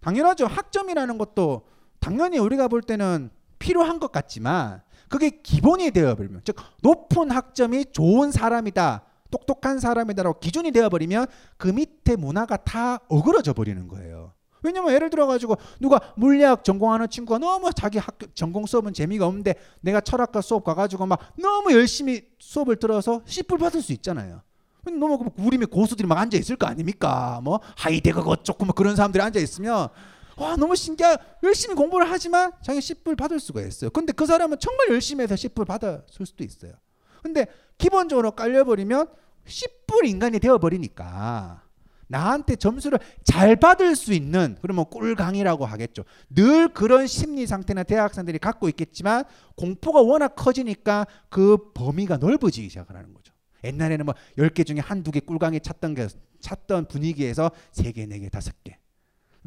당연하죠. 0.01 0.47
학점이라는 0.47 1.17
것도 1.17 1.67
당연히 1.99 2.39
우리가 2.39 2.67
볼 2.67 2.81
때는 2.81 3.29
필요한 3.59 3.99
것 3.99 4.11
같지만 4.11 4.81
그게 5.07 5.29
기본이 5.29 5.91
되어버리면 5.91 6.41
즉 6.43 6.55
높은 6.81 7.31
학점이 7.31 7.85
좋은 7.91 8.31
사람이다. 8.31 9.05
똑똑한 9.29 9.79
사람이다라고 9.79 10.39
기준이 10.39 10.71
되어버리면 10.71 11.27
그 11.57 11.69
밑에 11.69 12.15
문화가 12.15 12.57
다 12.57 12.99
어그러져 13.07 13.53
버리는 13.53 13.87
거예요. 13.87 14.33
왜냐면 14.63 14.93
예를 14.93 15.09
들어 15.09 15.25
가지고 15.25 15.55
누가 15.79 15.99
물리학 16.15 16.63
전공하는 16.63 17.09
친구가 17.09 17.39
너무 17.39 17.71
자기 17.73 17.97
학교 17.97 18.27
전공 18.33 18.65
수업은 18.65 18.93
재미가 18.93 19.25
없는데 19.25 19.55
내가 19.79 20.01
철학과 20.01 20.41
수업 20.41 20.63
가가지고 20.63 21.07
막 21.07 21.19
너무 21.37 21.71
열심히 21.73 22.27
수업을 22.39 22.75
들어서 22.75 23.21
C뿔 23.25 23.57
받을 23.57 23.81
수 23.81 23.91
있잖아요. 23.93 24.41
너무 24.89 25.17
그 25.17 25.29
우리의 25.37 25.65
고수들이 25.67 26.07
막 26.07 26.17
앉아 26.17 26.37
있을 26.37 26.55
거 26.55 26.65
아닙니까? 26.65 27.39
뭐 27.43 27.59
하이데거 27.77 28.21
어쩌고 28.21 28.65
뭐 28.65 28.73
그런 28.73 28.95
사람들이 28.95 29.21
앉아 29.21 29.39
있으면 29.39 29.89
와 30.37 30.55
너무 30.55 30.75
신기해 30.75 31.17
열심히 31.43 31.75
공부를 31.75 32.09
하지만 32.09 32.51
자기 32.63 32.81
C뿔 32.81 33.15
받을 33.15 33.39
수가 33.39 33.61
있어요. 33.61 33.91
근데 33.91 34.11
그 34.11 34.25
사람은 34.25 34.57
정말 34.59 34.87
열심히 34.89 35.23
해서 35.23 35.35
C뿔 35.35 35.65
받았을 35.65 36.25
수도 36.25 36.43
있어요. 36.43 36.73
근데 37.21 37.45
기본적으로 37.77 38.31
깔려버리면 38.31 39.07
C뿔 39.45 40.05
인간이 40.05 40.39
되어버리니까 40.39 41.61
나한테 42.07 42.57
점수를 42.57 42.99
잘 43.23 43.55
받을 43.55 43.95
수 43.95 44.13
있는 44.13 44.57
그러면 44.61 44.85
꿀강이라고 44.89 45.65
하겠죠. 45.65 46.03
늘 46.29 46.67
그런 46.73 47.07
심리 47.07 47.47
상태는 47.47 47.85
대학생들이 47.85 48.37
갖고 48.39 48.67
있겠지만 48.67 49.23
공포가 49.55 50.01
워낙 50.01 50.35
커지니까 50.35 51.07
그 51.29 51.71
범위가 51.73 52.17
넓어지기 52.17 52.67
시작하는 52.67 53.13
거죠. 53.13 53.20
옛날에는 53.63 54.05
뭐 54.05 54.15
10개 54.37 54.65
중에 54.65 54.79
한두 54.79 55.11
개 55.11 55.19
꿀강이 55.19 55.59
찾던 55.59 55.95
게 55.95 56.07
찾던 56.39 56.87
분위기에서 56.87 57.51
3개, 57.73 58.07
4개, 58.09 58.29
5개. 58.29 58.75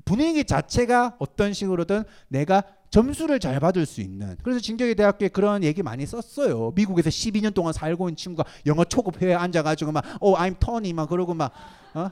분위기 0.05 0.45
자체가 0.45 1.17
어떤 1.19 1.53
식으로든 1.53 2.05
내가 2.29 2.63
점수를 2.91 3.41
잘 3.41 3.59
받을 3.59 3.87
수 3.87 4.01
있는 4.01 4.37
그래서 4.43 4.61
진격의 4.61 4.95
대학교에 4.95 5.29
그런 5.29 5.65
얘기 5.65 5.83
많이 5.83 6.07
썼어요. 6.07 6.73
미국에서 6.75 7.11
12년 7.11 7.55
동안 7.55 7.73
살고 7.73 8.09
있는 8.09 8.17
친구가 8.17 8.49
영어 8.67 8.85
초급 8.85 9.21
회에 9.21 9.35
앉아가지고 9.35 9.93
막 9.93 10.05
어, 10.21 10.37
I'm 10.37 10.59
Tony 10.59 10.93
막 10.93 11.09
그러고 11.09 11.35
막 11.35 11.53
어? 11.95 12.11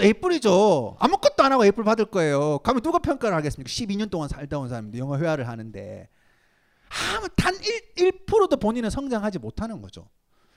에이플이죠. 0.00 0.96
아무것도 0.98 1.42
안 1.44 1.52
하고 1.52 1.64
에이플 1.64 1.84
받을 1.84 2.06
거예요. 2.06 2.58
가면 2.58 2.82
누가 2.82 2.98
평가를 2.98 3.36
하겠습니까? 3.36 3.68
12년 3.68 4.10
동안 4.10 4.28
살다 4.28 4.58
온 4.58 4.68
사람인데 4.68 4.98
영어 4.98 5.18
회화를 5.18 5.46
하는데 5.46 6.08
아무 7.14 7.28
단 7.36 7.54
1, 7.54 8.24
1%도 8.26 8.56
본인은 8.56 8.90
성장하지 8.90 9.38
못하는 9.38 9.80
거죠. 9.82 10.08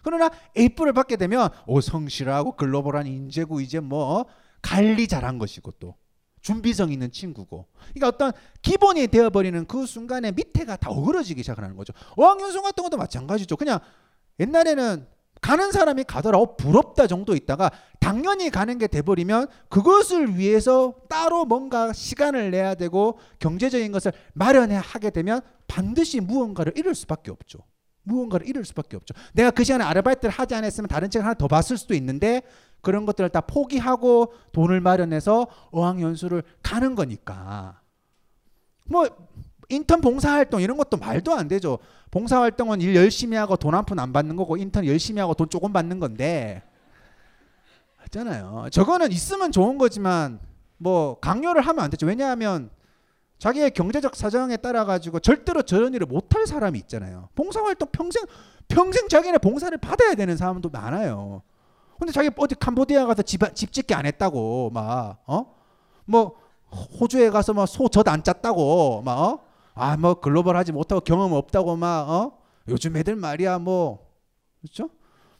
그러나 0.05 0.29
에이플을 0.55 0.93
받게 0.93 1.17
되면 1.17 1.49
오 1.65 1.81
성실하고 1.81 2.51
글로벌한 2.51 3.07
인재고 3.07 3.59
이제 3.59 3.79
뭐 3.79 4.25
관리 4.61 5.07
잘한 5.07 5.39
것이고 5.39 5.71
또 5.79 5.95
준비성 6.41 6.91
있는 6.91 7.11
친구고. 7.11 7.65
그러니까 7.95 8.07
어떤 8.07 8.31
기본이 8.61 9.07
되어버리는 9.07 9.65
그 9.65 9.87
순간에 9.87 10.31
밑에가 10.31 10.75
다 10.75 10.91
어그러지기 10.91 11.41
시작하는 11.41 11.75
거죠. 11.75 11.91
어학연수 12.17 12.61
같은 12.61 12.83
것도 12.83 12.97
마찬가지죠. 12.97 13.57
그냥 13.57 13.79
옛날에는 14.39 15.07
가는 15.41 15.71
사람이 15.71 16.03
가더라. 16.03 16.37
어, 16.37 16.55
부럽다 16.55 17.07
정도 17.07 17.35
있다가 17.35 17.71
당연히 17.99 18.51
가는 18.51 18.77
게 18.77 18.85
돼버리면 18.85 19.47
그것을 19.69 20.37
위해서 20.37 20.93
따로 21.09 21.45
뭔가 21.45 21.93
시간을 21.93 22.51
내야 22.51 22.75
되고 22.75 23.17
경제적인 23.39 23.91
것을 23.91 24.13
마련해 24.33 24.75
하게 24.75 25.09
되면 25.09 25.41
반드시 25.67 26.19
무언가를 26.19 26.73
잃을 26.77 26.93
수밖에 26.93 27.31
없죠. 27.31 27.57
무언가를 28.05 28.47
잃을 28.47 28.63
수밖에 28.65 28.95
없죠. 28.95 29.13
내가 29.33 29.51
그 29.51 29.63
시간에 29.63 29.83
아르바이트를 29.83 30.31
하지 30.31 30.55
않았으면 30.55 30.87
다른 30.87 31.09
책을 31.09 31.25
하나 31.25 31.33
더 31.33 31.47
봤을 31.47 31.77
수도 31.77 31.93
있는데 31.93 32.41
그런 32.81 33.05
것들을 33.05 33.29
다 33.29 33.41
포기하고 33.41 34.33
돈을 34.53 34.79
마련해서 34.79 35.47
어학연수를 35.71 36.43
가는 36.63 36.95
거니까. 36.95 37.81
뭐 38.85 39.07
인턴 39.69 39.99
봉사활동 40.01 40.61
이런 40.61 40.77
것도 40.77 40.97
말도 40.97 41.33
안 41.33 41.47
되죠. 41.47 41.79
봉사활동은 42.11 42.81
일 42.81 42.95
열심히 42.95 43.35
하고 43.35 43.55
돈 43.57 43.73
한 43.73 43.83
푼 43.85 43.99
안 43.99 44.13
받는 44.13 44.35
거고 44.35 44.55
인턴 44.57 44.85
열심히 44.85 45.19
하고 45.19 45.33
돈 45.33 45.49
조금 45.49 45.73
받는 45.73 45.99
건데 45.99 46.61
맞잖아요. 47.99 48.67
저거는 48.71 49.11
있으면 49.11 49.51
좋은 49.51 49.77
거지만 49.79 50.39
뭐 50.77 51.19
강요를 51.19 51.61
하면 51.63 51.83
안 51.85 51.89
되죠. 51.89 52.05
왜냐하면 52.05 52.69
자기의 53.37 53.71
경제적 53.71 54.15
사정에 54.15 54.57
따라 54.57 54.85
가지고 54.85 55.19
절대로 55.19 55.61
저런 55.61 55.93
일을 55.93 56.07
못할 56.07 56.47
사람이 56.47 56.79
있잖아요. 56.79 57.29
봉사활동 57.35 57.89
평생 57.91 58.23
평생 58.67 59.07
자기네 59.07 59.37
봉사를 59.39 59.77
받아야 59.77 60.15
되는 60.15 60.37
사람도 60.37 60.69
많아요. 60.69 61.41
근데 61.99 62.11
자기 62.11 62.29
어디 62.37 62.55
캄보디아 62.55 63.05
가서 63.05 63.21
집, 63.21 63.41
집 63.55 63.71
짓기 63.71 63.93
안 63.93 64.05
했다고 64.05 64.71
막 64.71 65.21
어? 65.27 65.55
뭐 66.05 66.35
호주에 66.99 67.29
가서 67.29 67.53
뭐 67.53 67.65
소젖 67.65 68.07
안 68.07 68.23
짰다고 68.23 69.01
막 69.03 69.19
어? 69.19 69.45
아 69.75 69.97
뭐 69.97 70.15
글로벌 70.15 70.55
하지 70.57 70.71
못하고 70.71 71.01
경험 71.01 71.33
없다고 71.33 71.75
막 71.75 72.09
어? 72.09 72.37
요즘 72.67 72.95
애들 72.97 73.15
말이야 73.15 73.59
뭐 73.59 74.09
그렇죠? 74.61 74.89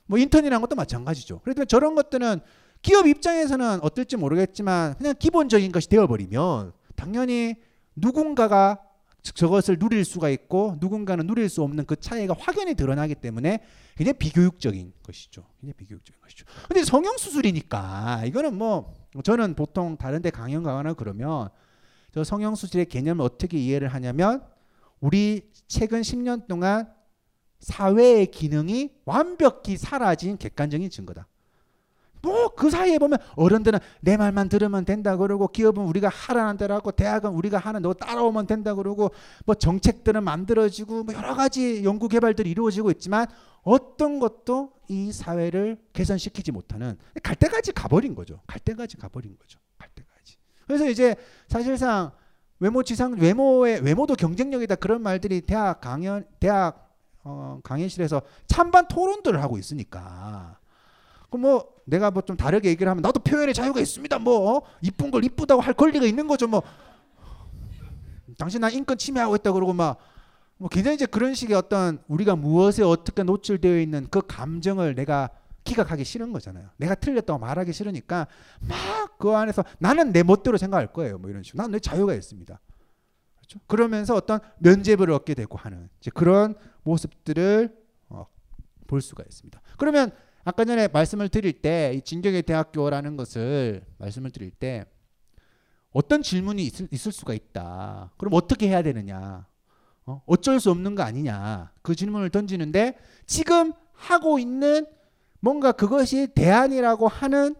뭐 0.05 0.19
인턴이란 0.19 0.61
것도 0.61 0.75
마찬가지죠. 0.75 1.39
그래도 1.39 1.65
저런 1.65 1.95
것들은 1.95 2.41
기업 2.81 3.07
입장에서는 3.07 3.79
어떨지 3.81 4.17
모르겠지만 4.17 4.95
그냥 4.97 5.15
기본적인 5.17 5.71
것이 5.71 5.89
되어버리면 5.89 6.73
당연히 6.95 7.55
누군가가 7.95 8.79
저것을 9.33 9.79
누릴 9.79 10.05
수가 10.05 10.29
있고 10.29 10.77
누군가는 10.79 11.25
누릴 11.25 11.49
수 11.49 11.63
없는 11.63 11.85
그 11.85 11.95
차이가 11.95 12.35
확연히 12.37 12.75
드러나기 12.75 13.15
때문에 13.15 13.59
굉장히 13.95 14.17
비교육적인 14.19 14.93
것이죠. 15.03 15.45
굉장히 15.59 15.73
비교육적인 15.73 16.21
것이죠. 16.21 16.45
근데 16.67 16.83
성형 16.83 17.17
수술이니까 17.17 18.25
이거는 18.25 18.55
뭐 18.55 18.93
저는 19.23 19.55
보통 19.55 19.97
다른데 19.97 20.29
강연 20.29 20.63
가거나 20.63 20.93
그러면 20.93 21.49
저 22.13 22.23
성형 22.23 22.55
수술의 22.55 22.85
개념을 22.85 23.25
어떻게 23.25 23.57
이해를 23.57 23.87
하냐면 23.89 24.43
우리 24.99 25.49
최근 25.67 26.01
10년 26.01 26.47
동안 26.47 26.93
사회의 27.59 28.27
기능이 28.27 28.91
완벽히 29.05 29.75
사라진 29.77 30.37
객관적인 30.37 30.89
증거다. 30.89 31.27
뭐 32.25 32.55
그 32.55 32.69
사이에 32.69 32.97
보면 32.97 33.19
어른들은 33.35 33.79
내 34.01 34.17
말만 34.17 34.49
들으면 34.49 34.85
된다 34.85 35.17
그러고 35.17 35.47
기업은 35.47 35.83
우리가 35.83 36.09
하라는 36.09 36.57
대로 36.57 36.73
하고 36.73 36.91
대학은 36.91 37.31
우리가 37.31 37.57
하는 37.57 37.81
너 37.81 37.93
따라오면 37.93 38.47
된다 38.47 38.73
그러고 38.73 39.11
뭐 39.45 39.55
정책들은 39.55 40.23
만들어지고 40.23 41.03
뭐 41.03 41.13
여러 41.13 41.35
가지 41.35 41.83
연구 41.83 42.07
개발들이 42.07 42.49
이루어지고 42.49 42.91
있지만 42.91 43.27
어떤 43.61 44.19
것도 44.19 44.71
이 44.87 45.11
사회를 45.11 45.77
개선시키지 45.93 46.51
못하는 46.51 46.97
갈 47.23 47.35
때까지 47.35 47.71
가버린 47.71 48.15
거죠. 48.15 48.39
갈 48.47 48.59
때까지 48.59 48.97
가버린 48.97 49.37
거죠. 49.37 49.59
갈 49.77 49.89
때까지. 49.89 50.37
그래서 50.67 50.89
이제 50.89 51.15
사실상 51.47 52.11
외모 52.59 52.83
지상 52.83 53.13
외모의 53.13 53.81
외모도 53.81 54.15
경쟁력이다 54.15 54.75
그런 54.75 55.01
말들이 55.01 55.41
대학 55.41 55.81
강연 55.81 56.25
대학 56.39 56.85
어, 57.23 57.59
강의실에서 57.63 58.21
찬반 58.47 58.87
토론들을 58.87 59.41
하고 59.41 59.57
있으니까 59.57 60.59
그럼 61.29 61.41
뭐 61.41 61.74
내가 61.85 62.11
뭐 62.11 62.21
좀 62.23 62.35
다르게 62.35 62.69
얘기를 62.69 62.89
하면 62.89 63.01
나도 63.01 63.19
표현의 63.19 63.53
자유가 63.53 63.79
있습니다. 63.79 64.19
뭐 64.19 64.57
어? 64.57 64.61
이쁜 64.81 65.11
걸 65.11 65.23
이쁘다고 65.23 65.61
할 65.61 65.73
권리가 65.73 66.05
있는 66.05 66.27
거죠. 66.27 66.47
뭐 66.47 66.63
당신 68.37 68.61
나 68.61 68.69
인권 68.69 68.97
침해하고 68.97 69.35
있다 69.35 69.51
그러고 69.51 69.73
막 69.73 69.97
뭐 70.57 70.69
굉장히 70.69 70.95
이제 70.95 71.05
그런 71.05 71.33
식의 71.35 71.55
어떤 71.55 71.99
우리가 72.07 72.35
무엇에 72.35 72.83
어떻게 72.83 73.23
노출되어 73.23 73.79
있는 73.79 74.07
그 74.09 74.21
감정을 74.25 74.95
내가 74.95 75.29
기각하기 75.63 76.03
싫은 76.03 76.31
거잖아요. 76.31 76.69
내가 76.77 76.95
틀렸다고 76.95 77.39
말하기 77.39 77.73
싫으니까 77.73 78.27
막 78.61 79.05
그 79.17 79.31
안에서 79.31 79.63
나는 79.79 80.11
내 80.11 80.23
멋대로 80.23 80.57
생각할 80.57 80.91
거예요. 80.91 81.17
뭐 81.17 81.29
이런 81.29 81.41
식으로 81.41 81.61
나는 81.61 81.71
내 81.71 81.79
자유가 81.79 82.13
있습니다. 82.13 82.59
그렇죠? 83.37 83.59
그러면서 83.65 84.13
어떤 84.13 84.39
면죄부를 84.59 85.13
얻게 85.13 85.33
되고 85.33 85.57
하는 85.57 85.89
이제 86.01 86.11
그런 86.13 86.53
모습들을 86.83 87.73
어, 88.09 88.27
볼 88.87 89.01
수가 89.01 89.23
있습니다. 89.23 89.61
그러면 89.77 90.11
아까 90.45 90.63
전에 90.63 90.87
말씀을 90.87 91.27
드릴 91.29 91.53
때 91.61 91.93
이 91.95 92.01
진격의 92.01 92.43
대학교라는 92.43 93.17
것을 93.17 93.83
말씀을 93.97 94.29
드릴 94.31 94.51
때 94.51 94.85
어떤 95.91 96.21
질문이 96.21 96.63
있을, 96.63 96.87
있을 96.91 97.11
수가 97.11 97.33
있다. 97.33 98.11
그럼 98.17 98.33
어떻게 98.33 98.67
해야 98.67 98.81
되느냐? 98.83 99.47
어? 100.05 100.21
어쩔 100.25 100.59
수 100.59 100.69
없는 100.69 100.93
거 100.93 101.03
아니냐? 101.03 101.71
그 101.81 101.95
질문을 101.95 102.29
던지는데 102.29 102.97
지금 103.25 103.73
하고 103.93 104.37
있는 104.37 104.85
뭔가 105.39 105.71
그것이 105.71 106.27
대안이라고 106.35 107.07
하는 107.07 107.55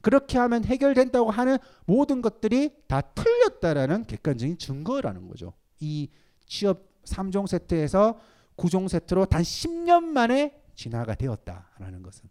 그렇게 0.00 0.36
하면 0.36 0.64
해결된다고 0.64 1.30
하는 1.30 1.56
모든 1.86 2.20
것들이 2.20 2.70
다 2.86 3.00
틀렸다라는 3.00 4.04
객관적인 4.04 4.58
증거라는 4.58 5.28
거죠. 5.28 5.54
이 5.80 6.10
취업 6.46 6.82
3종 7.04 7.46
세트에서 7.46 8.18
9종 8.56 8.88
세트로 8.88 9.26
단 9.26 9.42
10년 9.42 10.02
만에 10.02 10.60
진화가 10.74 11.14
되었다라는 11.14 12.02
것은 12.02 12.28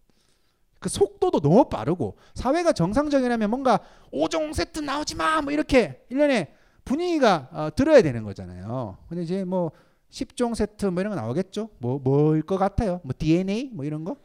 그 0.80 0.90
속도도 0.90 1.40
너무 1.40 1.70
빠르고 1.70 2.18
사회가 2.36 2.74
정상적이라면 2.74 3.50
뭔가 3.50 3.80
5종 4.12 4.54
세트 4.54 4.80
나오지 4.80 5.16
마 5.16 5.42
뭐 5.42 5.52
이렇게 5.54 6.06
1년에 6.12 6.50
분위기가 6.84 7.48
어, 7.54 7.70
들어야 7.74 8.02
되는 8.02 8.24
거잖아요. 8.24 8.98
근데 9.08 9.24
이제 9.24 9.46
뭐 9.46 9.72
10종 10.10 10.54
세트 10.56 10.88
뭐 10.88 11.00
이런 11.02 11.16
거 11.16 11.22
나오겠죠? 11.22 11.70
뭐 11.80 12.00
뭐일 12.00 12.44
것 12.44 12.58
같아요? 12.58 13.00
뭐 13.04 13.14
DNA 13.18 13.72
뭐 13.74 13.86
이런 13.86 14.04
거? 14.04 14.18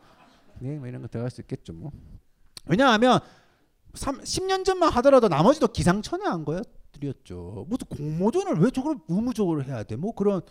네, 0.58 0.76
뭐 0.76 0.88
이런 0.88 1.00
거 1.02 1.06
들어갈 1.08 1.30
수 1.30 1.40
있겠죠, 1.40 1.72
뭐. 1.72 1.92
왜냐하면 2.66 3.20
3, 3.94 4.18
10년 4.22 4.64
전만 4.64 4.90
하더라도 4.94 5.28
나머지도 5.28 5.68
기상천외한 5.68 6.44
거였죠. 6.44 7.64
무슨 7.68 7.86
공모전을 7.88 8.60
왜 8.60 8.70
저걸 8.70 8.96
의무적으로 9.08 9.62
해야 9.62 9.84
돼? 9.84 9.94
뭐 9.94 10.12
그런 10.12 10.42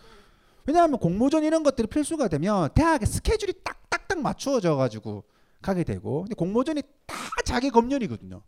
왜냐하면 0.68 1.00
공모전 1.00 1.44
이런 1.44 1.64
것들이 1.64 1.88
필수가 1.88 2.28
되면 2.28 2.70
대학의 2.76 3.08
스케줄이 3.08 3.54
딱딱딱 3.64 4.20
맞추어져 4.20 4.76
가지고 4.76 5.24
가게 5.62 5.84
되고 5.84 6.22
근데 6.22 6.36
공모전이 6.36 6.84
다 7.06 7.16
자기 7.46 7.70
검열이거든요. 7.70 8.42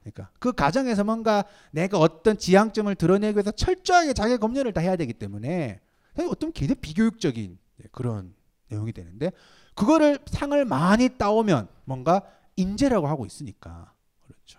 그러니까 0.00 0.30
그 0.40 0.52
과정에서 0.52 1.04
뭔가 1.04 1.44
내가 1.70 1.98
어떤 1.98 2.36
지향점을 2.36 2.92
드러내기 2.96 3.36
위해서 3.36 3.52
철저하게 3.52 4.12
자기 4.12 4.36
검열을 4.36 4.72
다 4.72 4.80
해야 4.80 4.96
되기 4.96 5.12
때문에 5.12 5.80
어떤 6.28 6.52
굉장히 6.52 6.80
비교육적인 6.80 7.58
그런 7.92 8.34
내용이 8.68 8.92
되는데 8.92 9.30
그거를 9.74 10.18
상을 10.26 10.64
많이 10.64 11.10
따오면 11.16 11.68
뭔가 11.84 12.22
인재라고 12.56 13.06
하고 13.06 13.24
있으니까 13.24 13.92
그렇죠. 14.26 14.58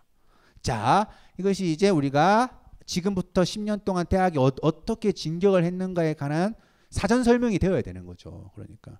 자 0.61 1.07
이것이 1.37 1.65
이제 1.65 1.89
우리가 1.89 2.61
지금부터 2.85 3.41
10년 3.41 3.83
동안 3.83 4.05
대학이 4.05 4.39
어, 4.39 4.51
떻게 4.85 5.11
진격을 5.11 5.65
했는가에 5.65 6.13
관한 6.13 6.55
사전 6.93 7.23
설명이 7.23 7.57
되어야 7.57 7.81
되는 7.81 8.05
거죠. 8.05 8.51
그러니까 8.53 8.99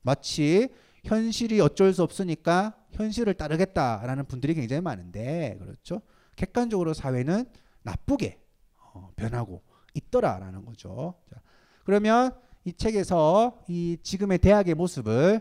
마치 0.00 0.68
현실이 1.04 1.60
어쩔 1.60 1.92
수 1.92 2.02
없으니까 2.02 2.74
현실을 2.92 3.34
따르겠다라는 3.34 4.24
분들이 4.24 4.54
굉장히 4.54 4.80
많은데 4.80 5.58
그렇죠. 5.60 6.00
객관적으로 6.36 6.94
사회는 6.94 7.44
나쁘게 7.82 8.40
어, 8.78 9.10
변하고 9.14 9.62
있더라라는 9.92 10.64
거죠. 10.64 11.14
자, 11.30 11.40
그러면 11.84 12.34
이 12.64 12.72
책에서 12.72 13.62
이 13.68 13.98
지금의 14.02 14.38
대학의 14.38 14.74
모습을 14.74 15.40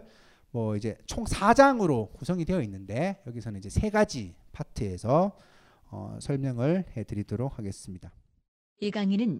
뭐 0.52 0.76
이제 0.76 0.98
총 1.06 1.24
4장으로 1.24 2.12
구성이 2.12 2.44
되어 2.44 2.62
있는데 2.64 3.24
여기서는 3.26 3.60
이제 3.60 3.70
세 3.70 3.90
가지 3.90 4.36
파트에서 4.52 5.38
어, 5.90 6.18
설명을 6.20 6.86
해 6.98 7.04
드리도록 7.06 7.58
하겠습니다. 7.58 8.12
이 8.82 8.92
강의는 8.92 9.40